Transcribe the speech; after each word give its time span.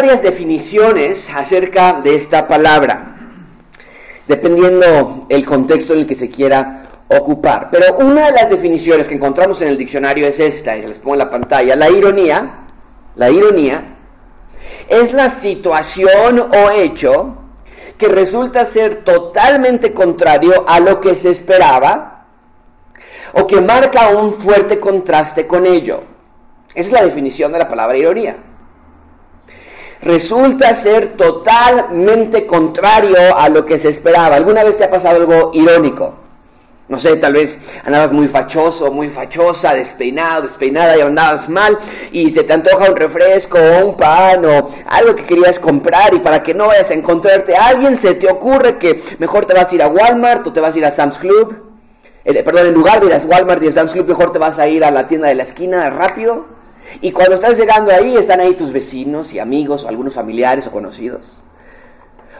varias 0.00 0.22
definiciones 0.22 1.28
acerca 1.28 2.00
de 2.00 2.14
esta 2.14 2.48
palabra, 2.48 3.16
dependiendo 4.26 5.26
el 5.28 5.44
contexto 5.44 5.92
en 5.92 5.98
el 5.98 6.06
que 6.06 6.14
se 6.14 6.30
quiera 6.30 6.84
ocupar. 7.06 7.68
Pero 7.70 7.98
una 7.98 8.24
de 8.24 8.32
las 8.32 8.48
definiciones 8.48 9.06
que 9.06 9.16
encontramos 9.16 9.60
en 9.60 9.68
el 9.68 9.76
diccionario 9.76 10.26
es 10.26 10.40
esta, 10.40 10.74
y 10.74 10.80
se 10.80 10.88
les 10.88 10.98
pongo 11.00 11.16
en 11.16 11.18
la 11.18 11.28
pantalla. 11.28 11.76
La 11.76 11.90
ironía, 11.90 12.60
la 13.14 13.30
ironía, 13.30 13.98
es 14.88 15.12
la 15.12 15.28
situación 15.28 16.40
o 16.40 16.70
hecho 16.70 17.36
que 17.98 18.08
resulta 18.08 18.64
ser 18.64 19.04
totalmente 19.04 19.92
contrario 19.92 20.64
a 20.66 20.80
lo 20.80 20.98
que 20.98 21.14
se 21.14 21.28
esperaba 21.28 22.24
o 23.34 23.46
que 23.46 23.60
marca 23.60 24.08
un 24.08 24.32
fuerte 24.32 24.80
contraste 24.80 25.46
con 25.46 25.66
ello. 25.66 26.04
Esa 26.74 26.86
es 26.86 26.92
la 26.92 27.04
definición 27.04 27.52
de 27.52 27.58
la 27.58 27.68
palabra 27.68 27.98
ironía. 27.98 28.44
Resulta 30.02 30.74
ser 30.74 31.08
totalmente 31.16 32.46
contrario 32.46 33.36
a 33.36 33.48
lo 33.50 33.66
que 33.66 33.78
se 33.78 33.90
esperaba. 33.90 34.36
¿Alguna 34.36 34.64
vez 34.64 34.76
te 34.76 34.84
ha 34.84 34.90
pasado 34.90 35.16
algo 35.16 35.50
irónico? 35.52 36.14
No 36.88 36.98
sé, 36.98 37.16
tal 37.18 37.34
vez 37.34 37.56
andabas 37.84 38.10
muy 38.10 38.26
fachoso, 38.26 38.90
muy 38.90 39.10
fachosa, 39.10 39.74
despeinado, 39.74 40.42
despeinada 40.42 40.96
y 40.96 41.02
andabas 41.02 41.48
mal 41.48 41.78
y 42.10 42.30
se 42.30 42.42
te 42.42 42.52
antoja 42.52 42.90
un 42.90 42.96
refresco 42.96 43.58
o 43.58 43.86
un 43.86 43.96
pan 43.96 44.44
o 44.44 44.70
algo 44.86 45.14
que 45.14 45.24
querías 45.24 45.60
comprar 45.60 46.14
y 46.14 46.18
para 46.18 46.42
que 46.42 46.52
no 46.52 46.66
vayas 46.66 46.90
a 46.90 46.94
encontrarte 46.94 47.54
a 47.54 47.68
alguien 47.68 47.96
se 47.96 48.14
te 48.14 48.28
ocurre 48.28 48.76
que 48.76 49.04
mejor 49.20 49.46
te 49.46 49.54
vas 49.54 49.70
a 49.70 49.74
ir 49.76 49.82
a 49.82 49.86
Walmart 49.86 50.48
o 50.48 50.52
te 50.52 50.58
vas 50.58 50.74
a 50.74 50.78
ir 50.78 50.84
a 50.84 50.90
Sam's 50.90 51.18
Club. 51.18 51.62
Eh, 52.24 52.42
perdón, 52.42 52.66
en 52.66 52.74
lugar 52.74 52.98
de 52.98 53.06
ir 53.06 53.14
a 53.14 53.18
Walmart 53.18 53.62
y 53.62 53.68
a 53.68 53.72
Sam's 53.72 53.92
Club 53.92 54.08
mejor 54.08 54.32
te 54.32 54.40
vas 54.40 54.58
a 54.58 54.66
ir 54.66 54.82
a 54.82 54.90
la 54.90 55.06
tienda 55.06 55.28
de 55.28 55.36
la 55.36 55.44
esquina 55.44 55.88
rápido. 55.90 56.59
Y 57.00 57.12
cuando 57.12 57.34
estás 57.34 57.58
llegando 57.58 57.90
ahí 57.92 58.16
están 58.16 58.40
ahí 58.40 58.54
tus 58.54 58.72
vecinos 58.72 59.32
y 59.32 59.38
amigos 59.38 59.84
o 59.84 59.88
algunos 59.88 60.14
familiares 60.14 60.66
o 60.66 60.70
conocidos. 60.70 61.22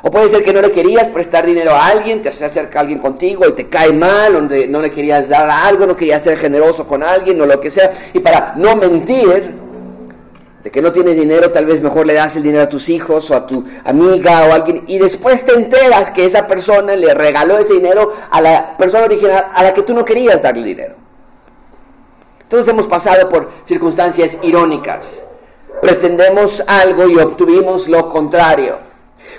O 0.02 0.10
puede 0.10 0.28
ser 0.28 0.42
que 0.42 0.52
no 0.52 0.62
le 0.62 0.70
querías 0.70 1.10
prestar 1.10 1.44
dinero 1.44 1.72
a 1.72 1.86
alguien, 1.86 2.22
te 2.22 2.30
acerca 2.30 2.80
alguien 2.80 2.98
contigo 2.98 3.46
y 3.46 3.52
te 3.52 3.68
cae 3.68 3.92
mal, 3.92 4.32
donde 4.32 4.66
no 4.66 4.80
le 4.80 4.90
querías 4.90 5.28
dar 5.28 5.48
algo, 5.50 5.86
no 5.86 5.94
querías 5.94 6.22
ser 6.22 6.38
generoso 6.38 6.86
con 6.86 7.02
alguien 7.02 7.40
o 7.40 7.46
lo 7.46 7.60
que 7.60 7.70
sea. 7.70 7.92
Y 8.14 8.20
para 8.20 8.54
no 8.56 8.76
mentir 8.76 9.54
de 10.64 10.70
que 10.70 10.80
no 10.80 10.90
tienes 10.90 11.16
dinero, 11.16 11.50
tal 11.50 11.66
vez 11.66 11.82
mejor 11.82 12.06
le 12.06 12.14
das 12.14 12.34
el 12.36 12.42
dinero 12.42 12.64
a 12.64 12.68
tus 12.68 12.88
hijos 12.88 13.30
o 13.30 13.36
a 13.36 13.46
tu 13.46 13.64
amiga 13.84 14.46
o 14.46 14.52
a 14.52 14.54
alguien. 14.54 14.84
Y 14.86 14.98
después 14.98 15.44
te 15.44 15.52
enteras 15.52 16.10
que 16.10 16.24
esa 16.24 16.46
persona 16.46 16.96
le 16.96 17.12
regaló 17.12 17.58
ese 17.58 17.74
dinero 17.74 18.12
a 18.30 18.40
la 18.40 18.76
persona 18.78 19.04
original 19.04 19.48
a 19.54 19.62
la 19.62 19.74
que 19.74 19.82
tú 19.82 19.92
no 19.92 20.04
querías 20.04 20.42
darle 20.42 20.64
dinero. 20.66 20.99
Todos 22.50 22.66
hemos 22.66 22.88
pasado 22.88 23.28
por 23.28 23.48
circunstancias 23.62 24.40
irónicas. 24.42 25.24
Pretendemos 25.80 26.64
algo 26.66 27.08
y 27.08 27.16
obtuvimos 27.16 27.86
lo 27.86 28.08
contrario. 28.08 28.78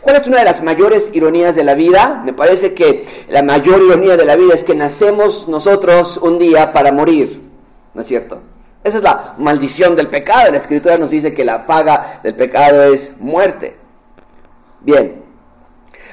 ¿Cuál 0.02 0.16
es 0.16 0.28
una 0.28 0.40
de 0.40 0.46
las 0.46 0.64
mayores 0.64 1.12
ironías 1.14 1.58
de 1.58 1.66
la 1.66 1.76
vida? 1.76 2.22
Me 2.24 2.32
parece 2.32 2.74
que 2.74 3.06
la 3.28 3.44
mayor 3.44 3.82
ironía 3.82 4.16
de 4.16 4.24
la 4.24 4.38
vida 4.38 4.54
es 4.54 4.64
que 4.64 4.76
nacemos 4.76 5.50
nosotros 5.50 6.20
un 6.24 6.40
día 6.40 6.72
para 6.72 6.94
morir. 6.94 7.42
¿No 7.94 8.00
es 8.00 8.08
cierto? 8.08 8.42
Esa 8.82 8.98
es 9.00 9.04
la 9.04 9.36
maldición 9.38 9.94
del 9.94 10.08
pecado. 10.08 10.50
La 10.50 10.58
escritura 10.58 10.98
nos 10.98 11.10
dice 11.10 11.34
que 11.34 11.44
la 11.44 11.68
paga 11.68 12.22
del 12.24 12.36
pecado 12.36 12.82
es 12.84 13.12
muerte. 13.20 13.76
Bien. 14.80 15.22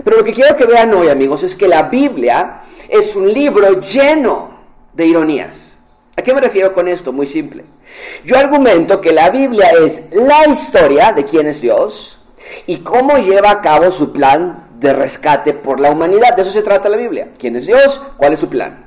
Pero 0.02 0.16
lo 0.16 0.24
que 0.24 0.32
quiero 0.32 0.56
que 0.56 0.66
vean 0.66 0.92
hoy, 0.94 1.10
amigos, 1.10 1.44
es 1.44 1.54
que 1.54 1.68
la 1.68 1.84
Biblia 1.84 2.62
es 2.88 3.14
un 3.14 3.32
libro 3.32 3.80
lleno 3.80 4.50
de 4.92 5.06
ironías. 5.06 5.77
¿A 6.18 6.22
qué 6.22 6.34
me 6.34 6.40
refiero 6.40 6.72
con 6.72 6.88
esto? 6.88 7.12
Muy 7.12 7.28
simple. 7.28 7.64
Yo 8.24 8.36
argumento 8.36 9.00
que 9.00 9.12
la 9.12 9.30
Biblia 9.30 9.70
es 9.70 10.02
la 10.10 10.48
historia 10.48 11.12
de 11.12 11.24
quién 11.24 11.46
es 11.46 11.60
Dios, 11.60 12.18
y 12.66 12.78
cómo 12.78 13.18
lleva 13.18 13.52
a 13.52 13.60
cabo 13.60 13.92
su 13.92 14.12
plan 14.12 14.66
de 14.80 14.92
rescate 14.92 15.52
por 15.52 15.78
la 15.78 15.92
humanidad. 15.92 16.34
De 16.34 16.42
eso 16.42 16.50
se 16.50 16.62
trata 16.62 16.88
la 16.88 16.96
Biblia. 16.96 17.28
¿Quién 17.38 17.54
es 17.54 17.68
Dios? 17.68 18.02
¿Cuál 18.16 18.32
es 18.32 18.40
su 18.40 18.48
plan? 18.48 18.84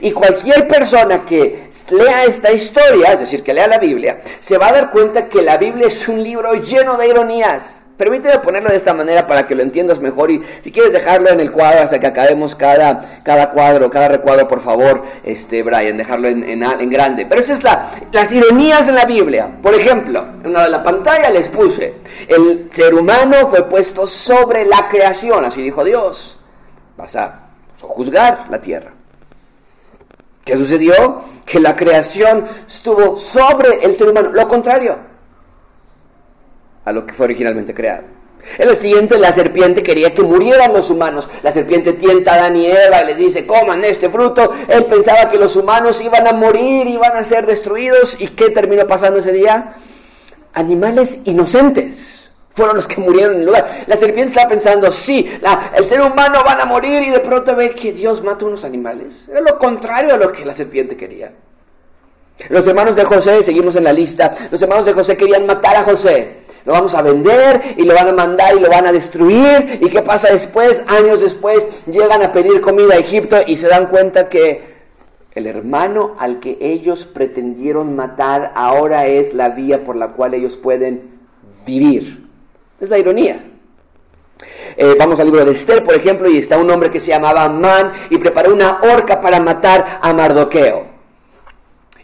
Y 0.00 0.10
cualquier 0.10 0.66
persona 0.66 1.24
que 1.24 1.68
lea 1.90 2.24
esta 2.24 2.50
historia, 2.50 3.12
es 3.12 3.20
decir, 3.20 3.44
que 3.44 3.54
lea 3.54 3.68
la 3.68 3.78
Biblia, 3.78 4.22
se 4.40 4.58
va 4.58 4.68
a 4.68 4.72
dar 4.72 4.90
cuenta 4.90 5.28
que 5.28 5.42
la 5.42 5.58
Biblia 5.58 5.86
es 5.86 6.08
un 6.08 6.20
libro 6.24 6.54
lleno 6.54 6.96
de 6.96 7.06
ironías. 7.06 7.84
Permíteme 7.98 8.38
ponerlo 8.38 8.70
de 8.70 8.76
esta 8.76 8.94
manera 8.94 9.26
para 9.26 9.44
que 9.48 9.56
lo 9.56 9.62
entiendas 9.62 9.98
mejor 9.98 10.30
y 10.30 10.40
si 10.62 10.70
quieres 10.70 10.92
dejarlo 10.92 11.30
en 11.30 11.40
el 11.40 11.50
cuadro 11.50 11.82
hasta 11.82 11.98
que 11.98 12.06
acabemos 12.06 12.54
cada, 12.54 13.20
cada 13.24 13.50
cuadro, 13.50 13.90
cada 13.90 14.06
recuadro, 14.06 14.46
por 14.46 14.60
favor, 14.60 15.02
este, 15.24 15.64
Brian, 15.64 15.96
dejarlo 15.96 16.28
en, 16.28 16.44
en, 16.44 16.90
grande. 16.90 17.26
Pero 17.26 17.40
esa 17.40 17.54
es 17.54 17.64
la, 17.64 17.90
las 18.12 18.32
ironías 18.32 18.88
en 18.88 18.94
la 18.94 19.04
Biblia. 19.04 19.50
Por 19.60 19.74
ejemplo, 19.74 20.24
en 20.44 20.52
de 20.52 20.68
la 20.68 20.80
pantalla 20.80 21.28
les 21.30 21.48
puse, 21.48 21.96
el 22.28 22.68
ser 22.70 22.94
humano 22.94 23.48
fue 23.50 23.68
puesto 23.68 24.06
sobre 24.06 24.64
la 24.64 24.88
creación, 24.88 25.44
así 25.44 25.60
dijo 25.60 25.82
Dios. 25.82 26.38
Vas 26.96 27.16
a 27.16 27.48
juzgar 27.80 28.46
la 28.48 28.60
tierra. 28.60 28.92
¿Qué 30.44 30.56
sucedió? 30.56 31.24
Que 31.44 31.58
la 31.58 31.74
creación 31.74 32.46
estuvo 32.64 33.16
sobre 33.16 33.84
el 33.84 33.92
ser 33.96 34.10
humano. 34.10 34.30
Lo 34.32 34.46
contrario 34.46 35.17
a 36.88 36.92
lo 36.92 37.06
que 37.06 37.12
fue 37.12 37.24
originalmente 37.24 37.74
creado. 37.74 38.04
En 38.56 38.68
el 38.68 38.76
siguiente, 38.76 39.18
la 39.18 39.32
serpiente 39.32 39.82
quería 39.82 40.14
que 40.14 40.22
murieran 40.22 40.72
los 40.72 40.90
humanos. 40.90 41.28
La 41.42 41.52
serpiente 41.52 41.92
tienta 41.94 42.32
a 42.32 42.34
Adán 42.36 42.56
y 42.56 42.66
Eva 42.66 43.02
y 43.02 43.06
les 43.06 43.18
dice, 43.18 43.46
coman 43.46 43.84
este 43.84 44.08
fruto. 44.08 44.50
Él 44.68 44.86
pensaba 44.86 45.28
que 45.28 45.36
los 45.36 45.54
humanos 45.56 46.00
iban 46.00 46.26
a 46.26 46.32
morir, 46.32 46.86
iban 46.86 47.16
a 47.16 47.24
ser 47.24 47.46
destruidos. 47.46 48.18
¿Y 48.20 48.28
qué 48.28 48.50
terminó 48.50 48.86
pasando 48.86 49.18
ese 49.18 49.32
día? 49.32 49.74
Animales 50.54 51.18
inocentes 51.24 52.30
fueron 52.50 52.76
los 52.76 52.88
que 52.88 53.00
murieron 53.00 53.34
en 53.34 53.40
el 53.40 53.46
lugar. 53.46 53.84
La 53.86 53.96
serpiente 53.96 54.30
estaba 54.30 54.48
pensando, 54.48 54.90
sí, 54.90 55.30
el 55.76 55.84
ser 55.84 56.00
humano 56.00 56.42
van 56.44 56.60
a 56.60 56.64
morir 56.64 57.02
y 57.02 57.10
de 57.10 57.20
pronto 57.20 57.54
ve 57.54 57.70
que 57.70 57.92
Dios 57.92 58.22
mata 58.22 58.46
unos 58.46 58.64
animales. 58.64 59.28
Era 59.28 59.40
lo 59.40 59.58
contrario 59.58 60.14
a 60.14 60.16
lo 60.16 60.32
que 60.32 60.44
la 60.44 60.54
serpiente 60.54 60.96
quería. 60.96 61.32
Los 62.48 62.66
hermanos 62.66 62.96
de 62.96 63.04
José, 63.04 63.42
seguimos 63.42 63.76
en 63.76 63.84
la 63.84 63.92
lista, 63.92 64.32
los 64.50 64.62
hermanos 64.62 64.86
de 64.86 64.92
José 64.92 65.16
querían 65.16 65.44
matar 65.44 65.76
a 65.76 65.82
José 65.82 66.47
lo 66.64 66.72
vamos 66.72 66.94
a 66.94 67.02
vender 67.02 67.60
y 67.76 67.84
lo 67.84 67.94
van 67.94 68.08
a 68.08 68.12
mandar 68.12 68.56
y 68.56 68.60
lo 68.60 68.68
van 68.68 68.86
a 68.86 68.92
destruir. 68.92 69.78
¿Y 69.80 69.88
qué 69.90 70.02
pasa 70.02 70.30
después? 70.30 70.84
Años 70.86 71.20
después 71.20 71.68
llegan 71.86 72.22
a 72.22 72.32
pedir 72.32 72.60
comida 72.60 72.94
a 72.94 72.98
Egipto 72.98 73.36
y 73.46 73.56
se 73.56 73.68
dan 73.68 73.86
cuenta 73.86 74.28
que 74.28 74.78
el 75.34 75.46
hermano 75.46 76.16
al 76.18 76.40
que 76.40 76.58
ellos 76.60 77.04
pretendieron 77.04 77.94
matar 77.94 78.52
ahora 78.54 79.06
es 79.06 79.34
la 79.34 79.50
vía 79.50 79.84
por 79.84 79.96
la 79.96 80.08
cual 80.08 80.34
ellos 80.34 80.56
pueden 80.56 81.18
vivir. 81.64 82.26
Es 82.80 82.88
la 82.90 82.98
ironía. 82.98 83.44
Eh, 84.76 84.94
vamos 84.98 85.18
al 85.20 85.26
libro 85.26 85.44
de 85.44 85.52
Esther, 85.52 85.82
por 85.82 85.94
ejemplo, 85.94 86.28
y 86.28 86.38
está 86.38 86.58
un 86.58 86.70
hombre 86.70 86.90
que 86.90 87.00
se 87.00 87.10
llamaba 87.10 87.44
Amán 87.44 87.92
y 88.10 88.18
preparó 88.18 88.52
una 88.52 88.80
horca 88.82 89.20
para 89.20 89.40
matar 89.40 89.98
a 90.00 90.12
Mardoqueo. 90.12 90.87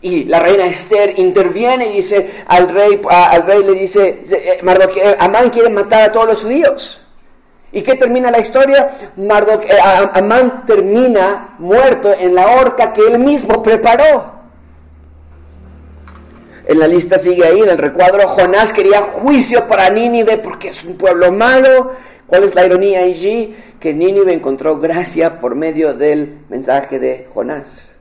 Y 0.04 0.24
la 0.24 0.38
reina 0.38 0.66
Esther 0.66 1.18
interviene 1.18 1.86
y 1.86 1.94
dice 1.94 2.28
al 2.46 2.68
rey, 2.68 3.00
al 3.08 3.46
rey 3.46 3.64
le 3.64 3.72
dice, 3.72 4.22
eh, 4.30 4.58
Mardoqueo, 4.62 5.16
Amán 5.18 5.48
quiere 5.48 5.70
matar 5.70 6.02
a 6.02 6.12
todos 6.12 6.26
los 6.26 6.42
judíos. 6.42 7.00
¿Y 7.72 7.80
qué 7.80 7.94
termina 7.94 8.30
la 8.30 8.38
historia? 8.38 9.12
Eh, 9.16 9.78
Amán 10.12 10.66
termina 10.66 11.54
muerto 11.58 12.12
en 12.12 12.34
la 12.34 12.48
horca 12.48 12.92
que 12.92 13.00
él 13.00 13.18
mismo 13.18 13.62
preparó. 13.62 14.34
En 16.66 16.78
la 16.78 16.86
lista 16.86 17.18
sigue 17.18 17.46
ahí, 17.46 17.60
en 17.60 17.70
el 17.70 17.78
recuadro, 17.78 18.28
Jonás 18.28 18.74
quería 18.74 19.00
juicio 19.00 19.66
para 19.66 19.88
Nínive 19.88 20.36
porque 20.36 20.68
es 20.68 20.84
un 20.84 20.98
pueblo 20.98 21.32
malo. 21.32 21.92
¿Cuál 22.26 22.44
es 22.44 22.54
la 22.54 22.66
ironía 22.66 23.00
allí? 23.00 23.56
Que 23.80 23.94
Nínive 23.94 24.34
encontró 24.34 24.78
gracia 24.78 25.40
por 25.40 25.54
medio 25.54 25.94
del 25.94 26.40
mensaje 26.50 26.98
de 26.98 27.26
Jonás. 27.32 27.93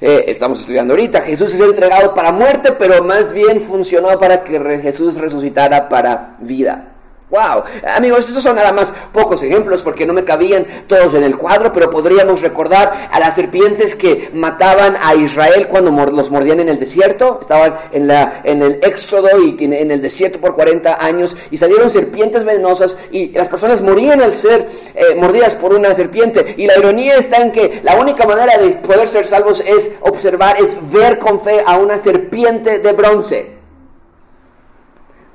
Eh, 0.00 0.24
estamos 0.28 0.60
estudiando 0.60 0.94
ahorita. 0.94 1.22
Jesús 1.22 1.54
es 1.54 1.60
entregado 1.60 2.14
para 2.14 2.32
muerte, 2.32 2.72
pero 2.72 3.02
más 3.04 3.32
bien 3.32 3.60
funcionó 3.60 4.18
para 4.18 4.44
que 4.44 4.58
Jesús 4.80 5.16
resucitara 5.16 5.88
para 5.88 6.36
vida. 6.40 6.89
Wow, 7.30 7.62
amigos, 7.86 8.26
estos 8.26 8.42
son 8.42 8.56
nada 8.56 8.72
más 8.72 8.92
pocos 9.12 9.40
ejemplos 9.44 9.82
porque 9.82 10.04
no 10.04 10.12
me 10.12 10.24
cabían 10.24 10.66
todos 10.88 11.14
en 11.14 11.22
el 11.22 11.38
cuadro, 11.38 11.72
pero 11.72 11.88
podríamos 11.88 12.42
recordar 12.42 13.08
a 13.08 13.20
las 13.20 13.36
serpientes 13.36 13.94
que 13.94 14.30
mataban 14.32 14.96
a 15.00 15.14
Israel 15.14 15.68
cuando 15.68 15.92
los 16.10 16.28
mordían 16.32 16.58
en 16.58 16.68
el 16.68 16.80
desierto. 16.80 17.38
Estaban 17.40 17.76
en, 17.92 18.08
la, 18.08 18.40
en 18.42 18.62
el 18.62 18.80
éxodo 18.82 19.28
y 19.40 19.56
en 19.60 19.92
el 19.92 20.02
desierto 20.02 20.40
por 20.40 20.56
40 20.56 21.04
años 21.04 21.36
y 21.52 21.56
salieron 21.56 21.88
serpientes 21.88 22.42
venenosas 22.42 22.98
y 23.12 23.28
las 23.28 23.46
personas 23.46 23.80
morían 23.80 24.20
al 24.22 24.34
ser 24.34 24.68
eh, 24.96 25.14
mordidas 25.14 25.54
por 25.54 25.72
una 25.72 25.94
serpiente. 25.94 26.56
Y 26.58 26.66
la 26.66 26.76
ironía 26.76 27.14
está 27.14 27.36
en 27.42 27.52
que 27.52 27.80
la 27.84 27.94
única 27.94 28.26
manera 28.26 28.58
de 28.58 28.70
poder 28.72 29.06
ser 29.06 29.24
salvos 29.24 29.62
es 29.64 29.92
observar, 30.00 30.60
es 30.60 30.76
ver 30.90 31.20
con 31.20 31.40
fe 31.40 31.62
a 31.64 31.76
una 31.76 31.96
serpiente 31.96 32.80
de 32.80 32.92
bronce. 32.92 33.59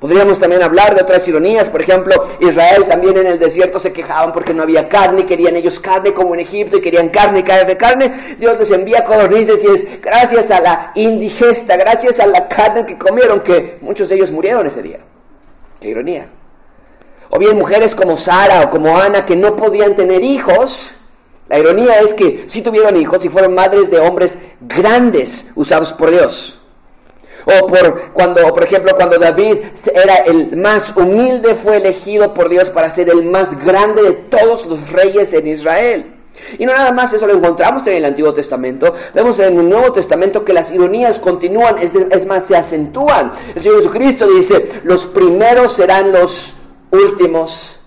Podríamos 0.00 0.38
también 0.38 0.62
hablar 0.62 0.94
de 0.94 1.00
otras 1.00 1.26
ironías, 1.26 1.70
por 1.70 1.80
ejemplo, 1.80 2.14
Israel 2.40 2.84
también 2.86 3.16
en 3.16 3.26
el 3.26 3.38
desierto 3.38 3.78
se 3.78 3.94
quejaban 3.94 4.30
porque 4.30 4.52
no 4.52 4.62
había 4.62 4.90
carne, 4.90 5.24
querían 5.24 5.56
ellos 5.56 5.80
carne 5.80 6.12
como 6.12 6.34
en 6.34 6.40
Egipto 6.40 6.76
y 6.76 6.82
querían 6.82 7.08
carne, 7.08 7.42
carne 7.42 7.64
de 7.64 7.76
carne. 7.78 8.36
Dios 8.38 8.58
les 8.58 8.70
envía 8.72 9.04
codornices 9.04 9.64
y 9.64 9.68
es 9.68 10.02
gracias 10.02 10.50
a 10.50 10.60
la 10.60 10.92
indigesta, 10.94 11.78
gracias 11.78 12.20
a 12.20 12.26
la 12.26 12.46
carne 12.46 12.84
que 12.84 12.98
comieron 12.98 13.40
que 13.40 13.78
muchos 13.80 14.10
de 14.10 14.16
ellos 14.16 14.30
murieron 14.30 14.66
ese 14.66 14.82
día. 14.82 14.98
Qué 15.80 15.88
ironía. 15.88 16.28
O 17.30 17.38
bien 17.38 17.56
mujeres 17.56 17.94
como 17.94 18.18
Sara 18.18 18.64
o 18.64 18.70
como 18.70 18.98
Ana 18.98 19.24
que 19.24 19.34
no 19.34 19.56
podían 19.56 19.96
tener 19.96 20.22
hijos. 20.22 20.96
La 21.48 21.58
ironía 21.58 22.00
es 22.00 22.12
que 22.12 22.44
sí 22.48 22.60
tuvieron 22.60 22.96
hijos 22.96 23.24
y 23.24 23.30
fueron 23.30 23.54
madres 23.54 23.90
de 23.90 23.98
hombres 24.00 24.38
grandes 24.60 25.50
usados 25.54 25.94
por 25.94 26.10
Dios. 26.10 26.55
O 27.46 27.66
por 27.66 28.10
cuando, 28.12 28.42
por 28.52 28.64
ejemplo, 28.64 28.94
cuando 28.96 29.18
David 29.18 29.58
era 29.94 30.16
el 30.26 30.56
más 30.56 30.94
humilde, 30.96 31.54
fue 31.54 31.76
elegido 31.76 32.34
por 32.34 32.48
Dios 32.48 32.70
para 32.70 32.90
ser 32.90 33.08
el 33.08 33.22
más 33.22 33.64
grande 33.64 34.02
de 34.02 34.12
todos 34.12 34.66
los 34.66 34.90
reyes 34.90 35.32
en 35.32 35.46
Israel. 35.46 36.12
Y 36.58 36.66
no 36.66 36.72
nada 36.72 36.92
más 36.92 37.12
eso 37.12 37.26
lo 37.26 37.34
encontramos 37.34 37.86
en 37.86 37.94
el 37.94 38.04
Antiguo 38.04 38.34
Testamento, 38.34 38.92
vemos 39.14 39.38
en 39.38 39.58
el 39.58 39.68
Nuevo 39.68 39.92
Testamento 39.92 40.44
que 40.44 40.52
las 40.52 40.70
ironías 40.72 41.18
continúan, 41.18 41.78
es, 41.78 41.94
es 41.94 42.26
más, 42.26 42.46
se 42.46 42.56
acentúan. 42.56 43.32
El 43.54 43.62
Señor 43.62 43.78
Jesucristo 43.78 44.26
dice, 44.26 44.82
los 44.84 45.06
primeros 45.06 45.72
serán 45.72 46.12
los 46.12 46.54
últimos 46.90 47.80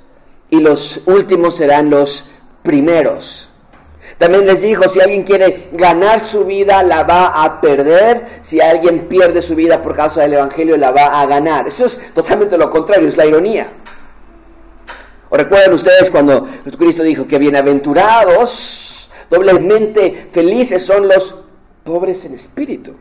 y 0.50 0.60
los 0.62 1.02
últimos 1.06 1.56
serán 1.56 1.90
los 1.90 2.26
primeros. 2.64 3.49
También 4.20 4.46
les 4.46 4.62
dijo, 4.62 4.88
si 4.90 5.00
alguien 5.00 5.24
quiere 5.24 5.70
ganar 5.72 6.20
su 6.20 6.44
vida, 6.44 6.84
la 6.84 7.04
va 7.04 7.42
a 7.42 7.62
perder. 7.62 8.40
Si 8.42 8.60
alguien 8.60 9.08
pierde 9.08 9.42
su 9.42 9.56
vida 9.56 9.82
por 9.82 9.96
causa 9.96 10.22
del 10.22 10.34
Evangelio, 10.34 10.76
la 10.76 10.92
va 10.92 11.22
a 11.22 11.26
ganar. 11.26 11.70
Eso 11.70 11.86
es 11.86 12.00
totalmente 12.14 12.58
lo 12.58 12.70
contrario, 12.70 13.08
es 13.08 13.16
la 13.16 13.26
ironía. 13.26 13.72
¿O 15.30 15.38
recuerdan 15.38 15.74
ustedes 15.74 16.12
cuando 16.12 16.46
Jesucristo 16.66 17.02
dijo 17.02 17.26
que 17.26 17.38
bienaventurados, 17.38 19.10
doblemente 19.30 20.28
felices 20.30 20.86
son 20.86 21.08
los 21.08 21.36
pobres 21.86 22.26
en 22.26 22.34
espíritu? 22.34 22.94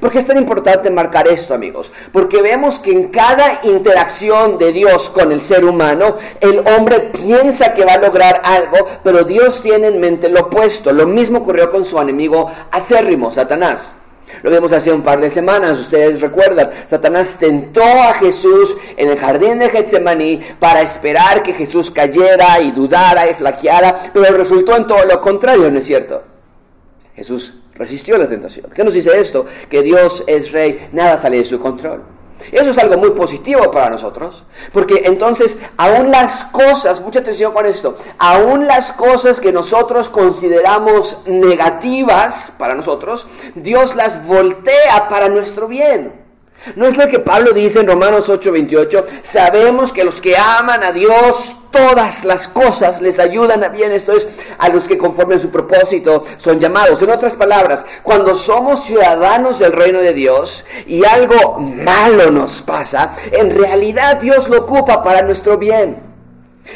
¿Por 0.00 0.10
qué 0.10 0.18
es 0.18 0.26
tan 0.26 0.36
importante 0.36 0.90
marcar 0.90 1.28
esto, 1.28 1.54
amigos? 1.54 1.92
Porque 2.12 2.42
vemos 2.42 2.78
que 2.80 2.90
en 2.90 3.08
cada 3.08 3.60
interacción 3.62 4.58
de 4.58 4.72
Dios 4.72 5.08
con 5.08 5.32
el 5.32 5.40
ser 5.40 5.64
humano, 5.64 6.16
el 6.40 6.58
hombre 6.68 7.10
piensa 7.12 7.72
que 7.74 7.84
va 7.84 7.94
a 7.94 7.98
lograr 7.98 8.42
algo, 8.44 8.86
pero 9.02 9.24
Dios 9.24 9.62
tiene 9.62 9.88
en 9.88 10.00
mente 10.00 10.28
lo 10.28 10.40
opuesto. 10.40 10.92
Lo 10.92 11.06
mismo 11.06 11.38
ocurrió 11.38 11.70
con 11.70 11.84
su 11.84 11.98
enemigo 11.98 12.50
acérrimo, 12.70 13.30
Satanás. 13.30 13.96
Lo 14.42 14.50
vimos 14.50 14.72
hace 14.72 14.92
un 14.92 15.02
par 15.02 15.20
de 15.20 15.30
semanas, 15.30 15.78
ustedes 15.78 16.20
recuerdan, 16.20 16.70
Satanás 16.86 17.38
tentó 17.38 17.82
a 17.82 18.12
Jesús 18.12 18.76
en 18.96 19.08
el 19.08 19.18
jardín 19.18 19.58
de 19.58 19.70
Getsemaní 19.70 20.40
para 20.58 20.82
esperar 20.82 21.42
que 21.42 21.54
Jesús 21.54 21.90
cayera 21.90 22.60
y 22.60 22.72
dudara 22.72 23.28
y 23.30 23.32
flaqueara, 23.32 24.10
pero 24.12 24.36
resultó 24.36 24.76
en 24.76 24.86
todo 24.86 25.02
lo 25.06 25.18
contrario, 25.22 25.70
¿no 25.70 25.78
es 25.78 25.86
cierto? 25.86 26.22
Jesús 27.18 27.54
resistió 27.74 28.16
la 28.16 28.28
tentación. 28.28 28.66
¿Qué 28.72 28.84
nos 28.84 28.94
dice 28.94 29.18
esto? 29.18 29.44
Que 29.68 29.82
Dios 29.82 30.22
es 30.28 30.52
rey, 30.52 30.88
nada 30.92 31.18
sale 31.18 31.38
de 31.38 31.44
su 31.44 31.58
control. 31.58 32.00
Eso 32.52 32.70
es 32.70 32.78
algo 32.78 32.96
muy 32.96 33.10
positivo 33.10 33.68
para 33.72 33.90
nosotros, 33.90 34.44
porque 34.72 35.02
entonces 35.04 35.58
aún 35.76 36.12
las 36.12 36.44
cosas, 36.44 37.00
mucha 37.00 37.18
atención 37.18 37.52
con 37.52 37.66
esto, 37.66 37.96
aún 38.18 38.68
las 38.68 38.92
cosas 38.92 39.40
que 39.40 39.50
nosotros 39.52 40.08
consideramos 40.08 41.18
negativas 41.26 42.52
para 42.56 42.74
nosotros, 42.74 43.26
Dios 43.56 43.96
las 43.96 44.24
voltea 44.24 45.08
para 45.08 45.28
nuestro 45.28 45.66
bien. 45.66 46.17
¿No 46.74 46.86
es 46.86 46.96
lo 46.96 47.08
que 47.08 47.18
Pablo 47.18 47.52
dice 47.52 47.80
en 47.80 47.86
Romanos 47.86 48.28
8:28? 48.28 49.04
Sabemos 49.22 49.92
que 49.92 50.04
los 50.04 50.20
que 50.20 50.36
aman 50.36 50.82
a 50.82 50.92
Dios, 50.92 51.56
todas 51.70 52.24
las 52.24 52.48
cosas 52.48 53.00
les 53.00 53.18
ayudan 53.18 53.62
a 53.64 53.68
bien. 53.68 53.92
Esto 53.92 54.12
es, 54.12 54.28
a 54.58 54.68
los 54.68 54.88
que 54.88 54.98
conforme 54.98 55.38
su 55.38 55.50
propósito 55.50 56.24
son 56.36 56.58
llamados. 56.58 57.02
En 57.02 57.10
otras 57.10 57.36
palabras, 57.36 57.86
cuando 58.02 58.34
somos 58.34 58.84
ciudadanos 58.84 59.58
del 59.58 59.72
reino 59.72 60.00
de 60.00 60.12
Dios 60.12 60.64
y 60.86 61.04
algo 61.04 61.58
malo 61.58 62.30
nos 62.30 62.62
pasa, 62.62 63.14
en 63.30 63.50
realidad 63.50 64.16
Dios 64.16 64.48
lo 64.48 64.58
ocupa 64.58 65.02
para 65.02 65.22
nuestro 65.22 65.58
bien. 65.58 66.07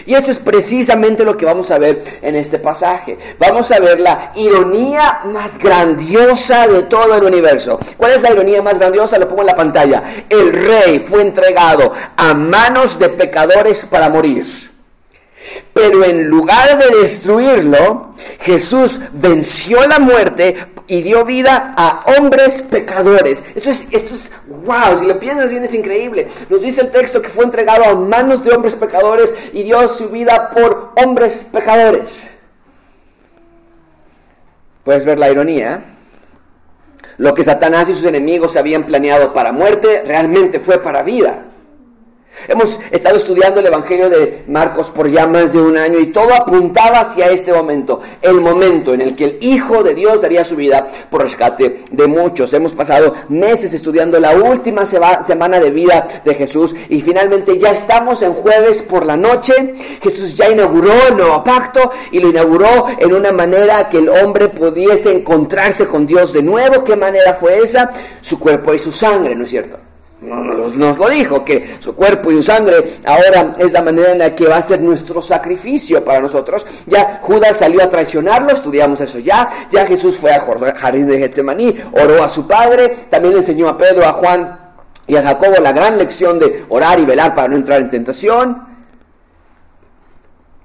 Y 0.06 0.14
eso 0.14 0.30
es 0.30 0.38
precisamente 0.38 1.24
lo 1.24 1.36
que 1.36 1.44
vamos 1.44 1.70
a 1.70 1.78
ver 1.78 2.18
en 2.22 2.34
este 2.34 2.58
pasaje. 2.58 3.18
Vamos 3.38 3.70
a 3.70 3.80
ver 3.80 4.00
la 4.00 4.32
ironía 4.34 5.20
más 5.24 5.58
grandiosa 5.58 6.66
de 6.66 6.84
todo 6.84 7.14
el 7.14 7.24
universo. 7.24 7.78
¿Cuál 7.96 8.12
es 8.12 8.22
la 8.22 8.32
ironía 8.32 8.62
más 8.62 8.78
grandiosa? 8.78 9.18
Lo 9.18 9.28
pongo 9.28 9.42
en 9.42 9.48
la 9.48 9.56
pantalla. 9.56 10.02
El 10.28 10.52
rey 10.52 11.00
fue 11.00 11.22
entregado 11.22 11.92
a 12.16 12.34
manos 12.34 12.98
de 12.98 13.08
pecadores 13.10 13.86
para 13.86 14.08
morir. 14.08 14.71
Pero 15.72 16.04
en 16.04 16.28
lugar 16.28 16.78
de 16.78 16.98
destruirlo, 16.98 18.14
Jesús 18.40 19.00
venció 19.12 19.86
la 19.86 19.98
muerte 19.98 20.66
y 20.86 21.02
dio 21.02 21.24
vida 21.24 21.74
a 21.76 22.00
hombres 22.16 22.62
pecadores. 22.62 23.42
Esto 23.54 23.70
es, 23.70 23.86
esto 23.90 24.14
es, 24.14 24.30
wow, 24.46 24.98
si 24.98 25.06
lo 25.06 25.18
piensas 25.18 25.50
bien 25.50 25.64
es 25.64 25.74
increíble. 25.74 26.28
Nos 26.48 26.62
dice 26.62 26.82
el 26.82 26.90
texto 26.90 27.22
que 27.22 27.28
fue 27.28 27.44
entregado 27.44 27.84
a 27.84 27.94
manos 27.94 28.44
de 28.44 28.52
hombres 28.52 28.74
pecadores 28.74 29.32
y 29.52 29.62
dio 29.62 29.88
su 29.88 30.10
vida 30.10 30.50
por 30.50 30.92
hombres 30.96 31.46
pecadores. 31.50 32.34
Puedes 34.84 35.04
ver 35.04 35.18
la 35.18 35.30
ironía. 35.30 35.84
Lo 37.18 37.34
que 37.34 37.44
Satanás 37.44 37.88
y 37.88 37.94
sus 37.94 38.04
enemigos 38.04 38.56
habían 38.56 38.84
planeado 38.84 39.32
para 39.32 39.52
muerte 39.52 40.02
realmente 40.04 40.60
fue 40.60 40.78
para 40.82 41.02
vida. 41.02 41.46
Hemos 42.48 42.80
estado 42.90 43.16
estudiando 43.16 43.60
el 43.60 43.66
Evangelio 43.66 44.10
de 44.10 44.42
Marcos 44.48 44.90
por 44.90 45.08
ya 45.08 45.26
más 45.26 45.52
de 45.52 45.60
un 45.60 45.76
año 45.76 46.00
y 46.00 46.06
todo 46.06 46.34
apuntaba 46.34 47.00
hacia 47.00 47.30
este 47.30 47.52
momento, 47.52 48.00
el 48.20 48.40
momento 48.40 48.94
en 48.94 49.00
el 49.00 49.14
que 49.14 49.24
el 49.24 49.38
Hijo 49.40 49.82
de 49.82 49.94
Dios 49.94 50.22
daría 50.22 50.44
su 50.44 50.56
vida 50.56 50.88
por 51.08 51.22
rescate 51.22 51.84
de 51.90 52.06
muchos. 52.06 52.52
Hemos 52.52 52.72
pasado 52.72 53.14
meses 53.28 53.72
estudiando 53.72 54.18
la 54.18 54.34
última 54.34 54.84
semana 54.86 55.60
de 55.60 55.70
vida 55.70 56.22
de 56.24 56.34
Jesús 56.34 56.74
y 56.88 57.00
finalmente 57.00 57.58
ya 57.58 57.70
estamos 57.70 58.22
en 58.22 58.32
jueves 58.32 58.82
por 58.82 59.06
la 59.06 59.16
noche. 59.16 59.74
Jesús 60.02 60.34
ya 60.34 60.50
inauguró 60.50 60.92
el 61.08 61.16
nuevo 61.16 61.44
pacto 61.44 61.92
y 62.10 62.18
lo 62.18 62.28
inauguró 62.28 62.88
en 62.98 63.14
una 63.14 63.30
manera 63.30 63.88
que 63.88 63.98
el 63.98 64.08
hombre 64.08 64.48
pudiese 64.48 65.12
encontrarse 65.12 65.86
con 65.86 66.06
Dios 66.06 66.32
de 66.32 66.42
nuevo. 66.42 66.82
¿Qué 66.82 66.96
manera 66.96 67.34
fue 67.34 67.58
esa? 67.58 67.92
Su 68.20 68.40
cuerpo 68.40 68.74
y 68.74 68.78
su 68.78 68.90
sangre, 68.90 69.34
¿no 69.34 69.44
es 69.44 69.50
cierto? 69.50 69.91
Nos, 70.22 70.74
nos, 70.76 70.98
lo 70.98 71.08
dijo, 71.08 71.44
que 71.44 71.76
su 71.80 71.94
cuerpo 71.94 72.30
y 72.30 72.36
su 72.36 72.44
sangre 72.44 73.00
ahora 73.04 73.54
es 73.58 73.72
la 73.72 73.82
manera 73.82 74.12
en 74.12 74.18
la 74.18 74.34
que 74.34 74.46
va 74.46 74.58
a 74.58 74.62
ser 74.62 74.80
nuestro 74.80 75.20
sacrificio 75.20 76.04
para 76.04 76.20
nosotros. 76.20 76.64
Ya 76.86 77.18
Judas 77.22 77.58
salió 77.58 77.82
a 77.82 77.88
traicionarlo, 77.88 78.52
estudiamos 78.52 79.00
eso 79.00 79.18
ya. 79.18 79.50
Ya 79.70 79.84
Jesús 79.84 80.16
fue 80.16 80.32
al 80.32 80.42
jardín 80.74 81.08
de 81.08 81.18
Getsemaní, 81.18 81.76
oró 81.92 82.22
a 82.22 82.28
su 82.28 82.46
padre, 82.46 83.06
también 83.10 83.34
enseñó 83.34 83.68
a 83.68 83.76
Pedro, 83.76 84.06
a 84.06 84.12
Juan 84.12 84.58
y 85.08 85.16
a 85.16 85.22
Jacobo 85.22 85.56
la 85.60 85.72
gran 85.72 85.98
lección 85.98 86.38
de 86.38 86.66
orar 86.68 87.00
y 87.00 87.04
velar 87.04 87.34
para 87.34 87.48
no 87.48 87.56
entrar 87.56 87.80
en 87.80 87.90
tentación. 87.90 88.70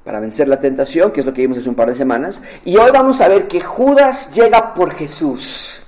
Para 0.03 0.19
vencer 0.19 0.47
la 0.47 0.59
tentación, 0.59 1.11
que 1.11 1.19
es 1.21 1.25
lo 1.25 1.33
que 1.33 1.41
vimos 1.41 1.57
hace 1.57 1.67
un 1.67 1.75
par 1.75 1.89
de 1.89 1.95
semanas. 1.95 2.41
Y 2.63 2.77
hoy 2.77 2.91
vamos 2.93 3.19
a 3.21 3.27
ver 3.27 3.47
que 3.47 3.59
Judas 3.59 4.31
llega 4.31 4.73
por 4.73 4.93
Jesús. 4.93 5.83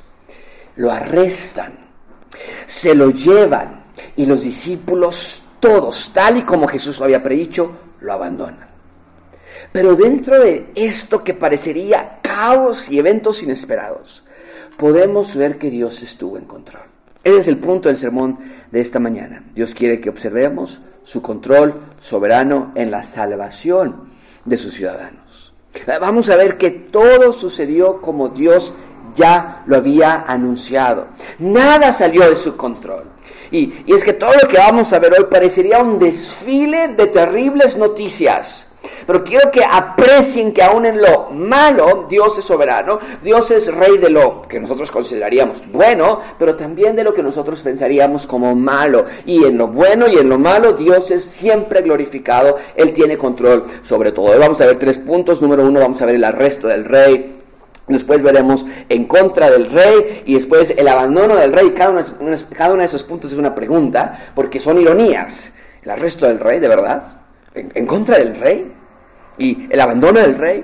Lo 0.76 0.92
arrestan 0.92 1.78
se 2.65 2.96
lo 2.96 3.12
llevan 3.12 3.84
y 4.15 4.25
los 4.25 4.43
discípulos, 4.43 5.43
todos, 5.60 6.12
tal 6.13 6.38
y 6.38 6.43
como 6.43 6.67
Jesús 6.67 7.00
lo 7.00 7.05
había 7.05 7.24
predicho, 7.24 7.72
lo 8.01 8.13
abandonan. 8.13 8.69
Pero 9.72 9.96
dentro 9.96 10.39
de 10.39 10.72
esto 10.75 11.24
que 11.24 11.34
parecería 11.34 12.19
caos 12.22 12.89
y 12.89 13.00
eventos 13.00 13.43
inesperados, 13.43 14.24
podemos 14.77 15.36
ver 15.36 15.58
que 15.58 15.69
Dios 15.69 16.01
estuvo 16.01 16.38
en 16.38 16.46
control. 16.46 16.84
Ese 17.24 17.38
es 17.39 17.48
el 17.50 17.58
punto 17.58 17.89
del 17.89 17.98
sermón 17.98 18.39
de 18.72 18.79
esta 18.79 19.00
mañana. 19.00 19.43
Dios 19.53 19.74
quiere 19.74 20.00
que 20.00 20.10
observemos 20.10 20.79
su 21.03 21.22
control 21.22 21.81
soberano 22.00 22.72
en 22.75 22.89
la 22.89 23.03
salvación 23.03 24.10
de 24.46 24.58
sus 24.58 24.74
ciudadanos. 24.74 25.53
Vamos 25.86 26.29
a 26.29 26.36
ver 26.36 26.58
que 26.58 26.72
todo 26.72 27.34
sucedió 27.34 28.01
como 28.01 28.29
Dios 28.29 28.74
ya 29.16 29.63
lo 29.66 29.78
había 29.78 30.25
anunciado. 30.28 31.08
Nada 31.39 31.92
salió 31.92 32.30
de 32.30 32.36
su 32.36 32.56
control. 32.56 33.06
Y, 33.51 33.84
es 33.88 34.04
que 34.04 34.13
todo 34.13 34.34
lo 34.34 34.48
que 34.48 34.58
vamos 34.58 34.94
a 34.94 35.00
ver 35.00 35.13
hoy 35.13 35.25
parecería 35.30 35.80
un 35.80 35.98
desfile 35.98 36.89
de 36.89 37.08
terribles 37.08 37.78
noticias. 37.78 38.68
Pero 39.06 39.24
quiero 39.24 39.51
que 39.51 39.63
aprecien 39.63 40.54
que 40.54 40.63
aún 40.63 40.86
en 40.86 41.01
lo 41.01 41.30
malo 41.32 42.06
Dios 42.10 42.38
es 42.38 42.46
soberano, 42.46 43.00
Dios 43.22 43.51
es 43.51 43.74
rey 43.74 43.98
de 43.98 44.10
lo 44.10 44.44
que 44.44 44.60
nosotros 44.60 44.89
consideraríamos 44.89 45.63
bueno, 45.72 46.22
pero 46.38 46.56
también 46.56 46.96
de 46.96 47.04
lo 47.04 47.13
que 47.13 47.24
nosotros 47.24 47.62
pensaríamos 47.62 48.25
como 48.25 48.56
malo. 48.56 49.06
Y 49.25 49.44
en 49.44 49.58
lo 49.58 49.68
bueno 49.68 50.08
y 50.08 50.16
en 50.18 50.30
lo 50.30 50.38
malo 50.38 50.74
Dios 50.74 51.12
es 51.12 51.25
siempre 51.25 51.82
glorificado, 51.82 52.56
Él 52.75 52.94
tiene 52.94 53.18
control 53.18 53.66
sobre 53.84 54.12
todo. 54.12 54.38
Vamos 54.39 54.62
a 54.62 54.66
ver 54.66 54.78
tres 54.78 55.00
puntos. 55.00 55.42
Número 55.42 55.63
uno, 55.63 55.80
vamos 55.80 56.01
a 56.01 56.06
ver 56.06 56.16
el 56.16 56.24
arresto 56.24 56.68
del 56.68 56.86
rey. 56.86 57.38
Después 57.89 58.22
veremos 58.22 58.65
en 58.88 59.05
contra 59.05 59.50
del 59.50 59.69
rey 59.69 60.24
y 60.25 60.36
después 60.36 60.69
el 60.77 60.88
abandono 60.88 61.36
del 61.36 61.51
rey. 61.51 61.72
Cada 61.72 61.89
uno, 61.89 62.01
cada 62.55 62.72
uno 62.72 62.79
de 62.79 62.86
esos 62.86 63.03
puntos 63.03 63.31
es 63.31 63.38
una 63.38 63.55
pregunta 63.55 64.31
porque 64.36 64.60
son 64.60 64.79
ironías. 64.79 65.53
El 65.81 65.89
arresto 65.89 66.27
del 66.27 66.39
rey, 66.39 66.60
de 66.60 66.67
verdad, 66.67 67.03
en, 67.55 67.86
contra 67.88 68.19
del 68.19 68.39
rey 68.39 68.72
y 69.39 69.67
el 69.72 69.79
abandono 69.81 70.19
del 70.19 70.36
rey. 70.36 70.63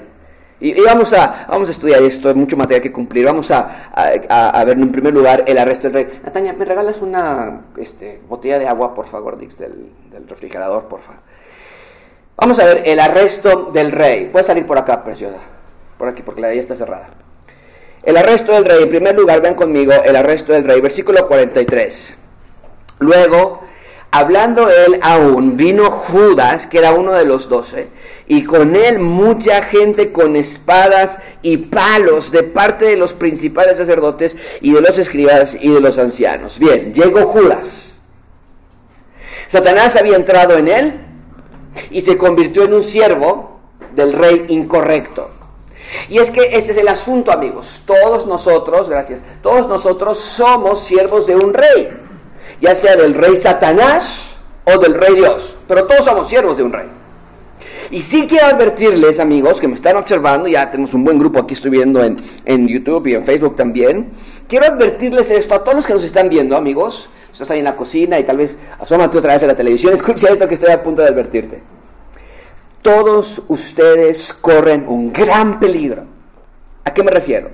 Y, 0.59 0.79
vamos, 0.81 1.13
a, 1.13 1.47
vamos 1.49 1.67
a 1.67 1.71
estudiar 1.71 2.01
esto, 2.03 2.29
hay 2.29 2.35
mucho 2.35 2.55
material 2.57 2.81
que 2.81 2.91
cumplir. 2.91 3.25
Vamos 3.25 3.49
a, 3.49 3.89
a, 3.91 4.63
ver 4.63 4.77
en 4.77 4.91
primer 4.91 5.13
lugar 5.13 5.43
el 5.47 5.57
arresto 5.57 5.89
del 5.89 5.93
rey. 5.93 6.19
Natalia, 6.23 6.53
¿me 6.53 6.63
regalas 6.63 7.01
una 7.01 7.61
este, 7.77 8.21
botella 8.29 8.59
de 8.59 8.67
agua, 8.67 8.93
por 8.93 9.07
favor, 9.07 9.37
Dix, 9.37 9.57
del, 9.57 9.91
del 10.11 10.27
refrigerador, 10.27 10.87
por 10.87 11.01
favor? 11.01 11.21
Vamos 12.37 12.59
a 12.59 12.65
ver 12.65 12.83
el 12.85 12.99
arresto 12.99 13.71
del 13.73 13.91
rey. 13.91 14.29
Puede 14.31 14.43
salir 14.43 14.65
por 14.65 14.77
acá, 14.77 15.03
preciosa. 15.03 15.39
Por 15.97 16.07
aquí, 16.07 16.21
porque 16.21 16.41
la 16.41 16.47
de 16.47 16.53
ahí 16.53 16.59
está 16.59 16.75
cerrada. 16.75 17.09
El 18.03 18.17
arresto 18.17 18.51
del 18.51 18.65
rey. 18.65 18.83
En 18.83 18.89
primer 18.89 19.15
lugar, 19.15 19.41
ven 19.41 19.55
conmigo 19.55 19.93
el 19.93 20.15
arresto 20.15 20.53
del 20.53 20.63
rey. 20.63 20.79
Versículo 20.81 21.27
43. 21.27 22.17
Luego, 22.99 23.61
hablando 24.11 24.69
él 24.69 24.99
aún, 25.01 25.57
vino 25.57 25.89
Judas, 25.89 26.67
que 26.67 26.77
era 26.77 26.93
uno 26.93 27.13
de 27.13 27.25
los 27.25 27.49
doce, 27.49 27.89
y 28.27 28.43
con 28.43 28.75
él 28.75 28.99
mucha 28.99 29.63
gente 29.63 30.11
con 30.11 30.35
espadas 30.35 31.19
y 31.41 31.57
palos 31.57 32.31
de 32.31 32.43
parte 32.43 32.85
de 32.85 32.95
los 32.95 33.13
principales 33.13 33.77
sacerdotes 33.77 34.37
y 34.61 34.73
de 34.73 34.81
los 34.81 34.97
escribas 34.97 35.57
y 35.59 35.71
de 35.71 35.81
los 35.81 35.97
ancianos. 35.97 36.59
Bien, 36.59 36.93
llegó 36.93 37.25
Judas. 37.25 37.99
Satanás 39.47 39.95
había 39.95 40.15
entrado 40.15 40.57
en 40.57 40.67
él 40.67 41.01
y 41.91 42.01
se 42.01 42.17
convirtió 42.17 42.63
en 42.63 42.73
un 42.73 42.83
siervo 42.83 43.59
del 43.95 44.13
rey 44.13 44.45
incorrecto. 44.49 45.34
Y 46.09 46.19
es 46.19 46.31
que 46.31 46.41
este 46.55 46.71
es 46.71 46.77
el 46.77 46.87
asunto, 46.87 47.31
amigos. 47.31 47.81
Todos 47.85 48.25
nosotros, 48.27 48.89
gracias, 48.89 49.21
todos 49.41 49.67
nosotros 49.67 50.19
somos 50.19 50.79
siervos 50.79 51.27
de 51.27 51.35
un 51.35 51.53
rey, 51.53 51.89
ya 52.61 52.75
sea 52.75 52.95
del 52.95 53.13
rey 53.13 53.35
Satanás 53.35 54.35
o 54.65 54.77
del 54.77 54.93
rey 54.93 55.15
Dios, 55.15 55.55
pero 55.67 55.85
todos 55.85 56.05
somos 56.05 56.27
siervos 56.27 56.57
de 56.57 56.63
un 56.63 56.73
rey. 56.73 56.87
Y 57.91 58.01
sí 58.01 58.25
quiero 58.27 58.47
advertirles, 58.47 59.19
amigos, 59.19 59.61
que 59.61 59.67
me 59.67 59.75
están 59.75 59.95
observando, 59.95 60.47
ya 60.47 60.69
tenemos 60.71 60.93
un 60.93 61.03
buen 61.03 61.19
grupo 61.19 61.39
aquí, 61.39 61.53
estoy 61.53 61.71
viendo 61.71 62.03
en, 62.03 62.17
en 62.45 62.67
YouTube 62.67 63.07
y 63.07 63.13
en 63.13 63.23
Facebook 63.23 63.55
también. 63.55 64.11
Quiero 64.47 64.65
advertirles 64.65 65.29
esto 65.31 65.55
a 65.55 65.63
todos 65.63 65.75
los 65.75 65.87
que 65.87 65.93
nos 65.93 66.03
están 66.03 66.29
viendo, 66.29 66.57
amigos. 66.57 67.09
Estás 67.31 67.51
ahí 67.51 67.59
en 67.59 67.65
la 67.65 67.75
cocina 67.75 68.17
y 68.19 68.23
tal 68.23 68.37
vez 68.37 68.57
asómate 68.79 69.17
otra 69.17 69.33
vez 69.33 69.43
a 69.43 69.47
la 69.47 69.55
televisión, 69.55 69.93
escucha 69.95 70.29
esto 70.29 70.47
que 70.47 70.55
estoy 70.55 70.71
a 70.71 70.81
punto 70.81 71.01
de 71.01 71.09
advertirte 71.09 71.74
todos 72.85 73.41
ustedes 73.47 74.31
corren 74.31 74.87
un 74.87 75.11
gran 75.11 75.59
peligro. 75.59 76.05
¿A 76.83 76.93
qué 76.93 77.01
me 77.01 77.09
refiero? 77.09 77.49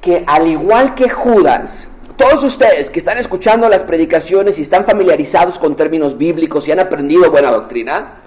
Que 0.00 0.22
al 0.24 0.46
igual 0.46 0.94
que 0.94 1.08
Judas, 1.08 1.90
todos 2.16 2.44
ustedes 2.44 2.88
que 2.88 3.00
están 3.00 3.18
escuchando 3.18 3.68
las 3.68 3.82
predicaciones 3.82 4.60
y 4.60 4.62
están 4.62 4.84
familiarizados 4.84 5.58
con 5.58 5.74
términos 5.74 6.16
bíblicos 6.16 6.68
y 6.68 6.70
han 6.70 6.78
aprendido 6.78 7.32
buena 7.32 7.50
doctrina, 7.50 8.20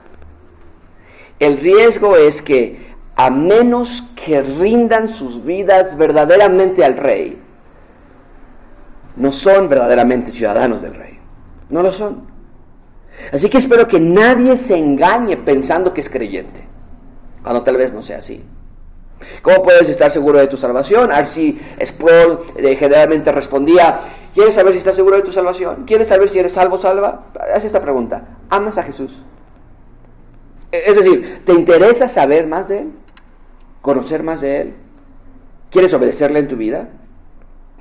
el 1.40 1.62
riesgo 1.62 2.18
es 2.18 2.42
que 2.42 2.94
a 3.16 3.30
menos 3.30 4.04
que 4.26 4.42
rindan 4.42 5.08
sus 5.08 5.46
vidas 5.46 5.96
verdaderamente 5.96 6.84
al 6.84 6.98
rey, 6.98 7.42
no 9.16 9.32
son 9.32 9.70
verdaderamente 9.70 10.34
ciudadanos 10.34 10.82
del 10.82 10.94
rey. 10.94 11.20
No 11.70 11.82
lo 11.82 11.94
son. 11.94 12.37
Así 13.32 13.50
que 13.50 13.58
espero 13.58 13.88
que 13.88 14.00
nadie 14.00 14.58
se 14.58 14.78
engañe 14.78 15.38
pensando 15.38 15.94
que 15.94 16.02
es 16.02 16.10
creyente, 16.10 16.62
cuando 17.44 17.64
tal 17.64 17.78
vez 17.78 17.94
no 17.94 18.02
sea 18.02 18.20
así. 18.20 18.44
¿Cómo 19.42 19.64
puedes 19.64 19.90
estar 19.90 20.12
seguro 20.12 20.40
de 20.40 20.48
tu 20.48 20.58
salvación? 20.58 21.12
Arsi 21.12 21.58
Sproul 21.84 22.40
eh, 22.56 22.76
generalmente 22.76 23.32
respondía, 23.32 24.00
¿quieres 24.34 24.54
saber 24.54 24.74
si 24.74 24.80
estás 24.80 24.96
seguro 24.96 25.16
de 25.16 25.24
tu 25.24 25.32
salvación? 25.32 25.86
¿Quieres 25.86 26.08
saber 26.08 26.30
si 26.30 26.40
eres 26.40 26.54
salvo 26.54 26.78
salva? 26.78 27.26
Haz 27.54 27.66
esta 27.66 27.82
pregunta, 27.82 28.38
¿amas 28.50 28.78
a 28.78 28.84
Jesús? 28.84 29.24
E, 30.72 30.84
es 30.86 30.96
decir, 30.96 31.42
¿te 31.46 31.54
interesa 31.54 32.08
saber 32.08 32.46
más 32.46 32.68
de 32.68 32.82
Él? 32.82 32.92
¿Conocer 33.82 34.22
más 34.22 34.42
de 34.42 34.62
Él? 34.62 34.74
¿Quieres 35.72 35.94
obedecerle 35.94 36.40
en 36.40 36.48
tu 36.48 36.56
vida? 36.56 36.90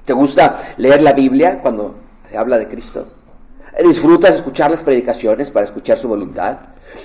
¿Te 0.04 0.12
gusta 0.12 0.74
leer 0.78 1.02
la 1.02 1.12
Biblia 1.12 1.60
cuando 1.60 1.96
se 2.28 2.36
habla 2.36 2.58
de 2.58 2.68
Cristo? 2.68 3.08
¿Disfrutas 3.84 4.34
escuchar 4.34 4.70
las 4.70 4.82
predicaciones 4.82 5.50
para 5.50 5.64
escuchar 5.64 5.98
su 5.98 6.08
voluntad? 6.08 6.58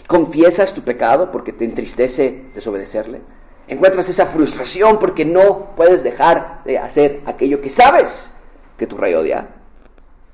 ¿Confiesas 0.07 0.73
tu 0.73 0.81
pecado 0.81 1.31
porque 1.31 1.51
te 1.51 1.65
entristece 1.65 2.45
desobedecerle? 2.53 3.21
¿Encuentras 3.67 4.09
esa 4.09 4.25
frustración 4.25 4.97
porque 4.97 5.25
no 5.25 5.75
puedes 5.75 6.03
dejar 6.03 6.61
de 6.65 6.77
hacer 6.77 7.21
aquello 7.25 7.61
que 7.61 7.69
sabes 7.69 8.31
que 8.77 8.87
tu 8.87 8.97
rey 8.97 9.13
odia? 9.13 9.47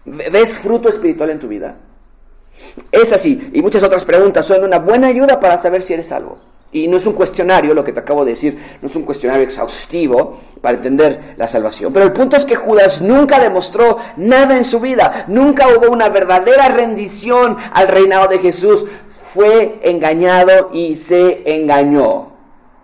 ¿Ves 0.05 0.59
fruto 0.59 0.89
espiritual 0.89 1.31
en 1.31 1.39
tu 1.39 1.47
vida? 1.47 1.75
Es 2.91 3.11
así, 3.13 3.49
y 3.53 3.61
muchas 3.61 3.83
otras 3.83 4.05
preguntas 4.05 4.45
son 4.45 4.63
una 4.63 4.79
buena 4.79 5.07
ayuda 5.07 5.39
para 5.39 5.57
saber 5.57 5.81
si 5.81 5.93
eres 5.93 6.07
salvo. 6.07 6.37
Y 6.71 6.87
no 6.87 6.97
es 6.97 7.07
un 7.07 7.13
cuestionario, 7.13 7.73
lo 7.73 7.83
que 7.83 7.93
te 7.93 8.01
acabo 8.01 8.25
de 8.25 8.31
decir, 8.31 8.57
no 8.81 8.87
es 8.87 8.95
un 8.95 9.03
cuestionario 9.03 9.43
exhaustivo 9.43 10.37
para 10.61 10.75
entender 10.75 11.35
la 11.37 11.47
salvación. 11.47 11.93
Pero 11.93 12.05
el 12.05 12.13
punto 12.13 12.35
es 12.35 12.45
que 12.45 12.55
Judas 12.55 13.01
nunca 13.01 13.39
demostró 13.39 13.97
nada 14.17 14.57
en 14.57 14.65
su 14.65 14.79
vida, 14.79 15.25
nunca 15.27 15.67
hubo 15.69 15.91
una 15.91 16.09
verdadera 16.09 16.67
rendición 16.67 17.57
al 17.71 17.87
reinado 17.87 18.27
de 18.27 18.39
Jesús. 18.39 18.85
Fue 19.07 19.79
engañado 19.83 20.71
y 20.73 20.95
se 20.95 21.41
engañó. 21.45 22.36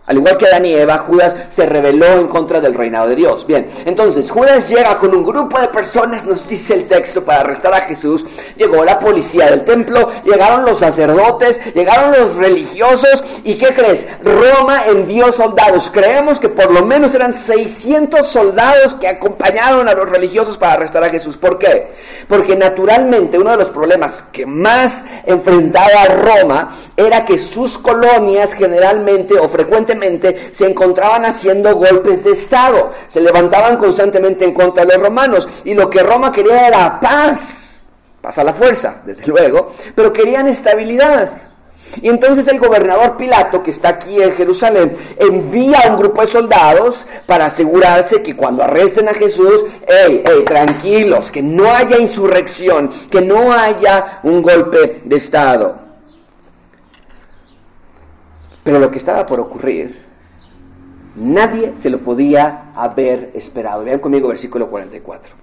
Al 0.06 0.18
igual 0.18 0.38
que 0.38 0.48
Adán 0.48 0.66
y 0.66 0.74
Eva, 0.74 0.98
Judas 0.98 1.34
se 1.50 1.66
rebeló 1.66 2.06
en 2.20 2.28
contra 2.28 2.60
del 2.60 2.74
reinado 2.74 3.08
de 3.08 3.16
Dios. 3.16 3.48
Bien, 3.48 3.68
entonces 3.86 4.30
Judas 4.30 4.68
llega 4.68 4.98
con 4.98 5.16
un 5.16 5.24
grupo 5.24 5.58
de 5.62 5.70
personas, 5.70 6.26
nos 6.26 6.46
dice 6.46 6.74
el 6.74 6.90
texto, 6.90 7.24
para 7.24 7.40
arrestar 7.40 7.74
a 7.74 7.82
Jesús. 7.82 8.26
Llegó 8.58 8.84
la 8.84 9.00
policía 9.00 9.50
del 9.50 9.64
templo, 9.64 10.12
llegaron 10.26 10.66
los 10.66 10.80
sacerdotes, 10.80 11.62
llegaron 11.74 12.12
los 12.12 12.36
religiosos. 12.36 13.24
¿Y 13.46 13.56
qué 13.56 13.68
crees? 13.68 14.06
Roma 14.22 14.88
envió 14.88 15.32
soldados. 15.32 15.90
Creemos 15.90 16.38
que 16.38 16.50
por 16.50 16.70
lo 16.70 16.86
menos 16.86 17.16
eran 17.16 17.32
600 17.32 18.28
soldados 18.28 18.96
que 18.96 19.08
acompañaron 19.08 19.88
a 19.88 19.94
los 19.94 20.10
religiosos 20.10 20.58
para 20.58 20.74
arrestar 20.74 21.06
a 21.06 21.12
Jesús. 21.12 21.38
¿Por 21.38 21.58
qué? 21.58 21.94
Porque 22.28 22.58
naturalmente 22.58 23.40
uno 23.40 23.52
de 23.52 23.58
los 23.58 23.70
problemas 23.70 24.22
que 24.22 24.46
más 24.46 25.06
enfrentaba 25.26 26.08
Roma 26.10 26.76
era 26.98 27.24
que 27.24 27.38
sus 27.38 27.78
colonias 27.78 28.54
generalmente 28.54 29.40
o 29.40 29.48
frecuentemente 29.48 29.93
se 30.52 30.68
encontraban 30.68 31.26
haciendo 31.26 31.76
golpes 31.76 32.24
de 32.24 32.32
Estado, 32.32 32.92
se 33.08 33.22
levantaban 33.22 33.78
constantemente 33.78 34.46
en 34.46 34.54
contra 34.54 34.86
de 34.86 34.94
los 34.94 35.02
romanos 35.02 35.48
y 35.64 35.74
lo 35.74 35.90
que 35.90 36.04
Roma 36.04 36.32
quería 36.32 36.68
era 36.68 37.00
paz, 37.00 37.82
paz 38.22 38.38
a 38.38 38.44
la 38.44 38.54
fuerza, 38.54 39.02
desde 39.06 39.28
luego, 39.28 39.74
pero 39.96 40.12
querían 40.14 40.48
estabilidad. 40.48 41.30
Y 42.02 42.10
entonces 42.10 42.48
el 42.48 42.60
gobernador 42.60 43.18
Pilato, 43.18 43.62
que 43.62 43.72
está 43.72 43.90
aquí 43.90 44.22
en 44.22 44.34
Jerusalén, 44.34 44.94
envía 45.20 45.80
a 45.80 45.90
un 45.92 45.98
grupo 45.98 46.22
de 46.22 46.28
soldados 46.28 47.06
para 47.28 47.46
asegurarse 47.46 48.24
que 48.24 48.36
cuando 48.36 48.64
arresten 48.64 49.10
a 49.10 49.14
Jesús, 49.14 49.66
hey, 49.88 50.24
hey, 50.26 50.44
tranquilos, 50.46 51.32
que 51.32 51.44
no 51.44 51.72
haya 51.72 52.00
insurrección, 52.00 52.90
que 53.12 53.22
no 53.22 53.54
haya 53.54 54.20
un 54.24 54.42
golpe 54.42 55.02
de 55.06 55.16
Estado. 55.16 55.83
Pero 58.64 58.80
lo 58.80 58.90
que 58.90 58.98
estaba 58.98 59.26
por 59.26 59.40
ocurrir, 59.40 60.06
nadie 61.16 61.74
se 61.76 61.90
lo 61.90 62.00
podía 62.00 62.72
haber 62.76 63.32
esperado. 63.34 63.84
Vean 63.84 64.00
conmigo 64.00 64.30
versículo 64.30 64.70
44. 64.70 65.36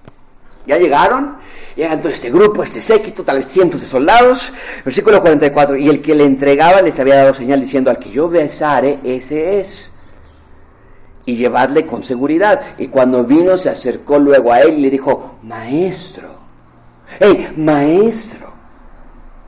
Ya 0.67 0.79
llegaron, 0.79 1.39
llegan 1.75 2.01
todo 2.01 2.13
este 2.13 2.31
grupo, 2.31 2.63
este 2.63 2.83
séquito, 2.83 3.25
tal 3.25 3.39
vez 3.39 3.47
cientos 3.47 3.81
de 3.81 3.87
soldados. 3.87 4.53
Versículo 4.85 5.21
44. 5.21 5.77
Y 5.77 5.89
el 5.89 6.03
que 6.03 6.15
le 6.15 6.25
entregaba 6.25 6.83
les 6.83 6.99
había 7.01 7.17
dado 7.17 7.35
señal 7.35 7.61
diciendo: 7.61 7.91
Al 7.91 7.99
que 7.99 8.11
yo 8.11 8.29
besare, 8.29 9.01
ese 9.05 9.61
es. 9.61 9.93
Y 11.25 11.37
llevadle 11.37 11.87
con 11.87 12.05
seguridad. 12.05 12.61
Y 12.79 12.89
cuando 12.89 13.25
vino, 13.25 13.57
se 13.57 13.71
acercó 13.71 14.19
luego 14.19 14.53
a 14.53 14.61
él 14.61 14.79
y 14.79 14.83
le 14.83 14.91
dijo: 14.91 15.37
Maestro, 15.43 16.37
hey, 17.19 17.53
maestro. 17.57 18.53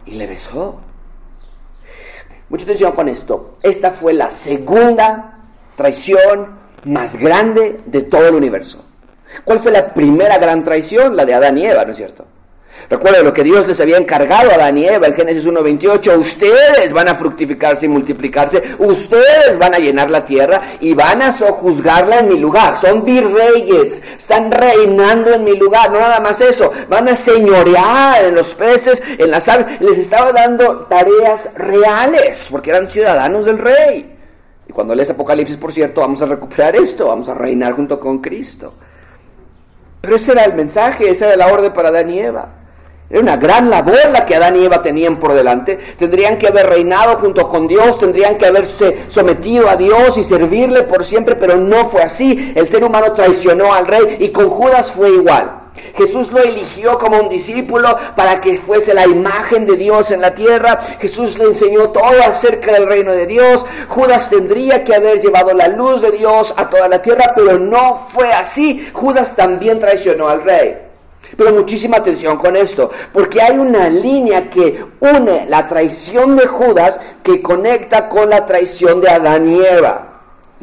Y 0.06 0.12
le 0.12 0.26
besó. 0.26 0.80
Mucha 2.52 2.64
atención 2.64 2.92
con 2.92 3.08
esto. 3.08 3.54
Esta 3.62 3.90
fue 3.90 4.12
la 4.12 4.30
segunda 4.30 5.38
traición 5.74 6.48
más 6.84 7.16
grande 7.16 7.80
de 7.86 8.02
todo 8.02 8.28
el 8.28 8.34
universo. 8.34 8.84
¿Cuál 9.42 9.58
fue 9.58 9.72
la 9.72 9.94
primera 9.94 10.36
gran 10.36 10.62
traición? 10.62 11.16
La 11.16 11.24
de 11.24 11.32
Adán 11.32 11.56
y 11.56 11.64
Eva, 11.64 11.86
¿no 11.86 11.92
es 11.92 11.96
cierto? 11.96 12.26
Recuerden 12.88 13.24
lo 13.24 13.32
que 13.32 13.44
Dios 13.44 13.66
les 13.66 13.80
había 13.80 13.96
encargado 13.96 14.50
a 14.50 14.54
Adán 14.54 14.78
y 14.78 14.86
Eva 14.86 15.06
en 15.06 15.14
Génesis 15.14 15.46
1.28. 15.46 16.18
Ustedes 16.18 16.92
van 16.92 17.08
a 17.08 17.14
fructificarse 17.14 17.86
y 17.86 17.88
multiplicarse. 17.88 18.62
Ustedes 18.78 19.58
van 19.58 19.74
a 19.74 19.78
llenar 19.78 20.10
la 20.10 20.24
tierra 20.24 20.60
y 20.80 20.94
van 20.94 21.22
a 21.22 21.32
sojuzgarla 21.32 22.20
en 22.20 22.28
mi 22.28 22.38
lugar. 22.38 22.76
Son 22.76 23.04
virreyes. 23.04 24.02
Están 24.16 24.50
reinando 24.50 25.32
en 25.32 25.44
mi 25.44 25.56
lugar. 25.56 25.90
No 25.90 26.00
nada 26.00 26.20
más 26.20 26.40
eso. 26.40 26.70
Van 26.88 27.08
a 27.08 27.14
señorear 27.14 28.24
en 28.24 28.34
los 28.34 28.54
peces, 28.54 29.02
en 29.18 29.30
las 29.30 29.48
aves. 29.48 29.80
Les 29.80 29.98
estaba 29.98 30.32
dando 30.32 30.80
tareas 30.80 31.50
reales 31.54 32.46
porque 32.50 32.70
eran 32.70 32.90
ciudadanos 32.90 33.46
del 33.46 33.58
rey. 33.58 34.18
Y 34.68 34.72
cuando 34.72 34.94
lees 34.94 35.10
Apocalipsis, 35.10 35.56
por 35.56 35.72
cierto, 35.72 36.00
vamos 36.00 36.22
a 36.22 36.26
recuperar 36.26 36.76
esto. 36.76 37.08
Vamos 37.08 37.28
a 37.28 37.34
reinar 37.34 37.72
junto 37.72 37.98
con 37.98 38.18
Cristo. 38.18 38.74
Pero 40.02 40.16
ese 40.16 40.32
era 40.32 40.44
el 40.44 40.54
mensaje, 40.54 41.08
esa 41.08 41.28
era 41.28 41.36
la 41.36 41.52
orden 41.52 41.72
para 41.72 41.88
Adán 41.88 42.10
y 42.10 42.18
Eva. 42.18 42.61
Era 43.12 43.20
una 43.20 43.36
gran 43.36 43.68
labor 43.68 44.08
la 44.10 44.24
que 44.24 44.36
Adán 44.36 44.56
y 44.56 44.64
Eva 44.64 44.80
tenían 44.80 45.18
por 45.18 45.34
delante. 45.34 45.78
Tendrían 45.98 46.38
que 46.38 46.48
haber 46.48 46.66
reinado 46.70 47.16
junto 47.16 47.46
con 47.46 47.68
Dios, 47.68 47.98
tendrían 47.98 48.38
que 48.38 48.46
haberse 48.46 49.04
sometido 49.08 49.68
a 49.68 49.76
Dios 49.76 50.16
y 50.16 50.24
servirle 50.24 50.84
por 50.84 51.04
siempre, 51.04 51.36
pero 51.36 51.58
no 51.58 51.84
fue 51.90 52.02
así. 52.02 52.54
El 52.56 52.66
ser 52.66 52.82
humano 52.82 53.12
traicionó 53.12 53.74
al 53.74 53.86
rey 53.86 54.16
y 54.18 54.30
con 54.30 54.48
Judas 54.48 54.92
fue 54.92 55.10
igual. 55.10 55.58
Jesús 55.94 56.32
lo 56.32 56.40
eligió 56.40 56.98
como 56.98 57.20
un 57.20 57.28
discípulo 57.28 57.94
para 58.16 58.40
que 58.40 58.56
fuese 58.56 58.94
la 58.94 59.06
imagen 59.06 59.66
de 59.66 59.76
Dios 59.76 60.10
en 60.10 60.22
la 60.22 60.32
tierra. 60.32 60.80
Jesús 60.98 61.38
le 61.38 61.44
enseñó 61.44 61.90
todo 61.90 62.18
acerca 62.22 62.72
del 62.72 62.86
reino 62.86 63.12
de 63.12 63.26
Dios. 63.26 63.66
Judas 63.88 64.30
tendría 64.30 64.84
que 64.84 64.94
haber 64.94 65.20
llevado 65.20 65.52
la 65.52 65.68
luz 65.68 66.00
de 66.00 66.12
Dios 66.12 66.54
a 66.56 66.70
toda 66.70 66.88
la 66.88 67.02
tierra, 67.02 67.32
pero 67.34 67.58
no 67.58 67.94
fue 67.94 68.32
así. 68.32 68.88
Judas 68.94 69.36
también 69.36 69.80
traicionó 69.80 70.28
al 70.28 70.42
rey. 70.44 70.91
Pero 71.36 71.52
muchísima 71.52 71.98
atención 71.98 72.36
con 72.36 72.56
esto, 72.56 72.90
porque 73.12 73.40
hay 73.40 73.58
una 73.58 73.88
línea 73.88 74.50
que 74.50 74.84
une 75.00 75.46
la 75.48 75.68
traición 75.68 76.36
de 76.36 76.46
Judas 76.46 77.00
que 77.22 77.40
conecta 77.40 78.08
con 78.08 78.30
la 78.30 78.44
traición 78.44 79.00
de 79.00 79.08
Adán 79.08 79.48
y 79.48 79.64
Eva. 79.64 80.08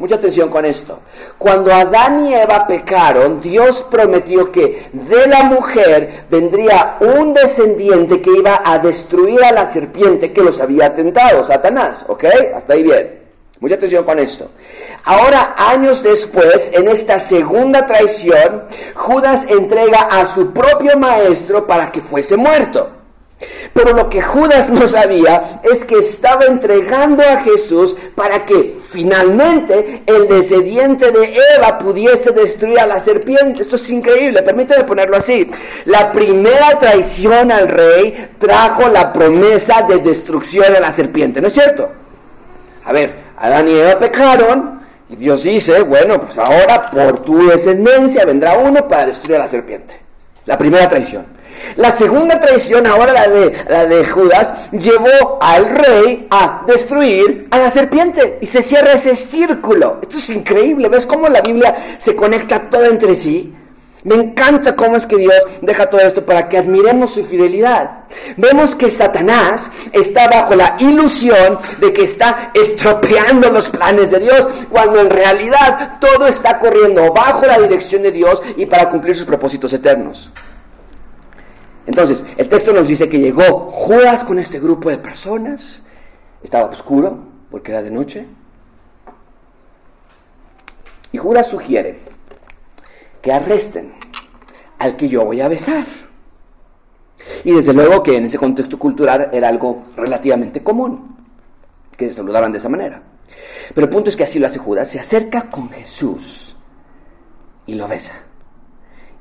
Mucha 0.00 0.14
atención 0.14 0.48
con 0.48 0.64
esto. 0.64 1.00
Cuando 1.36 1.70
Adán 1.74 2.26
y 2.26 2.34
Eva 2.34 2.66
pecaron, 2.66 3.38
Dios 3.38 3.86
prometió 3.90 4.50
que 4.50 4.88
de 4.94 5.26
la 5.26 5.42
mujer 5.42 6.24
vendría 6.30 6.96
un 7.00 7.34
descendiente 7.34 8.22
que 8.22 8.30
iba 8.30 8.62
a 8.64 8.78
destruir 8.78 9.44
a 9.44 9.52
la 9.52 9.70
serpiente 9.70 10.32
que 10.32 10.40
los 10.40 10.58
había 10.58 10.94
tentado, 10.94 11.44
Satanás. 11.44 12.06
¿Ok? 12.08 12.24
Hasta 12.56 12.72
ahí 12.72 12.82
bien. 12.82 13.20
Mucha 13.60 13.74
atención 13.74 14.04
con 14.04 14.18
esto. 14.18 14.50
Ahora, 15.04 15.54
años 15.56 16.02
después, 16.02 16.70
en 16.74 16.88
esta 16.88 17.18
segunda 17.18 17.86
traición, 17.86 18.64
Judas 18.94 19.46
entrega 19.48 20.02
a 20.02 20.26
su 20.26 20.52
propio 20.52 20.96
maestro 20.98 21.66
para 21.66 21.90
que 21.90 22.00
fuese 22.00 22.36
muerto. 22.36 23.00
Pero 23.72 23.94
lo 23.94 24.10
que 24.10 24.20
Judas 24.20 24.68
no 24.68 24.86
sabía 24.86 25.62
es 25.62 25.84
que 25.84 25.98
estaba 25.98 26.44
entregando 26.44 27.22
a 27.22 27.40
Jesús 27.40 27.96
para 28.14 28.44
que 28.44 28.76
finalmente 28.90 30.02
el 30.04 30.28
descendiente 30.28 31.10
de 31.10 31.36
Eva 31.56 31.78
pudiese 31.78 32.32
destruir 32.32 32.78
a 32.80 32.86
la 32.86 33.00
serpiente. 33.00 33.62
Esto 33.62 33.76
es 33.76 33.90
increíble, 33.90 34.42
permíteme 34.42 34.84
ponerlo 34.84 35.16
así. 35.16 35.50
La 35.86 36.12
primera 36.12 36.78
traición 36.78 37.50
al 37.50 37.68
rey 37.68 38.32
trajo 38.38 38.88
la 38.88 39.10
promesa 39.12 39.82
de 39.88 39.98
destrucción 39.98 40.72
de 40.72 40.80
la 40.80 40.92
serpiente, 40.92 41.40
¿no 41.40 41.46
es 41.46 41.54
cierto? 41.54 41.90
A 42.84 42.92
ver, 42.92 43.30
Adán 43.38 43.68
y 43.68 43.72
Eva 43.72 43.98
pecaron 43.98 44.79
y 45.10 45.16
Dios 45.16 45.42
dice, 45.42 45.82
bueno, 45.82 46.20
pues 46.20 46.38
ahora 46.38 46.90
por 46.90 47.18
tu 47.20 47.48
descendencia 47.48 48.24
vendrá 48.24 48.56
uno 48.58 48.86
para 48.86 49.06
destruir 49.06 49.36
a 49.36 49.40
la 49.40 49.48
serpiente. 49.48 50.00
La 50.46 50.56
primera 50.56 50.88
traición. 50.88 51.26
La 51.76 51.92
segunda 51.92 52.40
traición, 52.40 52.86
ahora 52.86 53.12
la 53.12 53.28
de, 53.28 53.64
la 53.68 53.86
de 53.86 54.06
Judas, 54.06 54.54
llevó 54.72 55.38
al 55.40 55.68
rey 55.68 56.26
a 56.30 56.62
destruir 56.66 57.48
a 57.50 57.58
la 57.58 57.70
serpiente. 57.70 58.38
Y 58.40 58.46
se 58.46 58.62
cierra 58.62 58.92
ese 58.92 59.14
círculo. 59.14 59.98
Esto 60.00 60.18
es 60.18 60.30
increíble. 60.30 60.88
¿Ves 60.88 61.06
cómo 61.06 61.28
la 61.28 61.40
Biblia 61.40 61.96
se 61.98 62.14
conecta 62.14 62.70
toda 62.70 62.88
entre 62.88 63.14
sí? 63.14 63.54
Me 64.04 64.14
encanta 64.14 64.74
cómo 64.76 64.96
es 64.96 65.06
que 65.06 65.16
Dios 65.16 65.34
deja 65.60 65.90
todo 65.90 66.00
esto 66.00 66.24
para 66.24 66.48
que 66.48 66.56
admiremos 66.56 67.12
su 67.12 67.22
fidelidad. 67.22 68.04
Vemos 68.36 68.74
que 68.74 68.90
Satanás 68.90 69.70
está 69.92 70.28
bajo 70.28 70.54
la 70.54 70.76
ilusión 70.78 71.58
de 71.78 71.92
que 71.92 72.04
está 72.04 72.50
estropeando 72.54 73.50
los 73.50 73.68
planes 73.68 74.10
de 74.10 74.20
Dios, 74.20 74.48
cuando 74.70 75.00
en 75.00 75.10
realidad 75.10 75.98
todo 76.00 76.26
está 76.26 76.58
corriendo 76.58 77.12
bajo 77.12 77.46
la 77.46 77.58
dirección 77.58 78.02
de 78.02 78.12
Dios 78.12 78.42
y 78.56 78.64
para 78.66 78.88
cumplir 78.88 79.14
sus 79.14 79.26
propósitos 79.26 79.72
eternos. 79.72 80.32
Entonces, 81.86 82.24
el 82.36 82.48
texto 82.48 82.72
nos 82.72 82.88
dice 82.88 83.08
que 83.08 83.18
llegó 83.18 83.68
Judas 83.68 84.24
con 84.24 84.38
este 84.38 84.60
grupo 84.60 84.90
de 84.90 84.98
personas, 84.98 85.82
estaba 86.42 86.66
oscuro 86.66 87.18
porque 87.50 87.72
era 87.72 87.82
de 87.82 87.90
noche, 87.90 88.26
y 91.12 91.18
Judas 91.18 91.48
sugiere 91.48 91.98
que 93.20 93.32
arresten 93.32 93.92
al 94.78 94.96
que 94.96 95.08
yo 95.08 95.24
voy 95.24 95.40
a 95.40 95.48
besar. 95.48 95.84
Y 97.44 97.52
desde 97.52 97.72
luego 97.72 98.02
que 98.02 98.16
en 98.16 98.26
ese 98.26 98.38
contexto 98.38 98.78
cultural 98.78 99.30
era 99.32 99.48
algo 99.48 99.84
relativamente 99.96 100.62
común, 100.62 101.16
que 101.96 102.08
se 102.08 102.14
saludaban 102.14 102.52
de 102.52 102.58
esa 102.58 102.68
manera. 102.68 103.02
Pero 103.74 103.86
el 103.86 103.92
punto 103.92 104.10
es 104.10 104.16
que 104.16 104.24
así 104.24 104.38
lo 104.38 104.46
hace 104.46 104.58
Judas, 104.58 104.88
se 104.88 105.00
acerca 105.00 105.48
con 105.48 105.70
Jesús 105.70 106.56
y 107.66 107.74
lo 107.74 107.86
besa. 107.86 108.14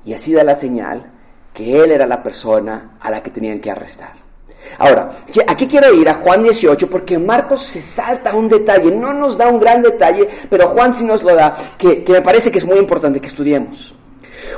Y 0.06 0.14
así 0.14 0.34
da 0.34 0.44
la 0.44 0.56
señal 0.56 1.12
que 1.54 1.84
él 1.84 1.92
era 1.92 2.08
la 2.08 2.24
persona 2.24 2.98
a 3.00 3.12
la 3.12 3.22
que 3.22 3.32
tenían 3.32 3.60
que 3.60 3.70
arrestar. 3.70 4.29
Ahora, 4.78 5.12
aquí 5.48 5.68
quiero 5.68 5.94
ir 5.94 6.08
a 6.08 6.14
Juan 6.16 6.44
18 6.44 6.90
porque 6.90 7.18
Marcos 7.18 7.62
se 7.64 7.82
salta 7.82 8.34
un 8.34 8.48
detalle, 8.48 8.92
no 8.92 9.14
nos 9.14 9.38
da 9.38 9.50
un 9.50 9.60
gran 9.60 9.82
detalle, 9.82 10.28
pero 10.50 10.68
Juan 10.68 10.94
sí 10.94 11.04
nos 11.04 11.24
lo 11.24 11.36
da, 11.36 11.56
que, 11.78 12.04
que 12.04 12.12
me 12.14 12.22
parece 12.22 12.52
que 12.52 12.60
es 12.60 12.66
muy 12.66 12.78
importante 12.78 13.20
que 13.20 13.28
estudiemos. 13.28 13.96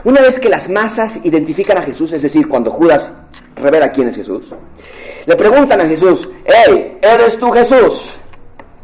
Una 0.04 0.22
vez 0.22 0.40
que 0.40 0.50
las 0.50 0.70
masas 0.70 1.20
identifican 1.24 1.78
a 1.78 1.82
Jesús, 1.82 2.12
es 2.12 2.22
decir, 2.22 2.48
cuando 2.48 2.72
Judas 2.72 3.14
revela 3.56 3.92
quién 3.92 4.08
es 4.08 4.16
Jesús, 4.16 4.54
le 5.26 5.36
preguntan 5.36 5.82
a 5.82 5.86
Jesús, 5.86 6.30
hey, 6.46 6.98
¿eres 7.02 7.38
tú 7.38 7.52
Jesús? 7.52 8.16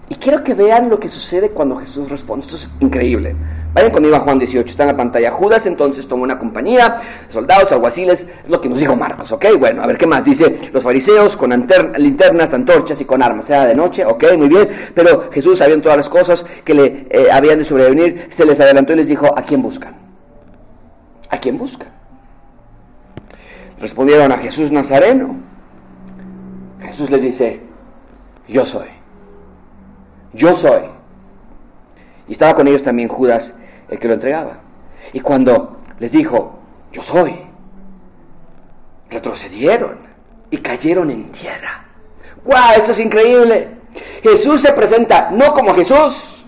Y 0.09 0.15
quiero 0.15 0.43
que 0.43 0.53
vean 0.53 0.89
lo 0.89 0.99
que 0.99 1.09
sucede 1.09 1.49
cuando 1.49 1.77
Jesús 1.77 2.09
responde. 2.09 2.45
Esto 2.45 2.55
es 2.55 2.69
increíble. 2.79 3.35
Vayan 3.73 3.91
conmigo 3.91 4.15
a 4.15 4.19
Juan 4.19 4.39
18, 4.39 4.69
está 4.69 4.83
en 4.83 4.89
la 4.89 4.97
pantalla. 4.97 5.29
Judas 5.29 5.65
entonces 5.67 6.07
tomó 6.07 6.23
una 6.23 6.39
compañía, 6.39 6.97
soldados, 7.29 7.71
alguaciles, 7.71 8.27
es 8.43 8.49
lo 8.49 8.59
que 8.59 8.69
nos 8.69 8.79
dijo 8.79 8.95
Marcos, 8.95 9.31
¿ok? 9.31 9.45
Bueno, 9.59 9.83
a 9.83 9.87
ver 9.87 9.97
qué 9.97 10.07
más. 10.07 10.25
Dice, 10.25 10.69
los 10.73 10.83
fariseos 10.83 11.37
con 11.37 11.51
linternas, 11.97 12.53
antorchas 12.53 12.99
y 13.01 13.05
con 13.05 13.21
armas. 13.21 13.49
Era 13.49 13.65
de 13.65 13.75
noche, 13.75 14.03
ok, 14.05 14.23
muy 14.37 14.47
bien. 14.47 14.69
Pero 14.95 15.29
Jesús, 15.31 15.59
sabiendo 15.59 15.83
todas 15.83 15.97
las 15.97 16.09
cosas 16.09 16.45
que 16.63 16.73
le 16.73 17.07
eh, 17.09 17.31
habían 17.31 17.59
de 17.59 17.65
sobrevenir, 17.65 18.27
se 18.29 18.45
les 18.45 18.59
adelantó 18.59 18.93
y 18.93 18.97
les 18.97 19.07
dijo, 19.07 19.27
¿a 19.37 19.43
quién 19.43 19.61
buscan? 19.61 19.95
¿A 21.29 21.37
quién 21.37 21.57
buscan? 21.57 21.89
Respondieron 23.79 24.31
a 24.31 24.37
Jesús 24.37 24.71
Nazareno. 24.71 25.35
Jesús 26.81 27.11
les 27.11 27.21
dice, 27.21 27.61
yo 28.47 28.65
soy 28.65 28.97
yo 30.37 30.55
soy. 30.55 30.83
Y 32.27 32.33
estaba 32.33 32.55
con 32.55 32.67
ellos 32.67 32.83
también 32.83 33.07
Judas, 33.07 33.55
el 33.89 33.99
que 33.99 34.07
lo 34.07 34.15
entregaba. 34.15 34.59
Y 35.13 35.19
cuando 35.19 35.77
les 35.99 36.11
dijo, 36.11 36.59
yo 36.91 37.01
soy, 37.01 37.33
retrocedieron 39.09 39.97
y 40.49 40.57
cayeron 40.57 41.11
en 41.11 41.31
tierra. 41.31 41.85
¡Wow! 42.43 42.55
Esto 42.77 42.91
es 42.91 42.99
increíble. 42.99 43.77
Jesús 44.21 44.61
se 44.61 44.73
presenta 44.73 45.31
no 45.31 45.53
como 45.53 45.73
Jesús. 45.73 46.45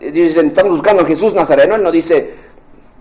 Dicen, 0.00 0.46
estamos 0.46 0.72
buscando 0.72 1.02
a 1.02 1.06
Jesús 1.06 1.34
Nazareno. 1.34 1.74
Él 1.74 1.82
no 1.82 1.92
dice, 1.92 2.34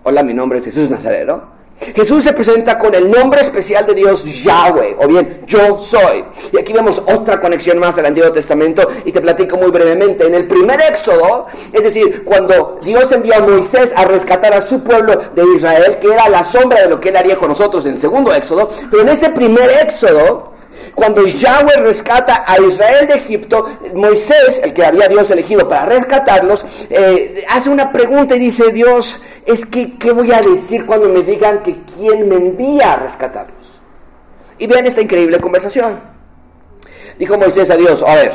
hola, 0.03 0.23
mi 0.23 0.33
nombre 0.33 0.59
es 0.59 0.65
Jesús 0.65 0.89
Nazareno. 0.89 1.58
Jesús 1.95 2.23
se 2.23 2.33
presenta 2.33 2.77
con 2.77 2.93
el 2.93 3.09
nombre 3.09 3.41
especial 3.41 3.85
de 3.85 3.93
Dios 3.93 4.43
Yahweh, 4.43 4.97
o 4.99 5.07
bien 5.07 5.41
yo 5.45 5.77
soy. 5.77 6.25
Y 6.51 6.57
aquí 6.57 6.73
vemos 6.73 7.01
otra 7.05 7.39
conexión 7.39 7.79
más 7.79 7.97
al 7.97 8.05
Antiguo 8.05 8.31
Testamento 8.31 8.87
y 9.05 9.11
te 9.11 9.21
platico 9.21 9.57
muy 9.57 9.71
brevemente. 9.71 10.27
En 10.27 10.35
el 10.35 10.47
primer 10.47 10.81
éxodo, 10.81 11.47
es 11.71 11.83
decir, 11.83 12.23
cuando 12.25 12.79
Dios 12.83 13.11
envió 13.11 13.35
a 13.35 13.39
Moisés 13.39 13.93
a 13.95 14.05
rescatar 14.05 14.53
a 14.53 14.61
su 14.61 14.83
pueblo 14.83 15.15
de 15.33 15.43
Israel, 15.55 15.97
que 15.99 16.13
era 16.13 16.27
la 16.29 16.43
sombra 16.43 16.81
de 16.81 16.89
lo 16.89 16.99
que 16.99 17.09
él 17.09 17.17
haría 17.17 17.37
con 17.37 17.49
nosotros 17.49 17.85
en 17.85 17.93
el 17.93 17.99
segundo 17.99 18.33
éxodo, 18.33 18.69
pero 18.91 19.03
en 19.03 19.09
ese 19.09 19.29
primer 19.29 19.69
éxodo, 19.81 20.49
cuando 20.95 21.25
Yahweh 21.25 21.77
rescata 21.77 22.43
a 22.45 22.59
Israel 22.59 23.07
de 23.07 23.15
Egipto, 23.15 23.67
Moisés, 23.93 24.61
el 24.63 24.73
que 24.73 24.85
había 24.85 25.07
Dios 25.07 25.29
elegido 25.31 25.67
para 25.67 25.85
rescatarlos, 25.85 26.65
eh, 26.89 27.45
hace 27.47 27.69
una 27.69 27.91
pregunta 27.91 28.35
y 28.35 28.39
dice, 28.39 28.71
Dios, 28.71 29.21
es 29.49 29.65
que, 29.65 29.97
¿qué 29.97 30.11
voy 30.11 30.31
a 30.31 30.41
decir 30.41 30.85
cuando 30.85 31.09
me 31.09 31.23
digan 31.23 31.63
que 31.63 31.81
quién 31.95 32.29
me 32.29 32.35
envía 32.35 32.93
a 32.93 32.95
rescatarlos? 32.97 33.81
Y 34.59 34.67
vean 34.67 34.85
esta 34.85 35.01
increíble 35.01 35.39
conversación. 35.39 35.99
Dijo 37.17 37.35
Moisés 37.35 37.67
a 37.71 37.75
Dios, 37.75 38.03
a 38.03 38.13
ver, 38.13 38.31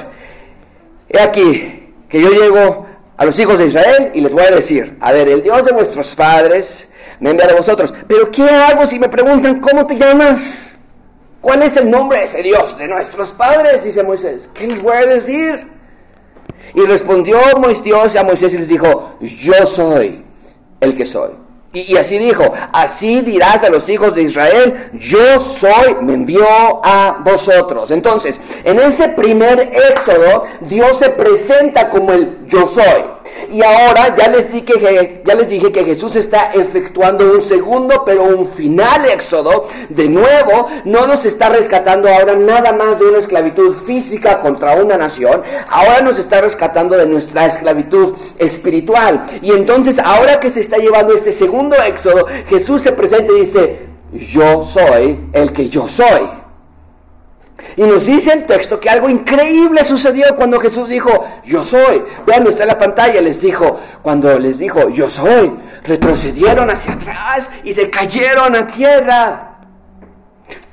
he 1.09 1.21
aquí 1.21 1.95
que 2.09 2.21
yo 2.21 2.31
llego 2.31 2.87
a 3.17 3.25
los 3.25 3.39
hijos 3.39 3.59
de 3.61 3.67
Israel 3.67 4.11
y 4.13 4.23
les 4.23 4.33
voy 4.33 4.43
a 4.43 4.51
decir, 4.51 4.97
a 5.01 5.13
ver, 5.13 5.29
el 5.29 5.41
Dios 5.41 5.65
de 5.65 5.73
vuestros 5.73 6.17
padres 6.17 6.91
me 7.21 7.31
envía 7.31 7.47
a 7.47 7.55
vosotros, 7.55 7.95
pero 8.09 8.29
¿qué 8.33 8.51
hago 8.51 8.85
si 8.85 8.99
me 8.99 9.09
preguntan 9.09 9.61
cómo 9.61 9.87
te 9.87 9.97
llamas? 9.97 10.77
¿Cuál 11.41 11.63
es 11.63 11.77
el 11.77 11.89
nombre 11.89 12.19
de 12.19 12.25
ese 12.25 12.43
Dios 12.43 12.77
de 12.77 12.89
nuestros 12.89 13.31
padres? 13.31 13.85
Dice 13.85 14.03
Moisés. 14.03 14.51
¿Qué 14.53 14.67
les 14.67 14.83
voy 14.83 14.97
a 14.97 15.07
decir? 15.07 15.69
Y 16.75 16.81
respondió 16.81 17.39
Dios 17.85 18.17
a 18.17 18.25
Moisés 18.25 18.53
y 18.55 18.59
les 18.59 18.69
dijo, 18.69 19.17
yo 19.21 19.65
soy 19.65 20.24
el 20.85 20.95
que 20.95 21.07
soy. 21.07 21.44
Y, 21.75 21.97
así 21.97 22.19
dijo, 22.19 22.53
así 22.73 23.21
dirás 23.23 23.65
a 23.65 23.69
los 23.69 23.89
hijos 23.89 24.15
de 24.15 24.23
Israel, 24.23 24.91
yo 24.93 25.41
soy, 25.41 25.97
me 26.03 26.15
envió 26.15 26.47
a 26.85 27.21
vosotros. 27.25 27.91
Entonces, 27.91 28.41
en 28.63 28.79
ese 28.79 29.09
primer 29.09 29.73
éxodo, 29.91 30.45
Dios 30.61 31.01
se 31.01 31.11
presenta 31.11 31.91
como 31.91 32.13
el 32.13 32.47
yo 32.47 32.69
soy. 32.69 33.15
Y 33.53 33.63
ahora 33.63 34.15
ya 34.15 34.29
les, 34.29 34.53
dije 34.53 34.65
que, 34.65 35.23
ya 35.25 35.35
les 35.35 35.49
dije 35.49 35.73
que 35.73 35.85
Jesús 35.85 36.15
está 36.17 36.53
efectuando 36.53 37.33
un 37.33 37.43
segundo, 37.43 38.03
pero 38.05 38.25
un 38.25 38.47
final 38.47 39.07
éxodo. 39.07 39.69
De 39.89 40.09
nuevo, 40.09 40.69
no 40.85 41.07
nos 41.07 41.25
está 41.25 41.49
rescatando 41.49 42.09
ahora 42.09 42.35
nada 42.35 42.73
más 42.73 42.99
de 42.99 43.07
una 43.07 43.19
esclavitud 43.19 43.73
física 43.73 44.41
contra 44.41 44.77
una 44.77 44.97
nación. 44.97 45.43
Ahora 45.69 46.03
nos 46.03 46.19
está 46.19 46.41
rescatando 46.41 46.97
de 46.97 47.07
nuestra 47.07 47.47
esclavitud 47.47 48.15
espiritual. 48.39 49.25
Y 49.43 49.53
entonces, 49.53 49.99
ahora 49.99 50.39
que 50.39 50.51
se 50.51 50.61
está 50.61 50.77
llevando 50.79 51.15
este 51.15 51.33
éxodo, 51.73 52.27
Jesús 52.47 52.83
se 52.83 52.93
presenta 52.93 53.33
y 53.33 53.41
dice, 53.41 53.87
yo 54.13 54.63
soy 54.63 55.29
el 55.33 55.53
que 55.53 55.69
yo 55.69 55.89
soy. 55.89 56.45
Y 57.77 57.83
nos 57.83 58.07
dice 58.07 58.33
el 58.33 58.45
texto 58.45 58.79
que 58.79 58.91
algo 58.91 59.09
increíble 59.09 59.83
sucedió 59.85 60.37
cuando 60.37 60.61
Jesús 60.61 60.89
dijo, 60.89 61.25
yo 61.45 61.65
soy. 61.65 62.05
Vean, 62.27 62.47
está 62.47 62.63
en 62.63 62.69
la 62.69 62.79
pantalla, 62.79 63.21
les 63.21 63.41
dijo, 63.41 63.81
cuando 64.03 64.39
les 64.39 64.59
dijo, 64.59 64.89
yo 64.91 65.09
soy, 65.09 65.57
retrocedieron 65.85 66.71
hacia 66.71 66.95
atrás 66.95 67.51
y 67.65 67.73
se 67.73 67.91
cayeron 67.91 68.55
a 68.55 68.67
tierra. 68.67 69.51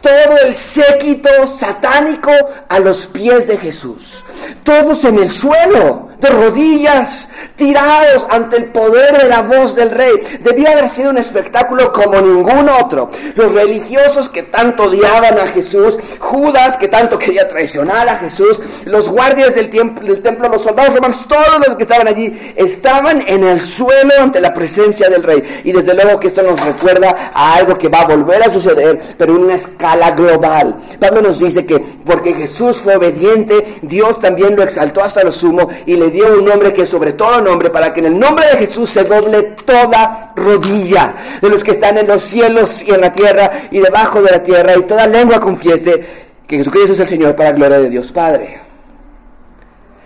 Todo 0.01 0.37
el 0.43 0.53
séquito 0.53 1.47
satánico 1.47 2.31
a 2.67 2.79
los 2.79 3.07
pies 3.07 3.47
de 3.47 3.57
Jesús. 3.57 4.23
Todos 4.63 5.03
en 5.05 5.19
el 5.19 5.29
suelo 5.29 6.09
de 6.21 6.29
rodillas, 6.29 7.27
tirados 7.55 8.27
ante 8.29 8.57
el 8.57 8.65
poder 8.65 9.23
de 9.23 9.27
la 9.27 9.41
voz 9.41 9.75
del 9.75 9.89
rey. 9.89 10.39
Debía 10.41 10.71
haber 10.71 10.87
sido 10.87 11.09
un 11.09 11.17
espectáculo 11.17 11.91
como 11.91 12.21
ningún 12.21 12.69
otro. 12.69 13.09
Los 13.35 13.53
religiosos 13.53 14.29
que 14.29 14.43
tanto 14.43 14.83
odiaban 14.83 15.37
a 15.39 15.47
Jesús, 15.47 15.97
Judas 16.19 16.77
que 16.77 16.87
tanto 16.87 17.17
quería 17.17 17.47
traicionar 17.47 18.07
a 18.07 18.17
Jesús, 18.17 18.61
los 18.85 19.09
guardias 19.09 19.55
del, 19.55 19.69
del 19.69 20.21
templo, 20.21 20.47
los 20.47 20.61
soldados 20.61 20.93
romanos, 20.93 21.25
todos 21.27 21.67
los 21.67 21.75
que 21.75 21.83
estaban 21.83 22.07
allí, 22.07 22.31
estaban 22.55 23.23
en 23.27 23.43
el 23.43 23.59
suelo 23.59 24.13
ante 24.19 24.39
la 24.39 24.53
presencia 24.53 25.09
del 25.09 25.23
rey. 25.23 25.61
Y 25.63 25.71
desde 25.71 25.95
luego 25.95 26.19
que 26.19 26.27
esto 26.27 26.43
nos 26.43 26.63
recuerda 26.63 27.31
a 27.33 27.55
algo 27.55 27.77
que 27.77 27.89
va 27.89 28.01
a 28.01 28.07
volver 28.07 28.43
a 28.43 28.49
suceder, 28.49 29.15
pero 29.17 29.35
en 29.35 29.45
una 29.45 29.55
escala 29.55 30.11
global. 30.11 30.75
Pablo 30.99 31.21
nos 31.21 31.39
dice 31.39 31.65
que 31.65 31.79
porque 31.79 32.35
Jesús 32.35 32.77
fue 32.77 32.95
obediente, 32.95 33.79
Dios 33.81 34.19
también 34.19 34.55
lo 34.55 34.61
exaltó 34.61 35.01
hasta 35.01 35.23
lo 35.23 35.31
sumo 35.31 35.67
y 35.85 35.95
le 35.95 36.10
dio 36.11 36.37
un 36.37 36.45
nombre 36.45 36.71
que 36.71 36.85
sobre 36.85 37.13
todo 37.13 37.41
nombre, 37.41 37.69
para 37.69 37.91
que 37.91 37.99
en 38.01 38.07
el 38.07 38.19
nombre 38.19 38.45
de 38.47 38.57
Jesús 38.57 38.89
se 38.89 39.03
doble 39.03 39.55
toda 39.65 40.33
rodilla 40.35 41.39
de 41.41 41.49
los 41.49 41.63
que 41.63 41.71
están 41.71 41.97
en 41.97 42.07
los 42.07 42.21
cielos 42.21 42.83
y 42.83 42.91
en 42.91 43.01
la 43.01 43.11
tierra 43.11 43.51
y 43.71 43.79
debajo 43.79 44.21
de 44.21 44.31
la 44.31 44.43
tierra, 44.43 44.75
y 44.77 44.83
toda 44.83 45.07
lengua 45.07 45.39
confiese 45.39 46.05
que 46.47 46.57
Jesucristo 46.57 46.93
es 46.93 46.99
el 46.99 47.07
Señor 47.07 47.35
para 47.35 47.51
la 47.51 47.55
gloria 47.55 47.79
de 47.79 47.89
Dios 47.89 48.11
Padre. 48.11 48.59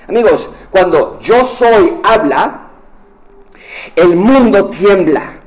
Amigos, 0.08 0.50
cuando 0.70 1.18
yo 1.20 1.44
soy 1.44 2.00
habla, 2.04 2.68
el 3.96 4.16
mundo 4.16 4.66
tiembla. 4.66 5.40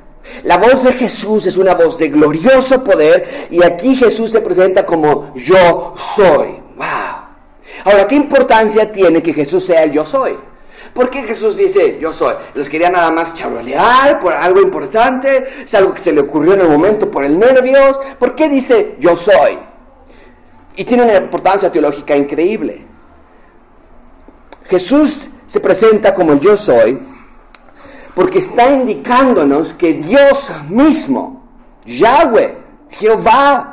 La 0.43 0.57
voz 0.57 0.83
de 0.83 0.93
Jesús 0.93 1.45
es 1.45 1.57
una 1.57 1.73
voz 1.73 1.97
de 1.97 2.09
glorioso 2.09 2.83
poder 2.83 3.47
y 3.49 3.63
aquí 3.63 3.95
Jesús 3.95 4.31
se 4.31 4.41
presenta 4.41 4.85
como 4.85 5.33
yo 5.35 5.93
soy. 5.95 6.59
¡Wow! 6.77 7.19
Ahora, 7.85 8.07
¿qué 8.07 8.15
importancia 8.15 8.91
tiene 8.91 9.23
que 9.23 9.33
Jesús 9.33 9.63
sea 9.63 9.83
el 9.83 9.91
yo 9.91 10.05
soy? 10.05 10.37
¿Por 10.93 11.09
qué 11.09 11.23
Jesús 11.23 11.57
dice 11.57 11.97
yo 11.99 12.11
soy? 12.11 12.35
¿Los 12.53 12.67
quería 12.69 12.89
nada 12.89 13.11
más 13.11 13.33
charolear 13.33 14.19
por 14.19 14.33
algo 14.33 14.61
importante? 14.61 15.63
¿Es 15.63 15.73
algo 15.73 15.93
que 15.93 16.01
se 16.01 16.11
le 16.11 16.21
ocurrió 16.21 16.53
en 16.53 16.61
el 16.61 16.69
momento 16.69 17.09
por 17.09 17.23
el 17.23 17.37
nervios? 17.37 17.97
¿Por 18.17 18.35
qué 18.35 18.49
dice 18.49 18.95
yo 18.99 19.15
soy? 19.15 19.59
Y 20.75 20.83
tiene 20.85 21.03
una 21.03 21.15
importancia 21.15 21.71
teológica 21.71 22.15
increíble. 22.15 22.85
Jesús 24.65 25.29
se 25.47 25.59
presenta 25.59 26.13
como 26.13 26.33
el 26.33 26.39
yo 26.39 26.55
soy 26.55 26.99
porque 28.13 28.39
está 28.39 28.69
indicándonos 28.69 29.73
que 29.73 29.93
Dios 29.93 30.51
mismo, 30.69 31.43
Yahweh, 31.85 32.57
Jehová, 32.89 33.68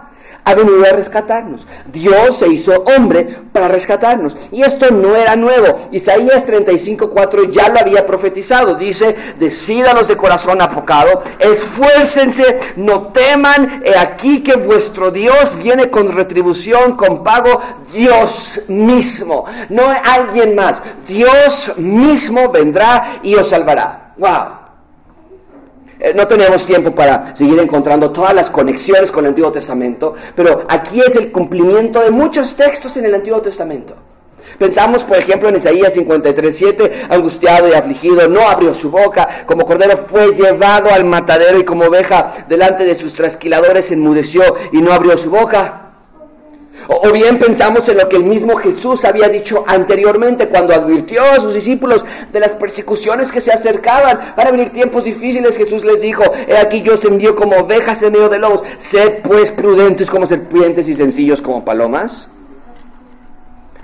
ha 0.46 0.54
venido 0.54 0.84
a 0.86 0.92
rescatarnos. 0.92 1.66
Dios 1.86 2.36
se 2.36 2.46
hizo 2.46 2.84
hombre 2.84 3.36
para 3.52 3.66
rescatarnos. 3.66 4.36
Y 4.52 4.62
esto 4.62 4.90
no 4.92 5.16
era 5.16 5.34
nuevo. 5.34 5.88
Isaías 5.90 6.46
35:4 6.46 7.50
ya 7.50 7.68
lo 7.68 7.80
había 7.80 8.06
profetizado. 8.06 8.76
Dice, 8.76 9.16
decídanos 9.40 10.06
de 10.06 10.16
corazón 10.16 10.62
apocado, 10.62 11.22
esfuércense, 11.40 12.60
no 12.76 13.08
teman, 13.08 13.82
he 13.84 13.98
aquí 13.98 14.44
que 14.44 14.54
vuestro 14.54 15.10
Dios 15.10 15.60
viene 15.60 15.90
con 15.90 16.12
retribución, 16.12 16.96
con 16.96 17.24
pago, 17.24 17.60
Dios 17.92 18.62
mismo, 18.68 19.46
no 19.68 19.82
alguien 20.04 20.54
más. 20.54 20.80
Dios 21.08 21.72
mismo 21.76 22.50
vendrá 22.52 23.18
y 23.24 23.34
os 23.34 23.48
salvará. 23.48 24.12
Wow. 24.16 24.65
Eh, 25.98 26.12
no 26.14 26.26
tenemos 26.26 26.66
tiempo 26.66 26.94
para 26.94 27.34
seguir 27.34 27.58
encontrando 27.58 28.10
todas 28.10 28.34
las 28.34 28.50
conexiones 28.50 29.10
con 29.10 29.24
el 29.24 29.30
Antiguo 29.30 29.50
Testamento, 29.50 30.14
pero 30.34 30.64
aquí 30.68 31.00
es 31.00 31.16
el 31.16 31.32
cumplimiento 31.32 32.00
de 32.00 32.10
muchos 32.10 32.54
textos 32.54 32.96
en 32.96 33.06
el 33.06 33.14
Antiguo 33.14 33.40
Testamento. 33.40 33.94
Pensamos, 34.58 35.04
por 35.04 35.18
ejemplo, 35.18 35.48
en 35.48 35.56
Isaías 35.56 35.96
53.7, 35.96 37.08
angustiado 37.10 37.68
y 37.68 37.74
afligido, 37.74 38.28
no 38.28 38.48
abrió 38.48 38.72
su 38.72 38.90
boca, 38.90 39.44
como 39.46 39.66
cordero 39.66 39.96
fue 39.96 40.34
llevado 40.34 40.90
al 40.90 41.04
matadero 41.04 41.58
y 41.58 41.64
como 41.64 41.84
oveja 41.84 42.46
delante 42.48 42.84
de 42.84 42.94
sus 42.94 43.12
trasquiladores 43.12 43.92
enmudeció 43.92 44.42
y 44.72 44.80
no 44.80 44.92
abrió 44.92 45.16
su 45.16 45.30
boca. 45.30 45.85
O 46.88 47.12
bien 47.12 47.38
pensamos 47.38 47.88
en 47.88 47.98
lo 47.98 48.08
que 48.08 48.16
el 48.16 48.24
mismo 48.24 48.56
Jesús 48.56 49.04
había 49.04 49.28
dicho 49.28 49.64
anteriormente 49.66 50.48
cuando 50.48 50.74
advirtió 50.74 51.22
a 51.22 51.40
sus 51.40 51.54
discípulos 51.54 52.04
de 52.32 52.40
las 52.40 52.54
persecuciones 52.54 53.32
que 53.32 53.40
se 53.40 53.52
acercaban. 53.52 54.34
Para 54.34 54.50
venir 54.50 54.70
tiempos 54.70 55.04
difíciles, 55.04 55.56
Jesús 55.56 55.84
les 55.84 56.00
dijo, 56.00 56.22
he 56.46 56.56
aquí 56.56 56.82
yo 56.82 56.94
os 56.94 57.04
envío 57.04 57.34
como 57.34 57.56
ovejas 57.56 58.02
en 58.02 58.12
medio 58.12 58.28
de 58.28 58.38
lobos, 58.38 58.62
sed 58.78 59.22
pues 59.22 59.50
prudentes 59.50 60.10
como 60.10 60.26
serpientes 60.26 60.88
y 60.88 60.94
sencillos 60.94 61.42
como 61.42 61.64
palomas. 61.64 62.28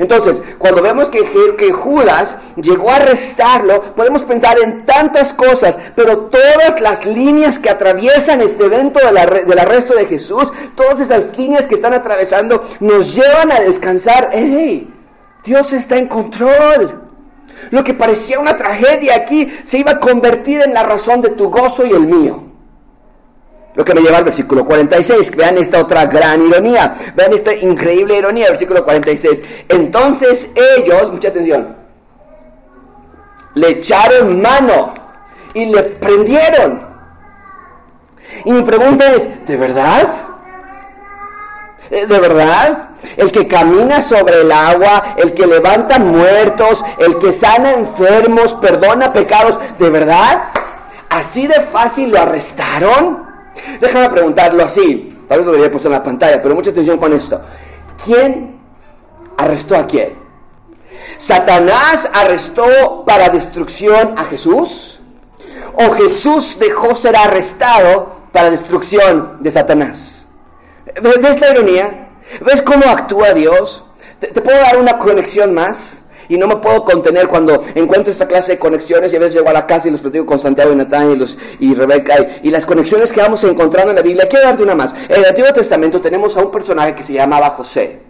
Entonces, 0.03 0.43
cuando 0.59 0.83
vemos 0.83 1.09
que, 1.09 1.73
Judas 1.73 2.39
llegó 2.57 2.91
a 2.91 2.97
arrestarlo, 2.97 3.95
podemos 3.95 4.25
pensar 4.25 4.59
en 4.59 4.85
tantas 4.85 5.33
cosas, 5.33 5.79
pero 5.95 6.23
todas 6.23 6.81
las 6.81 7.07
líneas 7.07 7.61
que 7.61 7.71
atraviesan 7.71 8.41
este 8.41 8.65
evento 8.65 8.99
del 8.99 9.59
arresto 9.59 9.95
de 9.95 10.07
Jesús, 10.07 10.53
todas 10.75 10.99
esas 10.99 11.39
líneas 11.39 11.69
que 11.69 11.77
están 11.77 11.95
atravesando, 11.95 12.65
nos 12.81 13.15
llevan 13.15 13.53
a 13.53 13.61
descansar. 13.61 14.31
¡Hey! 14.33 14.93
Dios 15.45 15.73
está 15.73 15.99
en 15.99 16.09
control. 16.09 17.01
Lo 17.71 17.85
que 17.85 17.95
parecía 17.95 18.41
una 18.41 18.57
tragedia 18.57 19.15
aquí 19.15 19.53
se 19.63 19.79
iba 19.79 19.93
a 19.93 20.01
convertir 20.01 20.63
en 20.63 20.75
la 20.75 20.83
razón 20.83 21.21
de 21.21 21.31
tu 21.31 21.49
gozo 21.49 21.87
y 21.87 21.93
el 21.93 22.09
mío. 22.09 22.52
Lo 23.75 23.85
que 23.85 23.95
me 23.95 24.03
lleva 24.03 24.19
al 24.19 24.25
versículo 24.25 24.65
46. 24.65 25.35
Vean 25.37 25.59
esta 25.59 25.81
otra 25.81 26.07
gran 26.07 26.47
ironía. 26.47 26.95
Vean 27.15 27.33
esta 27.33 27.55
increíble 27.55 28.17
ironía, 28.19 28.49
versículo 28.49 28.85
46. 28.85 29.43
Entonces 29.69 30.51
ellos, 30.55 31.11
mucha 31.11 31.29
atención, 31.29 31.77
le 33.55 33.69
echaron 33.69 34.41
mano 34.41 34.95
y 35.55 35.67
le 35.67 35.83
prendieron. 35.83 36.87
Y 38.45 38.53
mi 38.53 38.63
pregunta 38.63 39.13
es, 39.13 39.47
¿de 39.47 39.57
verdad? 39.57 40.09
¿De 41.91 42.07
verdad? 42.07 42.91
El 43.17 43.31
que 43.31 43.47
camina 43.47 44.01
sobre 44.01 44.41
el 44.41 44.53
agua, 44.53 45.15
el 45.17 45.35
que 45.35 45.47
levanta 45.47 45.99
muertos, 45.99 46.83
el 46.99 47.19
que 47.19 47.33
sana 47.33 47.73
enfermos, 47.73 48.55
perdona 48.55 49.13
pecados, 49.13 49.59
¿de 49.79 49.91
verdad? 49.91 50.45
¿Así 51.11 51.47
de 51.47 51.61
fácil 51.61 52.11
lo 52.11 52.21
arrestaron? 52.21 53.32
Déjame 53.81 54.09
preguntarlo 54.11 54.65
así. 54.65 55.17
Tal 55.29 55.39
vez 55.39 55.47
lo 55.47 55.53
debería 55.53 55.71
puesto 55.71 55.89
en 55.89 55.93
la 55.93 56.03
pantalla, 56.03 56.41
pero 56.43 56.55
mucha 56.55 56.71
atención 56.71 56.99
con 56.99 57.13
esto. 57.13 57.41
¿Quién 58.05 58.61
arrestó 59.37 59.77
a 59.77 59.87
quién? 59.87 60.15
¿Satanás 61.19 62.09
arrestó 62.13 63.05
para 63.07 63.29
destrucción 63.29 64.19
a 64.19 64.25
Jesús? 64.25 65.01
¿O 65.75 65.91
Jesús 65.93 66.59
dejó 66.59 66.95
ser 66.95 67.17
arrestado 67.17 68.17
para 68.33 68.51
destrucción 68.51 69.39
de 69.41 69.51
Satanás? 69.51 70.27
¿Ves 71.01 71.41
la 71.41 71.51
ironía? 71.51 72.09
¿Ves 72.41 72.63
cómo 72.63 72.87
actúa 72.87 73.33
Dios? 73.35 73.85
¿Te, 74.19 74.41
puedo 74.41 74.59
dar 74.59 74.77
una 74.77 74.99
conexión 74.99 75.55
más? 75.55 76.03
Y 76.33 76.39
no 76.39 76.47
me 76.47 76.57
puedo 76.57 76.83
contener 76.83 77.29
cuando 77.29 77.63
encuentro 77.75 78.11
esta 78.11 78.27
clase 78.27 78.53
de 78.53 78.59
conexiones 78.59 79.13
y 79.13 79.17
a 79.17 79.19
veces 79.19 79.35
llego 79.35 79.51
a 79.51 79.53
la 79.53 79.67
casa 79.67 79.89
y 79.89 79.91
los 79.91 80.01
platico 80.01 80.25
con 80.25 80.39
Santiago 80.39 80.73
y 80.73 80.77
Natán 80.77 81.13
y, 81.13 81.17
los, 81.17 81.37
y 81.61 81.75
Rebeca 81.75 82.15
y, 82.43 82.49
las 82.49 82.65
conexiones 82.65 83.13
que 83.13 83.21
vamos 83.21 83.45
encontrando 83.45 83.91
en 83.91 83.97
la 83.97 84.03
Biblia. 84.03 84.27
Quiero 84.27 84.47
darte 84.47 84.63
una 84.63 84.75
más. 84.75 84.95
En 84.95 85.17
el 85.17 85.27
Antiguo 85.27 85.53
Testamento 85.53 86.01
tenemos 86.01 86.35
a 86.39 86.41
un 86.41 86.51
personaje 86.51 86.95
que 86.95 87.03
se 87.03 87.13
llamaba 87.13 87.51
José. 87.51 88.01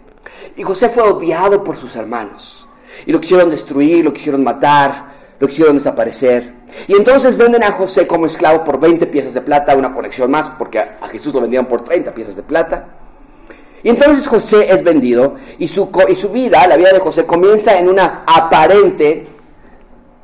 Y 0.55 0.63
José 0.63 0.87
fue 0.87 1.03
odiado 1.03 1.65
por 1.65 1.75
sus 1.75 1.97
hermanos. 1.97 2.65
Y 3.05 3.11
lo 3.11 3.19
quisieron 3.19 3.49
destruir, 3.49 4.05
lo 4.05 4.13
quisieron 4.13 4.41
matar, 4.41 5.35
lo 5.37 5.45
quisieron 5.45 5.75
desaparecer. 5.75 6.53
Y 6.87 6.93
entonces 6.93 7.35
venden 7.35 7.65
a 7.65 7.73
José 7.73 8.07
como 8.07 8.25
esclavo 8.25 8.63
por 8.63 8.79
20 8.79 9.05
piezas 9.07 9.33
de 9.33 9.41
plata, 9.41 9.75
una 9.75 9.93
conexión 9.93 10.31
más, 10.31 10.49
porque 10.51 10.79
a 10.79 11.09
Jesús 11.11 11.33
lo 11.33 11.41
vendían 11.41 11.65
por 11.65 11.83
30 11.83 12.13
piezas 12.13 12.37
de 12.37 12.43
plata. 12.43 13.02
Y 13.83 13.89
entonces 13.89 14.27
José 14.27 14.71
es 14.71 14.83
vendido 14.83 15.35
y 15.59 15.67
su, 15.67 15.89
y 16.07 16.15
su 16.15 16.29
vida, 16.29 16.65
la 16.67 16.77
vida 16.77 16.93
de 16.93 16.99
José, 16.99 17.25
comienza 17.25 17.77
en 17.77 17.89
una 17.89 18.23
aparente 18.25 19.27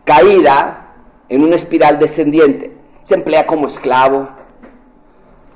caída 0.06 0.80
en 1.30 1.44
una 1.44 1.56
espiral 1.56 2.00
descendiente. 2.00 2.76
Se 3.04 3.16
emplea 3.16 3.46
como 3.46 3.68
esclavo, 3.68 4.30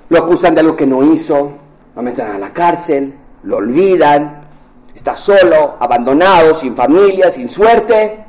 lo 0.09 0.17
acusan 0.19 0.53
de 0.53 0.61
algo 0.61 0.75
que 0.75 0.85
no 0.85 1.11
hizo, 1.11 1.53
lo 1.95 2.01
meten 2.01 2.27
a 2.27 2.37
la 2.37 2.53
cárcel, 2.53 3.13
lo 3.43 3.57
olvidan, 3.57 4.47
está 4.93 5.17
solo, 5.17 5.75
abandonado, 5.79 6.53
sin 6.53 6.75
familia, 6.75 7.29
sin 7.29 7.49
suerte. 7.49 8.23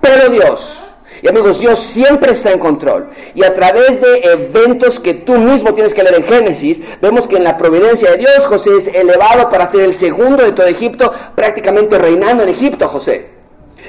Pero 0.00 0.28
Dios, 0.28 0.84
y 1.22 1.28
amigos, 1.28 1.60
Dios 1.60 1.78
siempre 1.78 2.32
está 2.32 2.50
en 2.50 2.58
control. 2.58 3.08
Y 3.34 3.44
a 3.44 3.54
través 3.54 4.00
de 4.00 4.22
eventos 4.24 4.98
que 4.98 5.14
tú 5.14 5.34
mismo 5.34 5.72
tienes 5.72 5.94
que 5.94 6.02
leer 6.02 6.16
en 6.16 6.24
Génesis, 6.24 6.82
vemos 7.00 7.28
que 7.28 7.36
en 7.36 7.44
la 7.44 7.56
providencia 7.56 8.10
de 8.10 8.18
Dios, 8.18 8.44
José 8.44 8.76
es 8.76 8.88
elevado 8.88 9.48
para 9.48 9.70
ser 9.70 9.82
el 9.82 9.96
segundo 9.96 10.42
de 10.42 10.50
todo 10.50 10.66
Egipto, 10.66 11.12
prácticamente 11.36 11.96
reinando 11.96 12.42
en 12.42 12.48
Egipto, 12.48 12.88
José. 12.88 13.28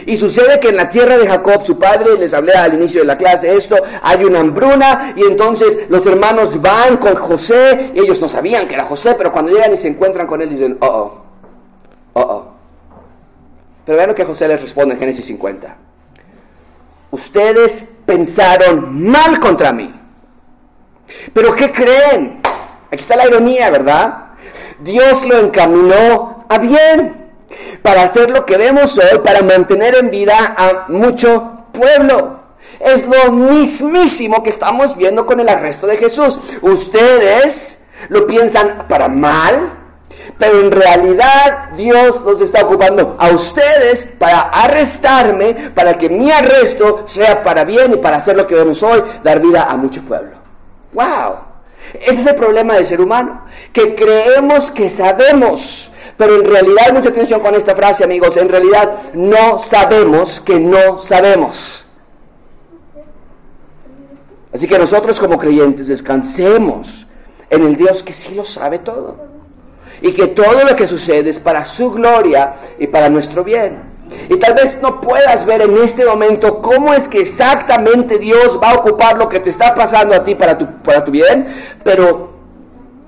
Y 0.06 0.16
sucede 0.16 0.60
que 0.60 0.70
en 0.70 0.76
la 0.76 0.90
tierra 0.90 1.18
de 1.18 1.28
Jacob, 1.28 1.66
su 1.66 1.80
padre, 1.80 2.18
les 2.20 2.36
hablé 2.36 2.54
al 2.54 2.76
inicio 2.76 3.02
de 3.02 3.08
la 3.08 3.18
clase 3.18 3.56
esto, 3.56 3.78
hay 4.04 4.24
una 4.24 4.40
hambruna 4.40 5.14
y 5.16 5.24
entonces 5.24 5.80
los 5.90 6.06
hermanos 6.06 6.62
van 6.62 6.98
con 6.98 7.16
José, 7.16 7.92
y 7.96 8.00
ellos 8.00 8.22
no 8.22 8.28
sabían 8.28 8.68
que 8.68 8.76
era 8.76 8.84
José, 8.84 9.16
pero 9.18 9.32
cuando 9.32 9.52
llegan 9.52 9.74
y 9.74 9.78
se 9.78 9.88
encuentran 9.88 10.28
con 10.28 10.42
él 10.42 10.50
dicen, 10.50 10.78
oh, 10.82 10.88
oh, 10.88 11.22
oh, 12.14 12.22
oh. 12.22 12.46
Pero 13.86 13.98
vean 13.98 14.10
lo 14.10 14.16
que 14.16 14.24
José 14.24 14.48
les 14.48 14.62
responde 14.62 14.94
en 14.94 15.00
Génesis 15.00 15.26
50. 15.26 15.78
Ustedes 17.14 17.88
pensaron 18.08 19.08
mal 19.08 19.40
contra 19.40 19.72
mí. 19.72 19.94
Pero 21.32 21.54
¿qué 21.54 21.72
creen? 21.72 22.42
Aquí 22.88 23.02
está 23.02 23.16
la 23.16 23.28
ironía, 23.28 23.70
¿verdad? 23.70 24.32
Dios 24.80 25.24
lo 25.24 25.38
encaminó 25.38 26.44
a 26.50 26.58
bien 26.58 27.32
para 27.84 28.02
hacer 28.02 28.32
lo 28.32 28.48
que 28.48 28.58
vemos 28.58 28.98
hoy, 28.98 29.20
para 29.24 29.44
mantener 29.44 29.96
en 29.96 30.10
vida 30.10 30.56
a 30.58 30.86
mucho 30.88 31.68
pueblo. 31.72 32.40
Es 32.80 33.06
lo 33.06 33.32
mismísimo 33.32 34.42
que 34.42 34.50
estamos 34.50 34.98
viendo 34.98 35.28
con 35.28 35.40
el 35.40 35.50
arresto 35.50 35.86
de 35.86 35.98
Jesús. 35.98 36.40
Ustedes 36.64 37.84
lo 38.10 38.26
piensan 38.26 38.88
para 38.90 39.08
mal, 39.08 39.83
pero 40.38 40.60
en 40.60 40.72
realidad 40.72 41.72
Dios 41.76 42.22
los 42.22 42.42
está 42.42 42.66
ocupando 42.66 43.16
a 43.20 43.30
ustedes 43.30 44.06
para 44.18 44.42
arrestarme, 44.42 45.72
para 45.74 45.98
que 45.98 46.10
mi 46.10 46.32
arresto 46.32 47.04
sea 47.08 47.44
para 47.44 47.64
bien 47.64 47.94
y 47.94 47.98
para 47.98 48.18
hacer 48.18 48.36
lo 48.36 48.48
que 48.48 48.56
vemos 48.56 48.82
hoy, 48.84 49.04
dar 49.24 49.40
vida 49.40 49.64
a 49.70 49.78
mucho 49.78 50.02
pueblo. 50.02 50.38
¡Wow! 50.94 51.38
Ese 51.94 52.22
es 52.22 52.26
el 52.28 52.36
problema 52.36 52.76
del 52.76 52.88
ser 52.88 53.02
humano, 53.02 53.46
que 53.72 53.94
creemos 53.96 54.72
que 54.72 54.90
sabemos 54.90 55.92
pero 56.18 56.36
en 56.36 56.46
realidad 56.46 56.94
mucha 56.94 57.10
atención 57.10 57.40
con 57.40 57.56
esta 57.56 57.76
frase, 57.76 58.04
amigos. 58.04 58.38
En 58.38 58.50
realidad 58.50 58.94
no 59.14 59.58
sabemos 59.58 60.40
que 60.40 60.60
no 60.60 60.98
sabemos. 60.98 61.88
Así 64.54 64.68
que 64.68 64.78
nosotros 64.78 65.20
como 65.20 65.38
creyentes 65.38 65.88
descansemos 65.88 67.08
en 67.50 67.64
el 67.64 67.76
Dios 67.76 68.04
que 68.04 68.14
sí 68.14 68.36
lo 68.36 68.46
sabe 68.46 68.80
todo. 68.80 69.33
Y 70.04 70.12
que 70.12 70.28
todo 70.28 70.64
lo 70.64 70.76
que 70.76 70.86
sucede 70.86 71.32
es 71.32 71.40
para 71.40 71.66
su 71.66 71.90
gloria 71.90 72.54
y 72.78 72.86
para 72.86 73.10
nuestro 73.10 73.44
bien. 73.44 73.92
Y 74.30 74.38
tal 74.38 74.54
vez 74.54 74.78
no 74.82 75.02
puedas 75.02 75.46
ver 75.46 75.62
en 75.62 75.76
este 75.78 76.06
momento 76.06 76.62
cómo 76.62 76.94
es 76.94 77.10
que 77.10 77.22
exactamente 77.22 78.20
Dios 78.20 78.60
va 78.62 78.72
a 78.72 78.76
ocupar 78.76 79.18
lo 79.18 79.28
que 79.28 79.40
te 79.40 79.50
está 79.50 79.74
pasando 79.74 80.14
a 80.14 80.24
ti 80.24 80.36
para 80.36 80.58
tu, 80.58 80.68
para 80.84 81.04
tu 81.04 81.10
bien, 81.12 81.48
pero 81.84 82.34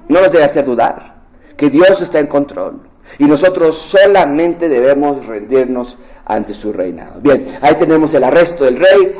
no 0.08 0.22
les 0.22 0.32
debe 0.32 0.44
hacer 0.44 0.66
dudar 0.66 1.16
que 1.56 1.70
Dios 1.70 2.02
está 2.02 2.20
en 2.20 2.28
control 2.28 2.82
y 3.20 3.26
nosotros 3.26 3.78
solamente 3.78 4.68
debemos 4.68 5.26
rendirnos 5.28 5.98
ante 6.26 6.54
su 6.54 6.74
reinado. 6.74 7.20
Bien, 7.22 7.58
ahí 7.62 7.76
tenemos 7.76 8.14
el 8.14 8.24
arresto 8.24 8.66
del 8.66 8.78
rey. 8.78 9.16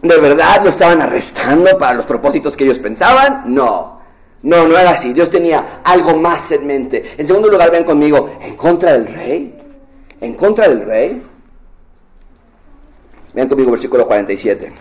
¿De 0.00 0.16
verdad 0.16 0.62
lo 0.64 0.70
estaban 0.70 1.00
arrestando 1.00 1.78
para 1.78 1.94
los 1.94 2.06
propósitos 2.06 2.56
que 2.56 2.64
ellos 2.64 2.78
pensaban? 2.78 3.44
No. 3.46 4.01
No, 4.42 4.66
no 4.66 4.76
era 4.76 4.90
así. 4.90 5.12
Dios 5.12 5.30
tenía 5.30 5.80
algo 5.84 6.16
más 6.16 6.50
en 6.52 6.66
mente. 6.66 7.14
En 7.16 7.26
segundo 7.26 7.48
lugar, 7.48 7.70
ven 7.70 7.84
conmigo, 7.84 8.38
¿en 8.40 8.56
contra 8.56 8.92
del 8.92 9.06
rey? 9.06 9.58
¿En 10.20 10.34
contra 10.34 10.68
del 10.68 10.84
rey? 10.84 11.22
Vean 13.34 13.48
conmigo 13.48 13.70
versículo 13.70 14.06
47. 14.06 14.72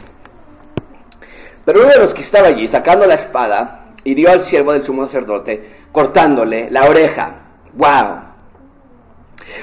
Pero 1.63 1.81
uno 1.81 1.89
de 1.89 1.99
los 1.99 2.13
que 2.13 2.21
estaba 2.21 2.47
allí, 2.47 2.67
sacando 2.67 3.05
la 3.05 3.15
espada, 3.15 3.93
hirió 4.03 4.31
al 4.31 4.41
siervo 4.41 4.73
del 4.73 4.83
sumo 4.83 5.05
sacerdote, 5.05 5.63
cortándole 5.91 6.69
la 6.69 6.85
oreja. 6.85 7.35
¡Wow! 7.73 8.31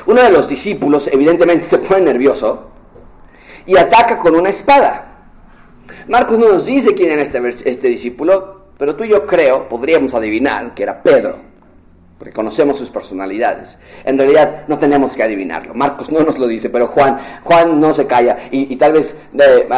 Uno 0.07 0.23
de 0.23 0.31
los 0.31 0.49
discípulos 0.49 1.09
evidentemente 1.13 1.67
se 1.67 1.79
pone 1.79 2.01
nervioso 2.03 2.71
y 3.67 3.77
ataca 3.77 4.19
con 4.19 4.35
una 4.35 4.49
espada. 4.49 5.05
Marcos 6.09 6.39
no 6.39 6.49
nos 6.49 6.67
dice 6.67 6.95
quién 6.95 7.11
era 7.11 7.23
este, 7.23 7.41
este 7.69 7.89
discípulo, 7.89 8.58
pero 8.79 8.95
tú 8.95 9.05
y 9.05 9.09
yo 9.09 9.27
creo, 9.27 9.69
podríamos 9.69 10.14
adivinar 10.14 10.73
que 10.73 10.85
era 10.85 11.03
Pedro, 11.03 11.49
porque 12.19 12.33
conocemos 12.33 12.77
sus 12.77 12.91
personalidades. 12.91 13.79
En 14.05 14.19
realidad 14.19 14.64
no 14.67 14.79
tenemos 14.79 15.14
que 15.14 15.23
adivinarlo. 15.23 15.73
Marcos 15.75 16.11
no 16.11 16.21
nos 16.21 16.38
lo 16.38 16.49
dice, 16.49 16.69
pero 16.69 16.88
Juan, 16.88 17.19
Juan 17.45 17.81
no 17.81 17.93
se 17.95 18.07
calla. 18.07 18.37
Y, 18.51 18.75
tal 18.77 18.93
vez 18.93 19.17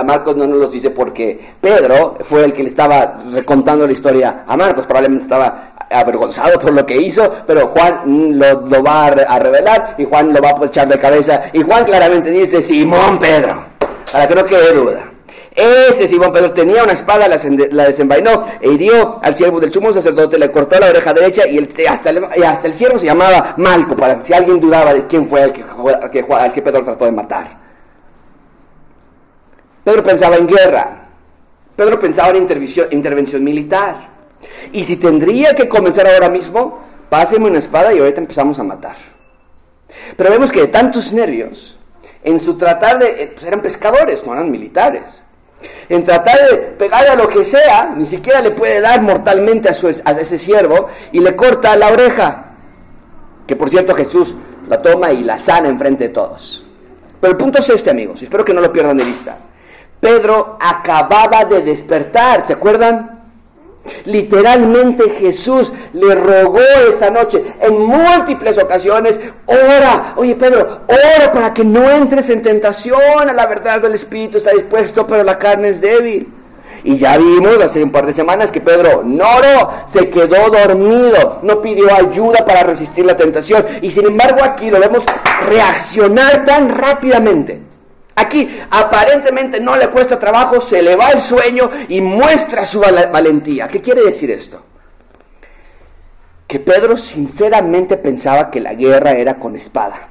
Marcos 0.04 0.36
no 0.36 0.46
nos 0.46 0.58
lo 0.58 0.66
dice 0.68 0.90
porque 0.90 1.38
Pedro 1.60 2.16
fue 2.20 2.44
el 2.44 2.54
que 2.54 2.62
le 2.62 2.68
estaba 2.68 3.18
recontando 3.30 3.86
la 3.86 3.92
historia 3.92 4.44
a 4.46 4.56
Marcos. 4.56 4.86
Probablemente 4.86 5.24
estaba 5.24 5.74
avergonzado 5.90 6.58
por 6.58 6.72
lo 6.72 6.86
que 6.86 6.96
hizo, 6.96 7.30
pero 7.46 7.66
Juan 7.68 8.38
lo, 8.38 8.82
va 8.82 9.06
a, 9.06 9.38
revelar 9.38 9.96
y 9.98 10.04
Juan 10.04 10.32
lo 10.32 10.40
va 10.40 10.50
a 10.50 10.64
echar 10.64 10.88
de 10.88 10.98
cabeza. 10.98 11.50
Y 11.52 11.62
Juan 11.62 11.84
claramente 11.84 12.30
dice, 12.30 12.62
Simón 12.62 13.18
Pedro, 13.18 13.64
para 14.10 14.26
que 14.26 14.34
no 14.34 14.44
quede 14.44 14.72
duda. 14.72 15.09
Ese 15.54 16.06
Simón 16.06 16.32
Pedro 16.32 16.52
tenía 16.52 16.84
una 16.84 16.92
espada, 16.92 17.26
la, 17.26 17.84
desenvainó 17.84 18.44
e 18.60 18.70
hirió 18.70 19.18
al 19.22 19.36
siervo 19.36 19.58
del 19.58 19.72
sumo 19.72 19.92
sacerdote, 19.92 20.38
le 20.38 20.50
cortó 20.50 20.78
la 20.78 20.90
oreja 20.90 21.12
derecha 21.12 21.46
y, 21.46 21.58
hasta, 21.88 22.10
el, 22.10 22.24
el 22.64 22.74
siervo 22.74 22.98
se 22.98 23.06
llamaba 23.06 23.54
Malco, 23.56 23.96
para 23.96 24.20
si 24.20 24.32
alguien 24.32 24.60
dudaba 24.60 24.94
de 24.94 25.06
quién 25.06 25.26
fue 25.26 25.42
el 25.42 25.52
que, 25.52 25.64
que 26.12 26.62
Pedro 26.62 26.84
trató 26.84 27.04
de 27.04 27.12
matar. 27.12 27.58
Pedro 29.82 30.04
pensaba 30.04 30.36
en 30.36 30.46
guerra. 30.46 31.08
Pedro 31.74 31.98
pensaba 31.98 32.30
en 32.30 32.36
intervención, 32.36 32.88
intervención 32.90 33.42
militar. 33.42 34.10
Y 34.72 34.84
si 34.84 34.96
tendría 34.96 35.54
que 35.54 35.68
comenzar 35.68 36.06
ahora 36.06 36.28
mismo, 36.28 36.80
páseme 37.08 37.48
una 37.48 37.58
espada 37.58 37.92
y 37.92 37.98
ahorita 37.98 38.20
empezamos 38.20 38.58
a 38.58 38.62
matar. 38.62 38.96
Pero 40.16 40.30
vemos 40.30 40.52
que 40.52 40.60
de 40.60 40.68
tantos 40.68 41.12
nervios, 41.12 41.78
en 42.22 42.38
su 42.38 42.56
tratar 42.56 42.98
de, 42.98 43.22
eh, 43.22 43.30
pues 43.34 43.46
eran 43.46 43.62
pescadores, 43.62 44.24
no 44.24 44.32
eran 44.32 44.50
militares. 44.50 45.24
En 45.88 46.04
tratar 46.04 46.38
de 46.48 46.56
pegarle 46.56 47.08
a 47.08 47.14
lo 47.16 47.28
que 47.28 47.44
sea, 47.44 47.92
ni 47.96 48.06
siquiera 48.06 48.40
le 48.40 48.52
puede 48.52 48.80
dar 48.80 49.02
mortalmente 49.02 49.68
a, 49.68 50.10
ese 50.12 50.38
siervo 50.38 50.88
y 51.12 51.20
le 51.20 51.36
corta 51.36 51.76
la 51.76 51.88
oreja. 51.88 52.46
Que 53.46 53.56
por 53.56 53.68
cierto 53.68 53.94
Jesús 53.94 54.36
la 54.68 54.80
toma 54.80 55.12
y 55.12 55.24
la 55.24 55.38
sana 55.38 55.68
enfrente 55.68 56.04
de 56.04 56.10
todos. 56.10 56.64
Pero 57.20 57.32
el 57.32 57.36
punto 57.36 57.58
es 57.58 57.68
este, 57.68 57.90
amigos, 57.90 58.22
y 58.22 58.24
espero 58.24 58.44
que 58.44 58.54
no 58.54 58.60
lo 58.60 58.72
pierdan 58.72 58.96
de 58.96 59.04
vista. 59.04 59.38
Pedro 60.00 60.56
acababa 60.58 61.44
de 61.44 61.60
despertar, 61.60 62.46
¿se 62.46 62.54
acuerdan? 62.54 63.19
Literalmente 64.04 65.08
Jesús 65.10 65.72
le 65.92 66.14
rogó 66.14 66.60
esa 66.88 67.10
noche 67.10 67.42
en 67.60 67.80
múltiples 67.80 68.58
ocasiones, 68.58 69.20
ora, 69.46 70.14
oye 70.16 70.36
Pedro, 70.36 70.82
ora 70.86 71.32
para 71.32 71.54
que 71.54 71.64
no 71.64 71.88
entres 71.90 72.28
en 72.30 72.42
tentación, 72.42 73.28
a 73.28 73.32
la 73.32 73.46
verdad 73.46 73.80
del 73.80 73.94
Espíritu 73.94 74.38
está 74.38 74.50
dispuesto, 74.50 75.06
pero 75.06 75.22
la 75.24 75.38
carne 75.38 75.68
es 75.68 75.80
débil. 75.80 76.32
Y 76.84 76.96
ya 76.96 77.18
vimos 77.18 77.60
hace 77.62 77.82
un 77.82 77.90
par 77.90 78.06
de 78.06 78.12
semanas 78.12 78.50
que 78.50 78.60
Pedro 78.60 79.02
no 79.04 79.24
oró, 79.24 79.70
se 79.86 80.08
quedó 80.08 80.48
dormido, 80.50 81.40
no 81.42 81.60
pidió 81.60 81.92
ayuda 81.94 82.44
para 82.44 82.62
resistir 82.62 83.04
la 83.04 83.16
tentación. 83.16 83.66
Y 83.82 83.90
sin 83.90 84.06
embargo 84.06 84.42
aquí 84.42 84.70
lo 84.70 84.80
vemos 84.80 85.04
reaccionar 85.46 86.44
tan 86.44 86.70
rápidamente. 86.70 87.69
Aquí 88.20 88.46
aparentemente 88.70 89.60
no 89.60 89.76
le 89.76 89.88
cuesta 89.88 90.18
trabajo, 90.18 90.60
se 90.60 90.82
le 90.82 90.94
va 90.94 91.10
el 91.10 91.20
sueño 91.20 91.70
y 91.88 92.02
muestra 92.02 92.66
su 92.66 92.80
valentía. 92.80 93.66
¿Qué 93.66 93.80
quiere 93.80 94.02
decir 94.02 94.30
esto? 94.30 94.62
Que 96.46 96.60
Pedro 96.60 96.98
sinceramente 96.98 97.96
pensaba 97.96 98.50
que 98.50 98.60
la 98.60 98.74
guerra 98.74 99.12
era 99.12 99.38
con 99.38 99.56
espada. 99.56 100.08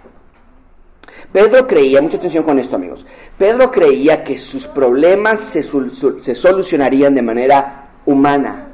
Pedro 1.31 1.67
creía, 1.67 2.01
mucha 2.01 2.17
atención 2.17 2.43
con 2.43 2.57
esto 2.57 2.77
amigos, 2.77 3.05
Pedro 3.37 3.69
creía 3.69 4.23
que 4.23 4.39
sus 4.39 4.65
problemas 4.65 5.41
se, 5.41 5.61
se 5.61 6.35
solucionarían 6.35 7.13
de 7.13 7.21
manera 7.21 7.89
humana. 8.07 8.69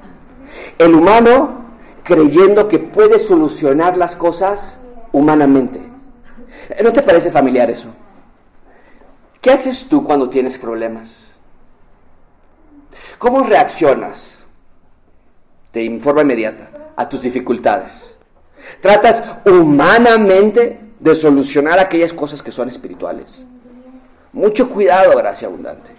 El 0.78 0.96
humano 0.96 1.66
creyendo 2.04 2.70
que 2.70 2.80
puede 2.80 3.20
solucionar 3.20 3.98
las 3.98 4.16
cosas 4.16 4.80
humanamente. 5.12 5.82
¿No 6.82 6.94
te 6.94 7.02
parece 7.02 7.32
familiar 7.32 7.70
eso? 7.70 7.90
¿Qué 9.46 9.52
haces 9.52 9.86
tú 9.88 10.04
cuando 10.04 10.28
tienes 10.28 10.58
problemas? 10.58 11.36
¿Cómo 13.20 13.44
reaccionas 13.44 14.44
de 15.72 16.00
forma 16.02 16.24
inmediata 16.24 16.72
a 16.96 17.08
tus 17.08 17.22
dificultades? 17.22 18.16
¿Tratas 18.82 19.24
humanamente 19.46 20.80
de 21.00 21.16
solucionar 21.16 21.78
aquellas 21.78 22.12
cosas 22.12 22.42
que 22.42 22.52
son 22.52 22.70
espirituales? 22.70 23.44
Mucho 24.34 24.68
cuidado, 24.68 25.16
gracia 25.16 25.48
abundante. 25.48 25.92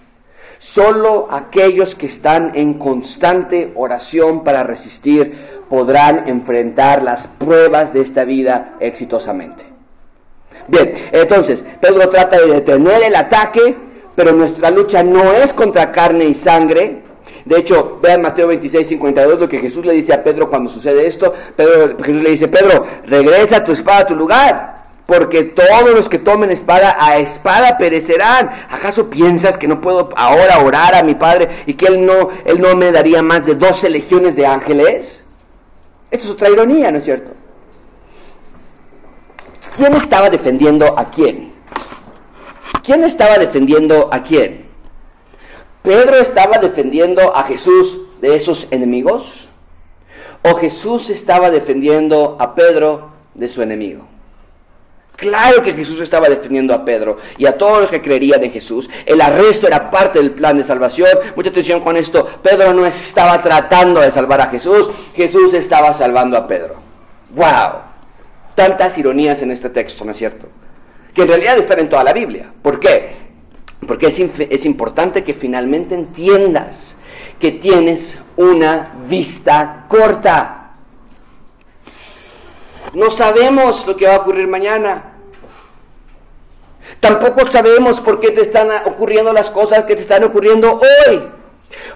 Solo 0.59 1.29
aquellos 1.31 1.95
que 1.95 2.07
están 2.07 2.51
en 2.57 2.75
constante 2.75 3.73
oración 3.77 4.43
para 4.43 4.65
resistir 4.65 5.39
podrán 5.71 6.29
enfrentar 6.29 7.01
las 7.05 7.29
pruebas 7.29 7.93
de 7.93 8.01
esta 8.01 8.25
vida 8.25 8.75
exitosamente. 8.81 9.76
Bien, 10.69 10.93
entonces, 11.13 11.65
Pedro 11.81 12.09
trata 12.09 12.39
de 12.39 12.47
detener 12.47 13.03
el 13.03 13.15
ataque, 13.15 13.77
pero 14.15 14.33
nuestra 14.33 14.71
lucha 14.71 15.03
no 15.03 15.33
es 15.33 15.53
contra 15.53 15.93
carne 15.93 16.25
y 16.25 16.35
sangre. 16.35 17.03
De 17.45 17.59
hecho, 17.59 17.99
vean 18.03 18.23
Mateo 18.23 18.49
26, 18.49 18.87
52, 18.87 19.39
lo 19.39 19.49
que 19.49 19.59
Jesús 19.59 19.85
le 19.85 19.93
dice 19.93 20.13
a 20.13 20.25
Pedro 20.25 20.49
cuando 20.49 20.69
sucede 20.71 21.07
esto. 21.07 21.33
Pedro, 21.55 21.97
Jesús 22.03 22.23
le 22.23 22.31
dice, 22.31 22.49
Pedro, 22.49 22.85
regresa 23.07 23.63
tu 23.63 23.73
espada 23.73 24.01
a 24.01 24.07
tu 24.07 24.17
lugar 24.17 24.77
porque 25.07 25.45
todos 25.45 25.95
los 25.95 26.09
que 26.09 26.19
tomen 26.19 26.51
espada 26.51 26.97
a 26.99 27.19
espada 27.19 27.79
perecerán. 27.79 28.51
¿Acaso 28.71 29.09
piensas 29.09 29.57
que 29.57 29.69
no 29.69 29.81
puedo 29.81 30.11
ahora 30.17 30.59
orar 30.59 30.95
a 30.97 31.03
mi 31.03 31.15
Padre 31.15 31.49
y 31.67 31.75
que 31.75 31.87
Él 31.87 32.05
no, 32.05 32.29
Él 32.45 32.61
no 32.61 32.75
me 32.75 32.91
daría 32.91 33.23
más 33.23 33.47
de 33.47 33.55
12 33.55 33.89
legiones 33.91 34.35
de 34.35 34.47
ángeles? 34.47 35.25
Esto 36.11 36.27
es 36.27 36.33
otra 36.33 36.51
ironía, 36.51 36.91
¿no 36.91 36.99
es 36.99 37.05
cierto? 37.05 37.36
¿Quién 39.75 39.95
estaba 39.95 40.31
defendiendo 40.31 40.99
a 40.99 41.07
quién? 41.07 41.53
¿Quién 42.83 43.05
estaba 43.05 43.39
defendiendo 43.39 44.09
a 44.13 44.23
quién? 44.23 44.67
¿Pedro 45.83 46.17
estaba 46.17 46.59
defendiendo 46.59 47.35
a 47.35 47.45
Jesús 47.45 48.01
de 48.21 48.35
esos 48.37 48.69
enemigos? 48.71 49.49
¿O 50.43 50.55
Jesús 50.55 51.11
estaba 51.11 51.51
defendiendo 51.51 52.37
a 52.39 52.55
Pedro 52.55 53.11
de 53.35 53.49
su 53.49 53.63
enemigo? 53.63 54.07
Claro 55.17 55.63
que 55.63 55.73
Jesús 55.73 56.01
estaba 56.01 56.29
defendiendo 56.29 56.75
a 56.75 56.85
Pedro 56.85 57.17
y 57.39 57.47
a 57.47 57.57
todos 57.57 57.81
los 57.81 57.91
que 57.91 58.03
creerían 58.03 58.45
en 58.45 58.53
Jesús. 58.53 58.89
El 59.07 59.21
arresto 59.21 59.67
era 59.67 59.91
parte 59.91 60.19
del 60.19 60.33
plan 60.33 60.59
de 60.59 60.65
salvación. 60.65 61.09
Mucha 61.35 61.49
atención 61.51 61.81
con 61.81 61.97
esto. 61.97 62.27
Pedro 62.43 62.75
no 62.75 62.85
estaba 62.85 63.43
tratando 63.43 64.01
de 64.01 64.11
salvar 64.11 64.43
a 64.43 64.49
Jesús. 64.49 64.91
Jesús 65.15 65.55
estaba 65.55 65.95
salvando 65.95 66.37
a 66.37 66.47
Pedro. 66.47 66.75
¡Wow! 67.31 67.96
Tantas 68.57 68.99
ironías 68.99 69.41
en 69.43 69.53
este 69.53 69.71
texto, 69.71 70.05
¿no 70.05 70.11
es 70.11 70.19
cierto? 70.19 70.49
Que 71.15 71.23
en 71.23 71.29
realidad 71.29 71.57
están 71.59 71.79
en 71.79 71.89
toda 71.89 72.03
la 72.03 72.13
Biblia. 72.13 72.53
¿Por 72.63 72.81
qué? 72.81 73.15
Porque 73.87 74.09
es, 74.09 74.19
es 74.19 74.65
importante 74.67 75.23
que 75.23 75.35
finalmente 75.35 75.95
entiendas 75.95 76.97
que 77.39 77.53
tienes 77.53 78.19
una 78.37 78.95
vista 79.07 79.85
corta. 79.89 80.73
No 82.95 83.11
sabemos 83.11 83.87
lo 83.87 83.97
que 83.97 84.07
va 84.07 84.17
a 84.17 84.19
ocurrir 84.19 84.49
mañana. 84.49 85.13
Tampoco 87.01 87.47
sabemos 87.51 88.01
por 88.01 88.21
qué 88.21 88.31
te 88.31 88.41
están 88.41 88.69
ocurriendo 88.87 89.33
las 89.33 89.51
cosas 89.51 89.85
que 89.85 89.97
te 89.97 90.03
están 90.03 90.25
ocurriendo 90.25 90.81
hoy. 90.81 91.29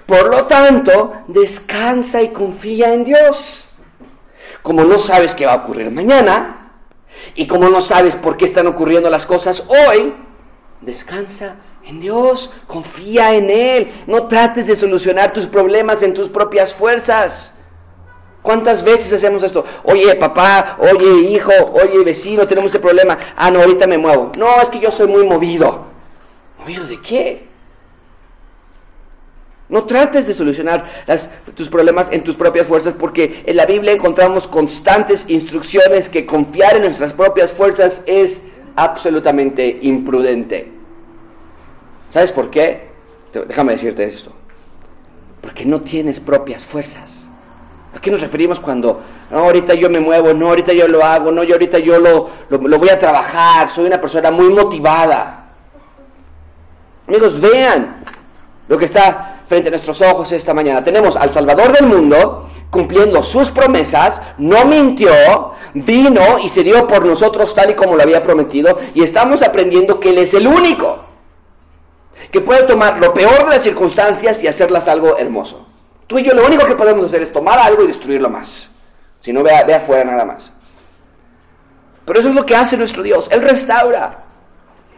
Por 0.05 0.29
lo 0.29 0.45
tanto, 0.45 1.13
descansa 1.27 2.21
y 2.21 2.29
confía 2.29 2.93
en 2.93 3.03
Dios. 3.03 3.60
Como 4.63 4.83
no 4.83 4.99
sabes 4.99 5.33
qué 5.33 5.45
va 5.45 5.53
a 5.53 5.57
ocurrir 5.57 5.89
mañana 5.91 6.73
y 7.35 7.47
como 7.47 7.69
no 7.69 7.81
sabes 7.81 8.15
por 8.15 8.37
qué 8.37 8.45
están 8.45 8.67
ocurriendo 8.67 9.09
las 9.09 9.25
cosas 9.25 9.65
hoy, 9.67 10.13
descansa 10.81 11.55
en 11.83 11.99
Dios, 11.99 12.51
confía 12.67 13.35
en 13.35 13.49
Él. 13.49 13.91
No 14.07 14.27
trates 14.27 14.67
de 14.67 14.75
solucionar 14.75 15.33
tus 15.33 15.47
problemas 15.47 16.03
en 16.03 16.13
tus 16.13 16.29
propias 16.29 16.73
fuerzas. 16.73 17.53
¿Cuántas 18.41 18.83
veces 18.83 19.13
hacemos 19.13 19.43
esto? 19.43 19.63
Oye, 19.83 20.15
papá, 20.15 20.77
oye, 20.79 21.29
hijo, 21.29 21.51
oye, 21.73 22.03
vecino, 22.03 22.47
tenemos 22.47 22.69
este 22.71 22.79
problema. 22.79 23.17
Ah, 23.35 23.51
no, 23.51 23.59
ahorita 23.59 23.85
me 23.85 23.97
muevo. 23.99 24.31
No, 24.37 24.61
es 24.61 24.69
que 24.69 24.79
yo 24.79 24.91
soy 24.91 25.07
muy 25.07 25.25
movido. 25.25 25.85
¿Movido 26.59 26.85
de 26.85 26.99
qué? 27.01 27.50
No 29.71 29.85
trates 29.85 30.27
de 30.27 30.33
solucionar 30.33 30.85
tus 31.55 31.69
problemas 31.69 32.11
en 32.11 32.25
tus 32.25 32.35
propias 32.35 32.67
fuerzas 32.67 32.93
porque 32.93 33.41
en 33.45 33.55
la 33.55 33.65
Biblia 33.65 33.93
encontramos 33.93 34.45
constantes 34.45 35.23
instrucciones 35.29 36.09
que 36.09 36.25
confiar 36.25 36.75
en 36.75 36.81
nuestras 36.81 37.13
propias 37.13 37.53
fuerzas 37.53 38.03
es 38.05 38.41
absolutamente 38.75 39.79
imprudente. 39.81 40.69
¿Sabes 42.09 42.33
por 42.33 42.49
qué? 42.49 42.89
Déjame 43.47 43.71
decirte 43.71 44.03
esto. 44.03 44.33
Porque 45.39 45.63
no 45.63 45.79
tienes 45.79 46.19
propias 46.19 46.65
fuerzas. 46.65 47.25
¿A 47.95 48.01
qué 48.01 48.11
nos 48.11 48.19
referimos 48.19 48.59
cuando, 48.59 49.01
no, 49.31 49.37
ahorita 49.37 49.73
yo 49.73 49.89
me 49.89 50.01
muevo, 50.01 50.33
no, 50.33 50.49
ahorita 50.49 50.73
yo 50.73 50.89
lo 50.89 51.01
hago, 51.05 51.31
no, 51.31 51.45
yo 51.45 51.55
ahorita 51.55 51.79
yo 51.79 51.97
lo, 51.97 52.29
lo, 52.49 52.77
voy 52.77 52.89
a 52.89 52.99
trabajar, 52.99 53.69
soy 53.69 53.85
una 53.85 54.01
persona 54.01 54.31
muy 54.31 54.49
motivada? 54.49 55.49
Amigos, 57.07 57.39
vean 57.39 58.03
lo 58.67 58.77
que 58.77 58.85
está 58.85 59.40
frente 59.51 59.67
a 59.67 59.71
nuestros 59.71 60.01
ojos 60.01 60.31
esta 60.31 60.53
mañana. 60.53 60.81
Tenemos 60.81 61.17
al 61.17 61.33
Salvador 61.33 61.73
del 61.73 61.85
mundo 61.85 62.49
cumpliendo 62.69 63.21
sus 63.21 63.51
promesas, 63.51 64.21
no 64.37 64.63
mintió, 64.63 65.11
vino 65.73 66.39
y 66.41 66.47
se 66.47 66.63
dio 66.63 66.87
por 66.87 67.05
nosotros 67.05 67.53
tal 67.53 67.69
y 67.71 67.73
como 67.73 67.97
lo 67.97 68.01
había 68.01 68.23
prometido, 68.23 68.79
y 68.93 69.03
estamos 69.03 69.41
aprendiendo 69.41 69.99
que 69.99 70.11
Él 70.11 70.19
es 70.19 70.33
el 70.35 70.47
único 70.47 70.99
que 72.31 72.39
puede 72.39 72.63
tomar 72.63 72.97
lo 72.99 73.13
peor 73.13 73.39
de 73.39 73.49
las 73.49 73.61
circunstancias 73.61 74.41
y 74.41 74.47
hacerlas 74.47 74.87
algo 74.87 75.17
hermoso. 75.17 75.67
Tú 76.07 76.17
y 76.17 76.23
yo 76.23 76.31
lo 76.33 76.45
único 76.45 76.65
que 76.65 76.75
podemos 76.75 77.03
hacer 77.03 77.21
es 77.21 77.33
tomar 77.33 77.59
algo 77.59 77.83
y 77.83 77.87
destruirlo 77.87 78.29
más. 78.29 78.69
Si 79.19 79.33
no, 79.33 79.43
vea, 79.43 79.65
afuera 79.75 80.05
nada 80.05 80.23
más. 80.23 80.53
Pero 82.05 82.21
eso 82.21 82.29
es 82.29 82.35
lo 82.35 82.45
que 82.45 82.55
hace 82.55 82.77
nuestro 82.77 83.03
Dios. 83.03 83.27
Él 83.29 83.41
restaura. 83.41 84.23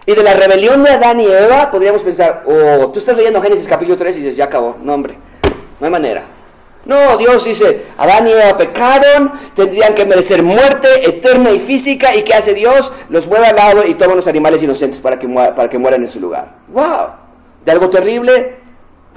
Y 0.06 0.14
de 0.14 0.24
la 0.24 0.34
rebelión 0.34 0.84
de 0.84 0.92
Adán 0.92 1.20
y 1.20 1.26
Eva 1.26 1.72
podríamos 1.72 2.02
pensar, 2.02 2.44
oh, 2.46 2.92
tú 2.92 3.00
estás 3.00 3.16
leyendo 3.16 3.42
Génesis 3.42 3.68
capítulo 3.68 3.96
3 3.98 4.18
y 4.18 4.20
dices, 4.20 4.36
ya 4.36 4.46
acabó. 4.46 4.78
No, 4.82 4.94
hombre, 4.94 5.18
no 5.80 5.86
hay 5.86 5.92
manera. 5.92 6.24
No, 6.86 7.18
Dios 7.18 7.46
dice, 7.46 7.86
Adán 7.98 8.28
y 8.28 8.32
Eva 8.32 8.58
pecaron, 8.58 9.32
tendrían 9.56 9.94
que 9.96 10.06
merecer 10.06 10.44
muerte 10.44 11.08
eterna 11.08 11.52
y 11.52 11.60
física. 11.60 12.14
¿Y 12.16 12.24
qué 12.24 12.34
hace 12.34 12.54
Dios? 12.54 12.92
Los 13.10 13.28
mueve 13.28 13.48
al 13.48 13.56
lado 13.56 13.86
y 13.86 13.94
toma 13.96 14.16
los 14.16 14.28
animales 14.28 14.62
inocentes 14.62 15.00
para 15.00 15.18
que, 15.18 15.28
para 15.28 15.70
que 15.70 15.78
mueran 15.78 16.04
en 16.04 16.10
su 16.10 16.20
lugar. 16.20 16.56
¡Wow! 16.68 17.08
De 17.66 17.72
algo 17.72 17.90
terrible 17.90 18.58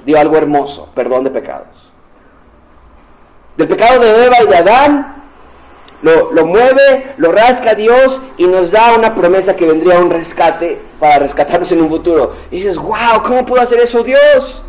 dio 0.05 0.17
algo 0.17 0.37
hermoso, 0.37 0.89
perdón 0.95 1.25
de 1.25 1.31
pecados 1.31 1.87
del 3.57 3.67
pecado 3.67 3.99
de 3.99 4.25
Eva 4.25 4.35
y 4.43 4.47
de 4.47 4.55
Adán, 4.55 5.16
lo, 6.01 6.45
mueve, 6.45 7.13
lo 7.17 7.31
rasca 7.31 7.73
Dios 7.73 8.21
y 8.37 8.45
nos 8.45 8.71
da 8.71 8.93
una 8.95 9.15
promesa 9.15 9.55
que 9.55 9.65
vendría 9.65 9.99
un 9.99 10.09
rescate 10.09 10.77
para 10.99 11.19
rescatarnos 11.19 11.71
en 11.71 11.81
un 11.81 11.89
futuro. 11.89 12.35
Y 12.51 12.57
dices, 12.57 12.77
wow, 12.77 13.23
¿cómo 13.23 13.45
pudo 13.45 13.61
hacer 13.61 13.79
eso 13.79 14.03
Dios? 14.03 14.63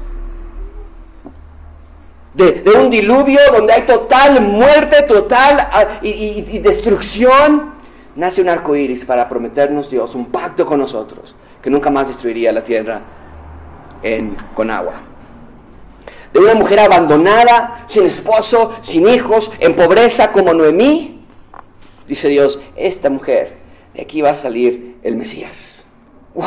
De, 2.34 2.62
un 2.78 2.88
diluvio 2.88 3.40
donde 3.52 3.72
hay 3.72 3.82
total 3.82 4.40
muerte, 4.40 5.02
total 5.02 5.68
ah, 5.72 5.98
y, 6.02 6.58
destrucción, 6.60 7.72
nace 8.14 8.40
un 8.40 8.48
arco 8.48 8.76
iris 8.76 9.04
para 9.04 9.28
prometernos 9.28 9.90
Dios 9.90 10.14
un 10.14 10.26
pacto 10.26 10.64
con 10.64 10.78
nosotros 10.78 11.34
que 11.60 11.68
nunca 11.68 11.90
más 11.90 12.06
destruiría 12.06 12.52
la 12.52 12.62
tierra 12.62 13.00
en, 14.02 14.36
con 14.54 14.70
agua 14.70 15.08
de 16.32 16.40
una 16.40 16.54
mujer 16.54 16.78
abandonada, 16.80 17.84
sin 17.86 18.06
esposo, 18.06 18.74
sin 18.82 19.08
hijos, 19.08 19.50
en 19.60 19.74
pobreza 19.74 20.30
como 20.30 20.52
Noemí, 20.52 21.17
dice 22.08 22.28
Dios, 22.28 22.60
esta 22.76 23.10
mujer, 23.10 23.52
de 23.94 24.02
aquí 24.02 24.20
va 24.20 24.30
a 24.30 24.34
salir 24.34 24.96
el 25.02 25.16
Mesías. 25.16 25.84
¡Wow! 26.34 26.46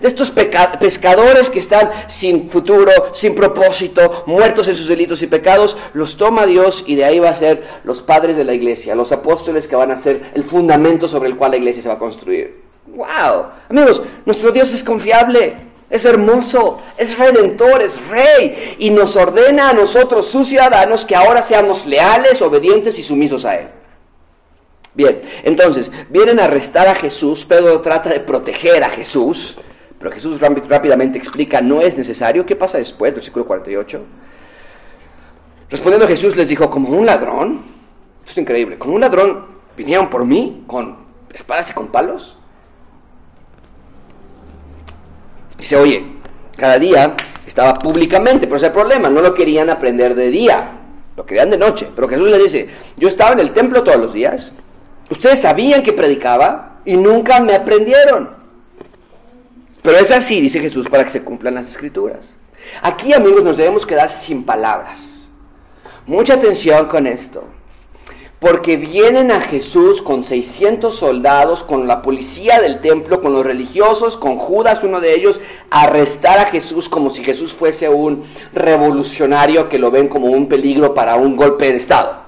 De 0.00 0.06
estos 0.06 0.30
pescadores 0.30 1.50
que 1.50 1.58
están 1.58 1.90
sin 2.08 2.48
futuro, 2.48 2.92
sin 3.12 3.34
propósito, 3.34 4.24
muertos 4.26 4.68
en 4.68 4.76
sus 4.76 4.88
delitos 4.88 5.20
y 5.22 5.26
pecados, 5.26 5.76
los 5.94 6.16
toma 6.16 6.46
Dios 6.46 6.84
y 6.86 6.94
de 6.94 7.04
ahí 7.04 7.18
va 7.18 7.30
a 7.30 7.34
ser 7.34 7.64
los 7.84 8.02
padres 8.02 8.36
de 8.36 8.44
la 8.44 8.54
iglesia, 8.54 8.94
los 8.94 9.10
apóstoles 9.10 9.66
que 9.66 9.76
van 9.76 9.90
a 9.90 9.96
ser 9.96 10.30
el 10.34 10.44
fundamento 10.44 11.08
sobre 11.08 11.28
el 11.28 11.36
cual 11.36 11.52
la 11.52 11.56
iglesia 11.56 11.82
se 11.82 11.88
va 11.88 11.94
a 11.96 11.98
construir. 11.98 12.62
¡Wow! 12.86 13.46
Amigos, 13.68 14.02
nuestro 14.24 14.52
Dios 14.52 14.72
es 14.72 14.84
confiable 14.84 15.70
es 15.90 16.04
hermoso, 16.04 16.78
es 16.96 17.18
redentor, 17.18 17.82
es 17.82 18.00
rey 18.06 18.76
y 18.78 18.90
nos 18.90 19.16
ordena 19.16 19.70
a 19.70 19.72
nosotros, 19.72 20.26
sus 20.26 20.46
ciudadanos, 20.46 21.04
que 21.04 21.16
ahora 21.16 21.42
seamos 21.42 21.84
leales, 21.84 22.40
obedientes 22.40 22.96
y 23.00 23.02
sumisos 23.02 23.44
a 23.44 23.56
Él. 23.56 23.68
Bien, 24.94 25.22
entonces, 25.44 25.90
vienen 26.08 26.40
a 26.40 26.44
arrestar 26.44 26.88
a 26.88 26.94
Jesús, 26.94 27.44
Pedro 27.44 27.80
trata 27.80 28.10
de 28.10 28.20
proteger 28.20 28.82
a 28.82 28.90
Jesús, 28.90 29.56
pero 29.98 30.10
Jesús 30.10 30.40
rápidamente 30.40 31.18
explica, 31.18 31.60
no 31.60 31.80
es 31.80 31.96
necesario. 31.98 32.46
¿Qué 32.46 32.56
pasa 32.56 32.78
después? 32.78 33.14
Versículo 33.14 33.44
48. 33.44 34.02
Respondiendo 35.68 36.08
Jesús 36.08 36.34
les 36.36 36.48
dijo, 36.48 36.68
como 36.70 36.88
un 36.88 37.06
ladrón, 37.06 37.62
esto 38.20 38.32
es 38.32 38.38
increíble, 38.38 38.78
como 38.78 38.94
un 38.94 39.02
ladrón 39.02 39.46
vinieron 39.76 40.10
por 40.10 40.24
mí 40.24 40.64
con 40.66 40.96
espadas 41.32 41.70
y 41.70 41.74
con 41.74 41.88
palos. 41.88 42.36
Dice, 45.58 45.76
oye, 45.76 46.04
cada 46.56 46.78
día 46.78 47.14
estaba 47.46 47.78
públicamente, 47.78 48.46
pero 48.46 48.56
ese 48.56 48.66
el 48.66 48.72
problema, 48.72 49.10
no 49.10 49.20
lo 49.20 49.34
querían 49.34 49.70
aprender 49.70 50.14
de 50.14 50.30
día, 50.30 50.72
lo 51.16 51.26
querían 51.26 51.50
de 51.50 51.58
noche. 51.58 51.88
Pero 51.94 52.08
Jesús 52.08 52.30
les 52.30 52.42
dice, 52.42 52.68
yo 52.96 53.08
estaba 53.08 53.32
en 53.32 53.40
el 53.40 53.52
templo 53.52 53.84
todos 53.84 53.98
los 53.98 54.12
días, 54.12 54.52
ustedes 55.10 55.40
sabían 55.40 55.82
que 55.82 55.92
predicaba 55.92 56.80
y 56.84 56.96
nunca 56.96 57.40
me 57.40 57.54
aprendieron. 57.54 58.30
Pero 59.82 59.98
es 59.98 60.10
así, 60.10 60.40
dice 60.40 60.60
Jesús, 60.60 60.88
para 60.88 61.04
que 61.04 61.10
se 61.10 61.24
cumplan 61.24 61.54
las 61.54 61.70
escrituras. 61.70 62.36
Aquí 62.82 63.12
amigos 63.12 63.44
nos 63.44 63.56
debemos 63.56 63.86
quedar 63.86 64.12
sin 64.12 64.44
palabras. 64.44 65.28
Mucha 66.06 66.34
atención 66.34 66.86
con 66.86 67.06
esto. 67.06 67.44
Porque 68.38 68.78
vienen 68.78 69.30
a 69.30 69.42
Jesús 69.42 70.00
con 70.00 70.24
600 70.24 70.94
soldados, 70.94 71.62
con 71.62 71.86
la 71.86 72.00
policía 72.00 72.58
del 72.60 72.80
templo, 72.80 73.20
con 73.20 73.34
los 73.34 73.44
religiosos, 73.44 74.16
con 74.16 74.36
Judas, 74.38 74.82
uno 74.82 75.00
de 75.00 75.14
ellos, 75.14 75.42
a 75.70 75.82
arrestar 75.82 76.38
a 76.38 76.46
Jesús 76.46 76.88
como 76.88 77.10
si 77.10 77.22
Jesús 77.22 77.52
fuese 77.52 77.90
un 77.90 78.24
revolucionario 78.54 79.68
que 79.68 79.78
lo 79.78 79.90
ven 79.90 80.08
como 80.08 80.28
un 80.28 80.48
peligro 80.48 80.94
para 80.94 81.16
un 81.16 81.36
golpe 81.36 81.70
de 81.70 81.76
Estado. 81.76 82.19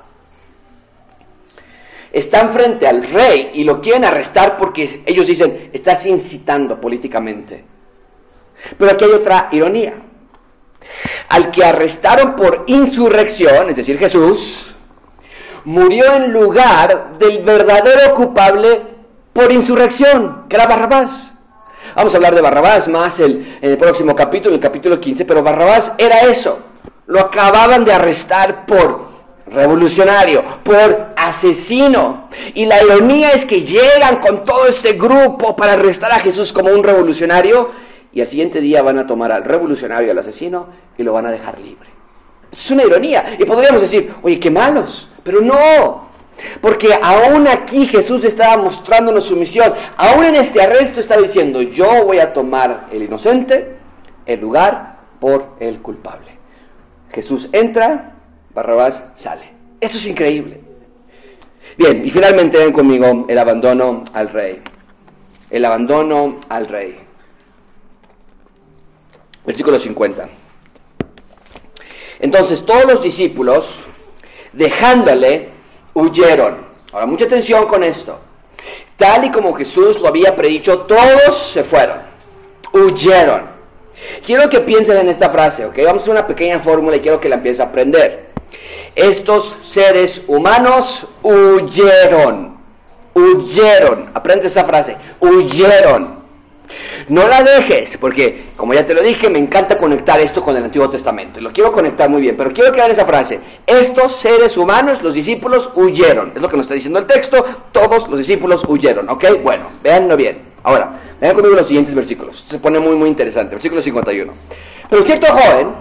Están 2.13 2.53
frente 2.53 2.87
al 2.87 3.05
rey 3.05 3.53
y 3.55 3.65
lo 3.65 3.81
quieren 3.81 4.05
arrestar 4.05 4.59
porque 4.59 5.03
ellos 5.07 5.27
dicen, 5.27 5.71
estás 5.73 6.05
incitando 6.05 6.79
políticamente. 6.79 7.65
Pero 8.79 8.91
aquí 8.93 9.05
hay 9.05 9.13
otra 9.13 9.49
ironía. 9.51 9.95
Al 11.31 11.51
que 11.51 11.65
arrestaron 11.65 12.37
por 12.37 12.65
insurrección, 12.67 13.71
es 13.71 13.77
decir, 13.77 13.99
Jesús, 13.99 14.75
murió 15.65 16.15
en 16.17 16.33
lugar 16.33 17.19
del 17.19 17.43
verdadero 17.43 18.15
culpable 18.15 18.83
por 19.33 19.51
insurrección, 19.51 20.45
que 20.49 20.57
era 20.57 20.67
Barrabás. 20.67 21.35
Vamos 21.95 22.13
a 22.13 22.17
hablar 22.17 22.35
de 22.35 22.41
Barrabás 22.41 22.89
más 22.89 23.21
el, 23.21 23.59
en 23.61 23.71
el 23.71 23.79
próximo 23.79 24.15
capítulo, 24.15 24.55
el 24.55 24.61
capítulo 24.61 25.01
15, 25.01 25.25
pero 25.25 25.43
Barrabás 25.43 25.93
era 25.97 26.21
eso. 26.21 26.59
Lo 27.07 27.21
acababan 27.21 27.85
de 27.85 27.93
arrestar 27.93 28.67
por 28.67 29.13
revolucionario, 29.47 30.43
por 30.63 31.12
asesino. 31.33 32.29
Y 32.55 32.67
la 32.67 32.83
ironía 32.83 33.31
es 33.31 33.45
que 33.45 33.63
llegan 33.63 34.17
con 34.21 34.45
todo 34.45 34.67
este 34.67 34.93
grupo 34.93 35.57
para 35.57 35.73
arrestar 35.73 36.13
a 36.13 36.21
Jesús 36.21 36.53
como 36.53 36.71
un 36.71 36.85
revolucionario 36.85 37.71
y 38.13 38.21
al 38.21 38.29
siguiente 38.29 38.61
día 38.61 38.83
van 38.83 38.99
a 38.99 39.07
tomar 39.07 39.33
al 39.33 39.43
revolucionario, 39.43 40.11
al 40.11 40.19
asesino, 40.19 40.67
y 40.99 41.03
lo 41.03 41.15
van 41.15 41.27
a 41.27 41.31
dejar 41.31 41.59
libre. 41.59 41.89
Es 42.55 42.71
una 42.71 42.85
ironía. 42.85 43.37
Y 43.39 43.45
podríamos 43.47 43.81
decir, 43.81 44.13
oye, 44.23 44.39
qué 44.39 44.51
malos. 44.51 45.09
Pero 45.25 45.41
no. 45.41 46.13
Porque 46.61 46.91
aún 47.01 47.49
aquí 47.49 47.87
Jesús 47.87 48.25
estaba 48.25 48.63
mostrándonos 48.63 49.25
su 49.25 49.37
misión. 49.37 49.73
Aún 49.97 50.25
en 50.27 50.37
este 50.37 50.61
arresto 50.61 51.01
está 51.01 51.17
diciendo, 51.17 51.63
yo 51.63 52.05
voy 52.05 52.19
a 52.19 52.35
tomar 52.35 52.89
el 52.93 53.03
inocente, 53.03 53.77
el 54.27 54.41
lugar 54.41 54.99
por 55.19 55.57
el 55.61 55.81
culpable. 55.81 56.33
Jesús 57.13 57.49
entra, 57.53 58.13
Barrabás 58.55 59.13
sale. 59.17 59.53
Eso 59.81 59.97
es 59.97 60.07
increíble. 60.07 60.62
Bien, 61.77 62.05
y 62.05 62.11
finalmente 62.11 62.59
ven 62.59 62.73
conmigo 62.73 63.27
el 63.29 63.39
abandono 63.39 64.05
al 64.13 64.29
rey. 64.29 64.63
El 65.51 65.65
abandono 65.65 66.41
al 66.49 66.67
rey. 66.67 66.99
Versículo 69.45 69.79
50. 69.79 70.29
Entonces 72.21 72.65
todos 72.65 72.85
los 72.85 73.03
discípulos, 73.03 73.83
dejándole, 74.53 75.49
huyeron. 75.95 76.67
Ahora, 76.93 77.07
mucha 77.07 77.25
atención 77.25 77.67
con 77.67 77.83
esto. 77.83 78.19
Tal 78.97 79.25
y 79.25 79.31
como 79.31 79.53
Jesús 79.55 80.01
lo 80.01 80.09
había 80.09 80.37
predicho, 80.37 80.81
todos 80.81 81.37
se 81.37 81.65
fueron, 81.65 81.99
huyeron. 82.73 83.51
Quiero 84.25 84.49
que 84.49 84.61
piensen 84.61 84.99
en 84.99 85.09
esta 85.09 85.31
frase, 85.31 85.67
¿ok? 85.67 85.77
Vamos 85.79 86.03
a 86.03 86.03
hacer 86.03 86.13
una 86.13 86.27
pequeña 86.27 86.61
fórmula 86.61 86.97
y 86.97 87.01
quiero 87.01 87.19
que 87.21 87.29
la 87.29 87.37
empiecen 87.37 87.67
a 87.67 87.71
aprender. 87.71 88.32
Estos 88.95 89.57
seres 89.63 90.23
humanos 90.27 91.07
huyeron, 91.23 92.59
huyeron. 93.15 94.11
Aprende 94.15 94.49
esa 94.49 94.65
frase, 94.65 94.97
huyeron. 95.21 96.23
No 97.09 97.27
la 97.27 97.43
dejes, 97.43 97.97
porque 97.97 98.45
como 98.57 98.75
ya 98.75 98.87
te 98.87 98.95
lo 98.95 99.03
dije, 99.03 99.29
me 99.29 99.39
encanta 99.39 99.77
conectar 99.77 100.21
esto 100.21 100.43
con 100.43 100.57
el 100.57 100.65
Antiguo 100.65 100.89
Testamento. 100.89 101.41
Lo 101.41 101.53
quiero 101.53 101.73
conectar 101.73 102.09
muy 102.09 102.21
bien, 102.21 102.37
pero 102.37 102.53
quiero 102.53 102.73
quedar 102.73 102.91
esa 102.91 103.05
frase. 103.05 103.41
Estos 103.67 104.15
seres 104.17 104.57
humanos, 104.57 105.03
los 105.03 105.15
discípulos, 105.15 105.71
huyeron. 105.75 106.33
Es 106.35 106.41
lo 106.41 106.49
que 106.49 106.57
nos 106.57 106.65
está 106.65 106.75
diciendo 106.75 106.99
el 106.99 107.07
texto. 107.07 107.45
Todos 107.73 108.09
los 108.09 108.19
discípulos 108.19 108.65
huyeron. 108.69 109.09
¿Ok? 109.09 109.25
Bueno, 109.43 109.71
véanlo 109.83 110.17
bien. 110.17 110.53
Ahora, 110.63 111.01
vean 111.21 111.35
conmigo 111.35 111.57
los 111.57 111.67
siguientes 111.67 111.95
versículos. 111.95 112.45
Se 112.49 112.59
pone 112.59 112.79
muy, 112.79 112.95
muy 112.97 113.09
interesante. 113.09 113.55
Versículo 113.55 113.83
51. 113.83 114.33
Pero 114.89 115.03
cierto 115.05 115.27
joven, 115.27 115.73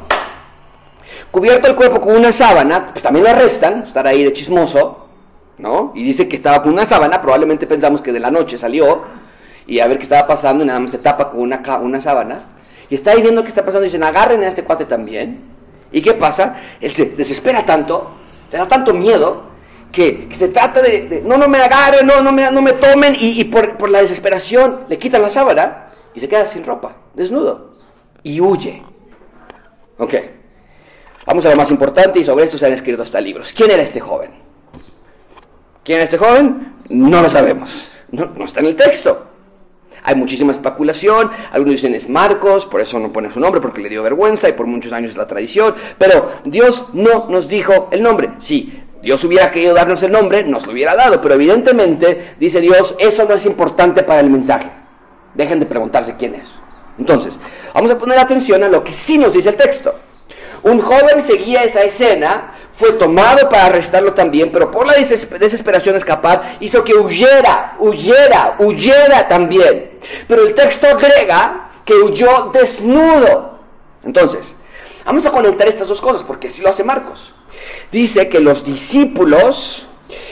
cubierto 1.31 1.67
el 1.67 1.75
cuerpo 1.75 1.99
con 2.01 2.15
una 2.15 2.31
sábana, 2.31 2.89
pues 2.91 3.01
también 3.01 3.23
lo 3.25 3.31
arrestan, 3.31 3.83
estar 3.83 4.05
ahí 4.05 4.23
de 4.23 4.33
chismoso, 4.33 5.07
¿no? 5.57 5.93
Y 5.95 6.03
dice 6.03 6.27
que 6.27 6.35
estaba 6.35 6.61
con 6.61 6.73
una 6.73 6.85
sábana, 6.85 7.21
probablemente 7.21 7.65
pensamos 7.65 8.01
que 8.01 8.11
de 8.11 8.19
la 8.19 8.29
noche 8.29 8.57
salió 8.57 9.03
y 9.65 9.79
a 9.79 9.87
ver 9.87 9.97
qué 9.97 10.03
estaba 10.03 10.27
pasando 10.27 10.63
y 10.63 10.67
nada 10.67 10.79
más 10.79 10.91
se 10.91 10.97
tapa 10.97 11.29
con 11.29 11.39
una, 11.39 11.61
una 11.81 12.01
sábana. 12.01 12.39
Y 12.89 12.95
está 12.95 13.11
ahí 13.11 13.21
viendo 13.21 13.41
qué 13.41 13.47
está 13.47 13.63
pasando 13.63 13.85
y 13.85 13.87
dicen, 13.87 14.03
agarren 14.03 14.43
a 14.43 14.47
este 14.47 14.63
cuate 14.63 14.85
también. 14.85 15.41
¿Y 15.91 16.01
qué 16.01 16.13
pasa? 16.13 16.57
Él 16.79 16.91
se 16.91 17.05
desespera 17.05 17.65
tanto, 17.65 18.11
le 18.51 18.57
da 18.57 18.67
tanto 18.67 18.93
miedo, 18.93 19.51
que, 19.91 20.29
se 20.33 20.49
trata 20.49 20.81
de, 20.81 21.21
no, 21.25 21.37
no 21.37 21.47
me 21.47 21.57
agarren, 21.59 22.05
no, 22.05 22.21
no, 22.21 22.31
me, 22.31 22.49
no 22.51 22.61
me 22.61 22.73
tomen, 22.73 23.15
y, 23.19 23.43
por, 23.45 23.77
por, 23.77 23.89
la 23.89 23.99
desesperación 23.99 24.81
le 24.87 24.97
quitan 24.97 25.21
la 25.21 25.29
sábana 25.29 25.87
y 26.13 26.19
se 26.19 26.29
queda 26.29 26.47
sin 26.47 26.65
ropa, 26.65 26.95
desnudo, 27.13 27.73
y 28.23 28.39
huye. 28.39 28.83
Ok, 29.97 30.15
vamos 31.31 31.45
a 31.45 31.49
lo 31.49 31.55
más 31.55 31.71
importante 31.71 32.19
y 32.19 32.25
sobre 32.25 32.43
esto 32.43 32.57
se 32.57 32.65
han 32.65 32.73
escrito 32.73 33.03
hasta 33.03 33.21
libros. 33.21 33.53
¿Quién 33.55 33.71
era 33.71 33.81
este 33.81 34.01
joven? 34.01 34.31
¿Quién 35.81 35.95
era 35.95 36.03
este 36.03 36.17
joven? 36.17 36.73
No 36.89 37.21
lo 37.21 37.29
sabemos, 37.29 37.69
no, 38.11 38.25
no 38.35 38.43
está 38.43 38.59
en 38.59 38.65
el 38.65 38.75
texto. 38.75 39.27
Hay 40.03 40.15
muchísima 40.15 40.51
especulación, 40.51 41.31
algunos 41.53 41.75
dicen 41.75 41.95
es 41.95 42.09
Marcos, 42.09 42.65
por 42.65 42.81
eso 42.81 42.99
no 42.99 43.13
pone 43.13 43.31
su 43.31 43.39
nombre, 43.39 43.61
porque 43.61 43.79
le 43.79 43.87
dio 43.87 44.03
vergüenza 44.03 44.49
y 44.49 44.53
por 44.53 44.65
muchos 44.65 44.91
años 44.91 45.11
es 45.11 45.17
la 45.17 45.25
tradición, 45.25 45.73
pero 45.97 46.33
Dios 46.43 46.87
no 46.91 47.29
nos 47.29 47.47
dijo 47.47 47.87
el 47.91 48.03
nombre. 48.03 48.31
Si 48.39 48.83
Dios 49.01 49.23
hubiera 49.23 49.51
querido 49.51 49.73
darnos 49.73 50.03
el 50.03 50.11
nombre, 50.11 50.43
nos 50.43 50.65
lo 50.65 50.73
hubiera 50.73 50.97
dado, 50.97 51.21
pero 51.21 51.35
evidentemente, 51.35 52.35
dice 52.41 52.59
Dios, 52.59 52.93
eso 52.99 53.23
no 53.23 53.35
es 53.35 53.45
importante 53.45 54.03
para 54.03 54.19
el 54.19 54.29
mensaje. 54.29 54.69
Dejen 55.33 55.61
de 55.61 55.65
preguntarse 55.65 56.17
quién 56.17 56.35
es. 56.35 56.45
Entonces, 56.99 57.39
vamos 57.73 57.89
a 57.89 57.97
poner 57.97 58.19
atención 58.19 58.61
a 58.65 58.67
lo 58.67 58.83
que 58.83 58.93
sí 58.93 59.17
nos 59.17 59.33
dice 59.33 59.47
el 59.47 59.55
texto. 59.55 59.95
Un 60.63 60.79
joven 60.79 61.23
seguía 61.23 61.63
esa 61.63 61.83
escena, 61.83 62.53
fue 62.75 62.93
tomado 62.93 63.49
para 63.49 63.65
arrestarlo 63.65 64.13
también, 64.13 64.51
pero 64.51 64.71
por 64.71 64.85
la 64.87 64.93
desesperación 64.93 65.93
de 65.93 65.99
escapar 65.99 66.57
hizo 66.59 66.83
que 66.83 66.95
huyera, 66.95 67.75
huyera, 67.79 68.55
huyera 68.59 69.27
también. 69.27 69.99
Pero 70.27 70.47
el 70.47 70.53
texto 70.53 70.87
agrega 70.87 71.69
que 71.85 71.93
huyó 71.93 72.51
desnudo. 72.53 73.59
Entonces, 74.03 74.53
vamos 75.05 75.25
a 75.25 75.31
conectar 75.31 75.67
estas 75.67 75.87
dos 75.87 76.01
cosas, 76.01 76.23
porque 76.23 76.47
así 76.47 76.61
lo 76.61 76.69
hace 76.69 76.83
Marcos. 76.83 77.33
Dice 77.91 78.29
que 78.29 78.39
los 78.39 78.63
discípulos, 78.63 79.85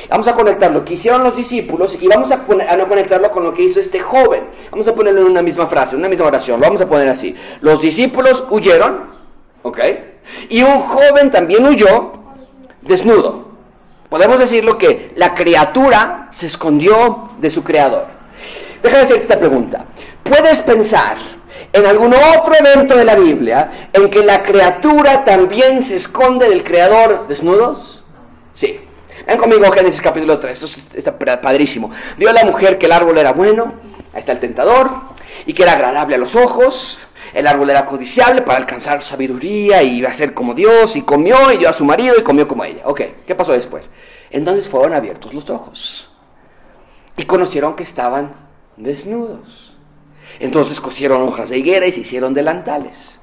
vamos 0.10 0.28
a 0.28 0.34
conectar 0.34 0.72
lo 0.72 0.86
que 0.86 0.94
hicieron 0.94 1.24
los 1.24 1.36
discípulos 1.36 1.98
y 2.00 2.08
vamos 2.08 2.32
a, 2.32 2.46
a 2.68 2.78
no 2.78 2.88
conectarlo 2.88 3.30
con 3.30 3.44
lo 3.44 3.54
que 3.54 3.64
hizo 3.64 3.80
este 3.80 4.00
joven. 4.00 4.44
Vamos 4.72 4.88
a 4.88 4.96
ponerlo 4.96 5.22
en 5.22 5.28
una 5.28 5.42
misma 5.42 5.68
frase, 5.68 5.96
en 5.96 6.00
una 6.00 6.10
misma 6.10 6.28
oración. 6.28 6.60
Lo 6.60 6.66
vamos 6.66 6.82
a 6.82 6.88
poner 6.88 7.10
así. 7.10 7.36
Los 7.62 7.82
discípulos 7.82 8.44
huyeron, 8.50 9.06
¿ok? 9.62 9.80
Y 10.50 10.64
un 10.64 10.80
joven 10.82 11.32
también 11.32 11.66
huyó 11.66 12.14
desnudo. 12.82 13.50
Podemos 14.10 14.40
decirlo 14.40 14.78
que 14.78 15.14
la 15.16 15.36
criatura 15.36 16.30
se 16.32 16.48
escondió 16.48 17.30
de 17.40 17.50
su 17.50 17.64
creador. 17.64 18.08
Déjame 18.82 19.04
hacerte 19.04 19.22
esta 19.22 19.38
pregunta. 19.38 19.86
¿Puedes 20.24 20.62
pensar 20.62 21.18
en 21.72 21.86
algún 21.86 22.14
otro 22.14 22.54
evento 22.56 22.96
de 22.96 23.06
la 23.06 23.16
Biblia 23.16 23.90
en 23.94 24.10
que 24.10 24.24
la 24.24 24.42
criatura 24.42 25.24
también 25.24 25.84
se 25.84 25.98
esconde 25.98 26.50
del 26.50 26.64
creador 26.64 27.28
desnudos? 27.28 28.04
Sí. 28.54 28.80
Ven 29.28 29.38
conmigo 29.38 29.72
Génesis 29.72 30.02
capítulo 30.02 30.40
3, 30.40 30.64
esto 30.64 30.98
está 30.98 31.40
padrísimo. 31.40 31.92
Vio 32.18 32.32
a 32.32 32.34
la 32.34 32.46
mujer 32.46 32.80
que 32.80 32.88
el 32.88 32.92
árbol 32.92 33.16
era 33.18 33.32
bueno, 33.32 33.74
ahí 34.12 34.20
está 34.22 34.32
el 34.32 34.40
tentador, 34.40 34.90
y 35.46 35.54
que 35.54 35.62
era 35.62 35.74
agradable 35.74 36.16
a 36.16 36.18
los 36.18 36.36
ojos, 36.36 37.00
el 37.34 37.48
árbol 37.48 37.70
era 37.70 37.86
codiciable 37.86 38.42
para 38.42 38.58
alcanzar 38.58 39.02
sabiduría 39.02 39.84
y 39.84 39.98
iba 39.98 40.10
a 40.10 40.14
ser 40.14 40.34
como 40.34 40.54
Dios 40.54 40.96
y 40.96 41.02
comió 41.02 41.52
y 41.52 41.58
dio 41.58 41.70
a 41.70 41.74
su 41.74 41.86
marido 41.86 42.16
y 42.18 42.24
comió 42.24 42.48
como 42.48 42.64
ella. 42.64 42.82
Ok, 42.86 43.02
¿qué 43.26 43.36
pasó 43.36 43.54
después? 43.54 43.90
Entonces 44.32 44.68
fueron 44.68 44.94
abiertos 44.94 45.34
los 45.34 45.50
ojos 45.50 46.12
y 47.18 47.26
conocieron 47.26 47.76
que 47.76 47.84
estaban 47.84 48.34
desnudos. 48.78 49.74
Entonces 50.40 50.80
cosieron 50.80 51.22
hojas 51.24 51.50
de 51.50 51.58
higuera 51.58 51.86
y 51.88 51.92
se 51.92 52.02
hicieron 52.02 52.34
delantales. 52.34 53.20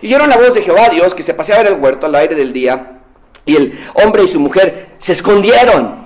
Y 0.00 0.06
oyeron 0.06 0.28
la 0.28 0.36
voz 0.36 0.54
de 0.54 0.62
Jehová 0.62 0.88
Dios 0.88 1.14
que 1.14 1.22
se 1.22 1.34
paseaba 1.34 1.62
en 1.62 1.74
el 1.74 1.80
huerto 1.80 2.06
al 2.06 2.14
aire 2.14 2.34
del 2.34 2.52
día 2.52 3.00
y 3.44 3.56
el 3.56 3.78
hombre 3.94 4.22
y 4.22 4.28
su 4.28 4.40
mujer 4.40 4.94
se 4.98 5.12
escondieron 5.12 6.04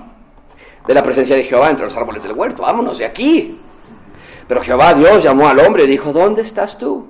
de 0.85 0.93
la 0.93 1.03
presencia 1.03 1.35
de 1.35 1.43
Jehová 1.43 1.69
entre 1.69 1.85
los 1.85 1.95
árboles 1.95 2.23
del 2.23 2.33
huerto. 2.33 2.63
Vámonos 2.63 2.97
de 2.97 3.05
aquí. 3.05 3.59
Pero 4.47 4.61
Jehová 4.61 4.93
Dios 4.95 5.23
llamó 5.23 5.47
al 5.47 5.59
hombre 5.59 5.83
y 5.83 5.87
dijo, 5.87 6.11
¿dónde 6.11 6.41
estás 6.41 6.77
tú? 6.77 7.07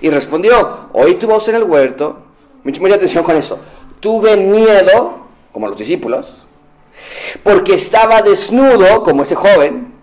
Y 0.00 0.10
respondió, 0.10 0.88
oí 0.92 1.14
tu 1.14 1.26
voz 1.26 1.48
en 1.48 1.56
el 1.56 1.64
huerto, 1.64 2.18
mucha 2.62 2.94
atención 2.94 3.24
con 3.24 3.36
eso, 3.36 3.58
tuve 4.00 4.36
miedo, 4.36 5.26
como 5.52 5.68
los 5.68 5.76
discípulos, 5.76 6.34
porque 7.42 7.74
estaba 7.74 8.22
desnudo, 8.22 9.02
como 9.02 9.22
ese 9.22 9.34
joven, 9.34 9.94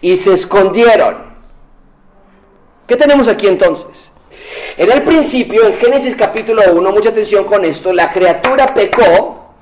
y 0.00 0.16
se 0.16 0.32
escondieron. 0.32 1.28
¿Qué 2.86 2.96
tenemos 2.96 3.28
aquí 3.28 3.46
entonces? 3.46 4.10
En 4.76 4.90
el 4.90 5.02
principio, 5.02 5.66
en 5.66 5.76
Génesis 5.76 6.16
capítulo 6.16 6.62
1, 6.72 6.92
mucha 6.92 7.10
atención 7.10 7.44
con 7.44 7.64
esto, 7.64 7.92
la 7.92 8.12
criatura 8.12 8.72
pecó, 8.74 9.52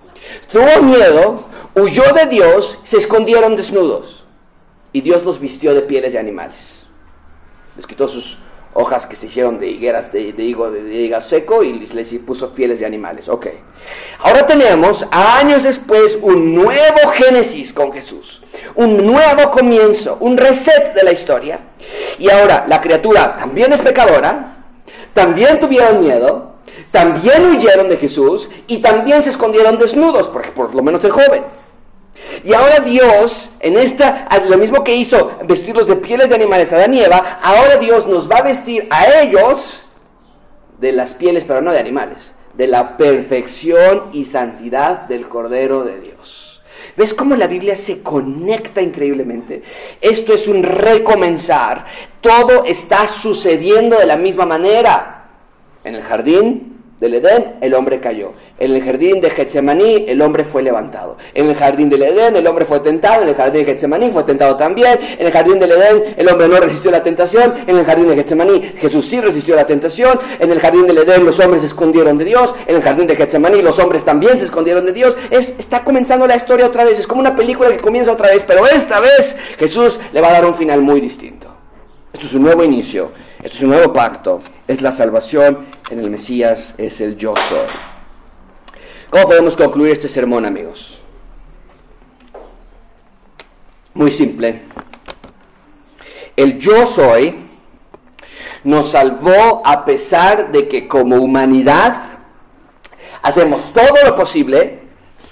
tuvo 0.50 0.82
miedo, 0.82 1.44
huyó 1.74 2.12
de 2.12 2.26
Dios, 2.26 2.78
se 2.84 2.98
escondieron 2.98 3.56
desnudos. 3.56 4.24
Y 4.92 5.00
Dios 5.00 5.24
los 5.24 5.40
vistió 5.40 5.74
de 5.74 5.82
pieles 5.82 6.12
de 6.12 6.18
animales. 6.18 6.86
Les 7.76 7.86
quitó 7.86 8.08
sus 8.08 8.38
hojas 8.76 9.06
que 9.06 9.16
se 9.16 9.26
hicieron 9.26 9.58
de 9.58 9.68
higueras 9.68 10.12
de, 10.12 10.34
higo, 10.38 10.70
de, 10.70 11.16
seco 11.22 11.62
y 11.62 11.86
les, 11.86 12.08
puso 12.26 12.54
pieles 12.54 12.80
de 12.80 12.86
animales. 12.86 13.28
Ok. 13.28 13.46
Ahora 14.20 14.46
tenemos, 14.46 15.06
años 15.10 15.64
después, 15.64 16.18
un 16.20 16.54
nuevo 16.54 17.08
Génesis 17.14 17.72
con 17.72 17.92
Jesús. 17.92 18.42
Un 18.74 19.06
nuevo 19.06 19.50
comienzo, 19.50 20.18
un 20.20 20.36
reset 20.36 20.94
de 20.94 21.02
la 21.02 21.12
historia. 21.12 21.60
Y 22.18 22.30
ahora 22.30 22.66
la 22.68 22.80
criatura 22.80 23.36
también 23.36 23.72
es 23.72 23.80
pecadora, 23.80 24.64
también 25.14 25.58
tuvieron 25.58 26.00
miedo, 26.00 26.56
también 26.90 27.46
huyeron 27.46 27.88
de 27.88 27.96
Jesús 27.96 28.50
y 28.66 28.78
también 28.78 29.22
se 29.22 29.30
escondieron 29.30 29.78
desnudos, 29.78 30.28
por 30.28 30.74
lo 30.74 30.82
menos 30.82 31.02
el 31.04 31.10
joven. 31.10 31.44
Y 32.44 32.54
ahora 32.54 32.80
Dios, 32.80 33.50
en 33.60 33.76
esta, 33.76 34.28
lo 34.48 34.58
mismo 34.58 34.84
que 34.84 34.94
hizo 34.94 35.32
vestirlos 35.44 35.86
de 35.86 35.96
pieles 35.96 36.30
de 36.30 36.36
animales 36.36 36.72
a 36.72 36.76
Adán 36.76 36.94
y 36.94 37.02
ahora 37.04 37.76
Dios 37.78 38.06
nos 38.06 38.30
va 38.30 38.38
a 38.38 38.42
vestir 38.42 38.86
a 38.90 39.20
ellos 39.20 39.86
de 40.78 40.92
las 40.92 41.14
pieles, 41.14 41.44
pero 41.44 41.60
no 41.60 41.72
de 41.72 41.78
animales, 41.78 42.34
de 42.54 42.66
la 42.66 42.96
perfección 42.96 44.10
y 44.12 44.24
santidad 44.24 45.02
del 45.02 45.28
Cordero 45.28 45.84
de 45.84 46.00
Dios. 46.00 46.62
¿Ves 46.96 47.12
cómo 47.12 47.36
la 47.36 47.46
Biblia 47.46 47.76
se 47.76 48.02
conecta 48.02 48.80
increíblemente? 48.80 49.62
Esto 50.00 50.32
es 50.32 50.48
un 50.48 50.62
recomenzar. 50.62 51.84
Todo 52.20 52.64
está 52.64 53.06
sucediendo 53.06 53.98
de 53.98 54.06
la 54.06 54.16
misma 54.16 54.46
manera. 54.46 55.28
En 55.84 55.94
el 55.94 56.02
jardín 56.02 56.75
del 57.00 57.14
Edén, 57.14 57.56
el 57.60 57.74
hombre 57.74 58.00
cayó. 58.00 58.32
En 58.58 58.72
el 58.72 58.82
jardín 58.82 59.20
de 59.20 59.28
Getsemaní, 59.28 60.06
el 60.08 60.22
hombre 60.22 60.44
fue 60.44 60.62
levantado. 60.62 61.18
En 61.34 61.46
el 61.48 61.54
jardín 61.54 61.90
del 61.90 62.02
Edén, 62.02 62.36
el 62.36 62.46
hombre 62.46 62.64
fue 62.64 62.80
tentado. 62.80 63.22
En 63.22 63.28
el 63.28 63.34
jardín 63.34 63.64
de 63.64 63.72
Getsemaní 63.72 64.10
fue 64.10 64.24
tentado 64.24 64.56
también. 64.56 64.98
En 65.18 65.26
el 65.26 65.32
jardín 65.32 65.58
del 65.58 65.72
Edén, 65.72 66.14
el 66.16 66.28
hombre 66.28 66.48
no 66.48 66.56
resistió 66.56 66.90
la 66.90 67.02
tentación. 67.02 67.54
En 67.66 67.76
el 67.76 67.84
jardín 67.84 68.08
de 68.08 68.16
Getsemaní, 68.16 68.72
Jesús 68.78 69.04
sí 69.04 69.20
resistió 69.20 69.54
la 69.54 69.66
tentación. 69.66 70.18
En 70.38 70.50
el 70.50 70.58
jardín 70.58 70.86
del 70.86 70.96
Edén, 70.96 71.26
los 71.26 71.38
hombres 71.38 71.60
se 71.60 71.68
escondieron 71.68 72.16
de 72.16 72.24
Dios. 72.24 72.54
En 72.66 72.76
el 72.76 72.82
jardín 72.82 73.06
de 73.06 73.16
Getsemaní, 73.16 73.60
los 73.60 73.78
hombres 73.78 74.02
también 74.02 74.38
se 74.38 74.46
escondieron 74.46 74.86
de 74.86 74.92
Dios. 74.92 75.18
Es, 75.30 75.54
está 75.58 75.84
comenzando 75.84 76.26
la 76.26 76.36
historia 76.36 76.66
otra 76.66 76.84
vez. 76.84 76.98
Es 76.98 77.06
como 77.06 77.20
una 77.20 77.36
película 77.36 77.68
que 77.68 77.76
comienza 77.76 78.10
otra 78.12 78.30
vez. 78.30 78.44
Pero 78.46 78.66
esta 78.66 79.00
vez, 79.00 79.36
Jesús 79.58 80.00
le 80.14 80.20
va 80.22 80.28
a 80.28 80.32
dar 80.32 80.46
un 80.46 80.54
final 80.54 80.80
muy 80.80 81.02
distinto. 81.02 81.48
Esto 82.14 82.26
es 82.26 82.32
un 82.32 82.44
nuevo 82.44 82.64
inicio. 82.64 83.25
Esto 83.46 83.58
es 83.58 83.62
un 83.62 83.70
nuevo 83.70 83.92
pacto. 83.92 84.40
Es 84.66 84.82
la 84.82 84.90
salvación 84.90 85.66
en 85.88 86.00
el 86.00 86.10
Mesías, 86.10 86.74
es 86.78 87.00
el 87.00 87.16
yo 87.16 87.32
soy. 87.48 87.60
¿Cómo 89.08 89.28
podemos 89.28 89.56
concluir 89.56 89.92
este 89.92 90.08
sermón, 90.08 90.44
amigos? 90.44 90.98
Muy 93.94 94.10
simple. 94.10 94.62
El 96.34 96.58
yo 96.58 96.86
soy 96.86 97.46
nos 98.64 98.90
salvó 98.90 99.62
a 99.64 99.84
pesar 99.84 100.50
de 100.50 100.66
que 100.66 100.88
como 100.88 101.14
humanidad 101.14 102.18
hacemos 103.22 103.72
todo 103.72 103.94
lo 104.04 104.16
posible 104.16 104.80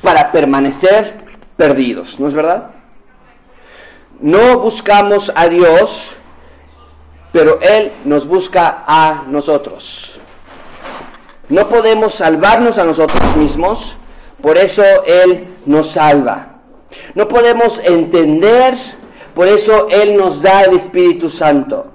para 0.03 0.31
permanecer 0.31 1.25
perdidos, 1.57 2.21
¿no 2.21 2.29
es 2.29 2.35
verdad? 2.35 2.71
No 4.21 4.61
buscamos 4.61 5.33
a 5.35 5.49
Dios 5.49 6.12
pero 7.35 7.59
Él 7.61 7.91
nos 8.05 8.28
busca 8.28 8.85
a 8.87 9.24
nosotros. 9.28 10.14
No 11.49 11.68
podemos 11.68 12.14
salvarnos 12.14 12.78
a 12.78 12.85
nosotros 12.85 13.37
mismos, 13.37 13.97
por 14.41 14.57
eso 14.57 14.85
Él 15.05 15.49
nos 15.66 15.91
salva. 15.91 16.61
No 17.16 17.26
podemos 17.26 17.80
entender, 17.80 18.74
por 19.35 19.49
eso 19.49 19.89
Él 19.91 20.16
nos 20.16 20.43
da 20.43 20.62
el 20.62 20.76
Espíritu 20.76 21.28
Santo. 21.28 21.87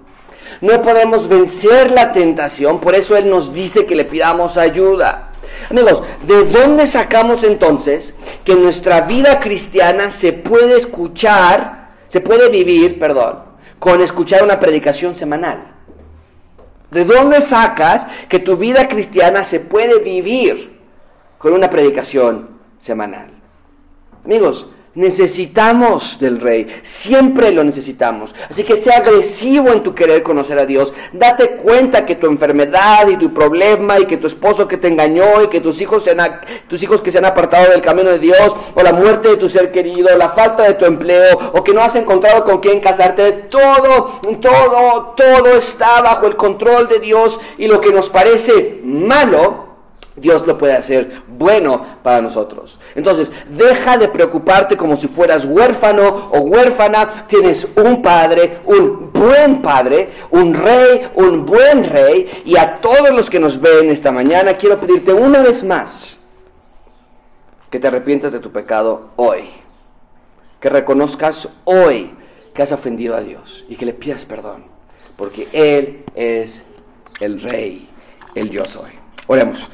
No 0.59 0.81
podemos 0.81 1.29
vencer 1.29 1.89
la 1.91 2.11
tentación, 2.11 2.81
por 2.81 2.93
eso 2.93 3.15
Él 3.15 3.29
nos 3.29 3.53
dice 3.53 3.85
que 3.85 3.95
le 3.95 4.03
pidamos 4.03 4.57
ayuda. 4.57 5.31
Amigos, 5.69 6.03
¿de 6.27 6.47
dónde 6.47 6.85
sacamos 6.85 7.45
entonces 7.45 8.13
que 8.43 8.55
nuestra 8.55 9.01
vida 9.01 9.39
cristiana 9.39 10.11
se 10.11 10.33
puede 10.33 10.75
escuchar, 10.75 11.91
se 12.09 12.19
puede 12.19 12.49
vivir, 12.49 12.99
perdón, 12.99 13.48
con 13.79 14.01
escuchar 14.01 14.43
una 14.43 14.59
predicación 14.59 15.15
semanal? 15.15 15.75
¿De 16.91 17.05
dónde 17.05 17.41
sacas 17.41 18.07
que 18.27 18.39
tu 18.39 18.57
vida 18.57 18.87
cristiana 18.87 19.43
se 19.43 19.59
puede 19.59 19.99
vivir 19.99 20.79
con 21.37 21.53
una 21.53 21.69
predicación 21.69 22.49
semanal? 22.79 23.29
Amigos, 24.25 24.67
Necesitamos 24.95 26.17
del 26.19 26.41
rey, 26.41 26.65
siempre 26.81 27.51
lo 27.51 27.63
necesitamos. 27.63 28.33
Así 28.49 28.63
que 28.63 28.75
sea 28.75 28.97
agresivo 28.97 29.69
en 29.69 29.83
tu 29.83 29.93
querer 29.93 30.23
conocer 30.23 30.57
a 30.57 30.65
Dios. 30.65 30.93
Date 31.13 31.51
cuenta 31.51 32.07
que 32.07 32.15
tu 32.15 32.25
enfermedad 32.25 33.07
y 33.07 33.15
tu 33.15 33.31
problema 33.31 33.99
y 33.99 34.05
que 34.05 34.17
tu 34.17 34.25
esposo 34.25 34.67
que 34.67 34.77
te 34.77 34.87
engañó 34.87 35.43
y 35.43 35.47
que 35.47 35.61
tus 35.61 35.79
hijos, 35.79 36.03
se 36.03 36.11
han, 36.11 36.41
tus 36.67 36.81
hijos 36.81 37.01
que 37.01 37.11
se 37.11 37.19
han 37.19 37.25
apartado 37.25 37.69
del 37.69 37.81
camino 37.81 38.09
de 38.09 38.17
Dios 38.17 38.55
o 38.73 38.81
la 38.81 38.91
muerte 38.91 39.29
de 39.29 39.37
tu 39.37 39.47
ser 39.47 39.71
querido, 39.71 40.17
la 40.17 40.29
falta 40.29 40.63
de 40.63 40.73
tu 40.73 40.85
empleo 40.85 41.37
o 41.53 41.63
que 41.63 41.73
no 41.73 41.81
has 41.81 41.95
encontrado 41.95 42.43
con 42.43 42.59
quién 42.59 42.79
casarte, 42.79 43.31
todo, 43.31 44.19
todo, 44.41 45.13
todo 45.15 45.47
está 45.55 46.01
bajo 46.01 46.25
el 46.25 46.35
control 46.35 46.87
de 46.87 46.99
Dios 46.99 47.39
y 47.59 47.67
lo 47.67 47.79
que 47.79 47.93
nos 47.93 48.09
parece 48.09 48.81
malo 48.83 49.68
Dios 50.19 50.45
lo 50.45 50.57
puede 50.57 50.73
hacer 50.73 51.23
bueno 51.27 51.85
para 52.03 52.21
nosotros. 52.21 52.79
Entonces, 52.95 53.31
deja 53.49 53.97
de 53.97 54.07
preocuparte 54.07 54.77
como 54.77 54.95
si 54.95 55.07
fueras 55.07 55.45
huérfano 55.45 56.29
o 56.31 56.39
huérfana. 56.39 57.25
Tienes 57.27 57.67
un 57.75 58.01
padre, 58.01 58.59
un 58.65 59.11
buen 59.11 59.61
padre, 59.61 60.09
un 60.31 60.53
rey, 60.53 61.09
un 61.15 61.45
buen 61.45 61.83
rey. 61.89 62.43
Y 62.45 62.57
a 62.57 62.79
todos 62.81 63.11
los 63.11 63.29
que 63.29 63.39
nos 63.39 63.59
ven 63.59 63.89
esta 63.89 64.11
mañana, 64.11 64.57
quiero 64.57 64.79
pedirte 64.79 65.13
una 65.13 65.41
vez 65.41 65.63
más 65.63 66.17
que 67.69 67.79
te 67.79 67.87
arrepientas 67.87 68.31
de 68.31 68.39
tu 68.39 68.51
pecado 68.51 69.11
hoy. 69.15 69.49
Que 70.59 70.69
reconozcas 70.69 71.47
hoy 71.63 72.11
que 72.53 72.63
has 72.63 72.71
ofendido 72.71 73.15
a 73.15 73.21
Dios 73.21 73.65
y 73.69 73.75
que 73.75 73.85
le 73.85 73.93
pidas 73.93 74.25
perdón. 74.25 74.65
Porque 75.15 75.47
Él 75.53 76.03
es 76.15 76.63
el 77.19 77.41
rey, 77.41 77.89
el 78.35 78.49
yo 78.49 78.65
soy. 78.65 78.91
Oremos. 79.27 79.69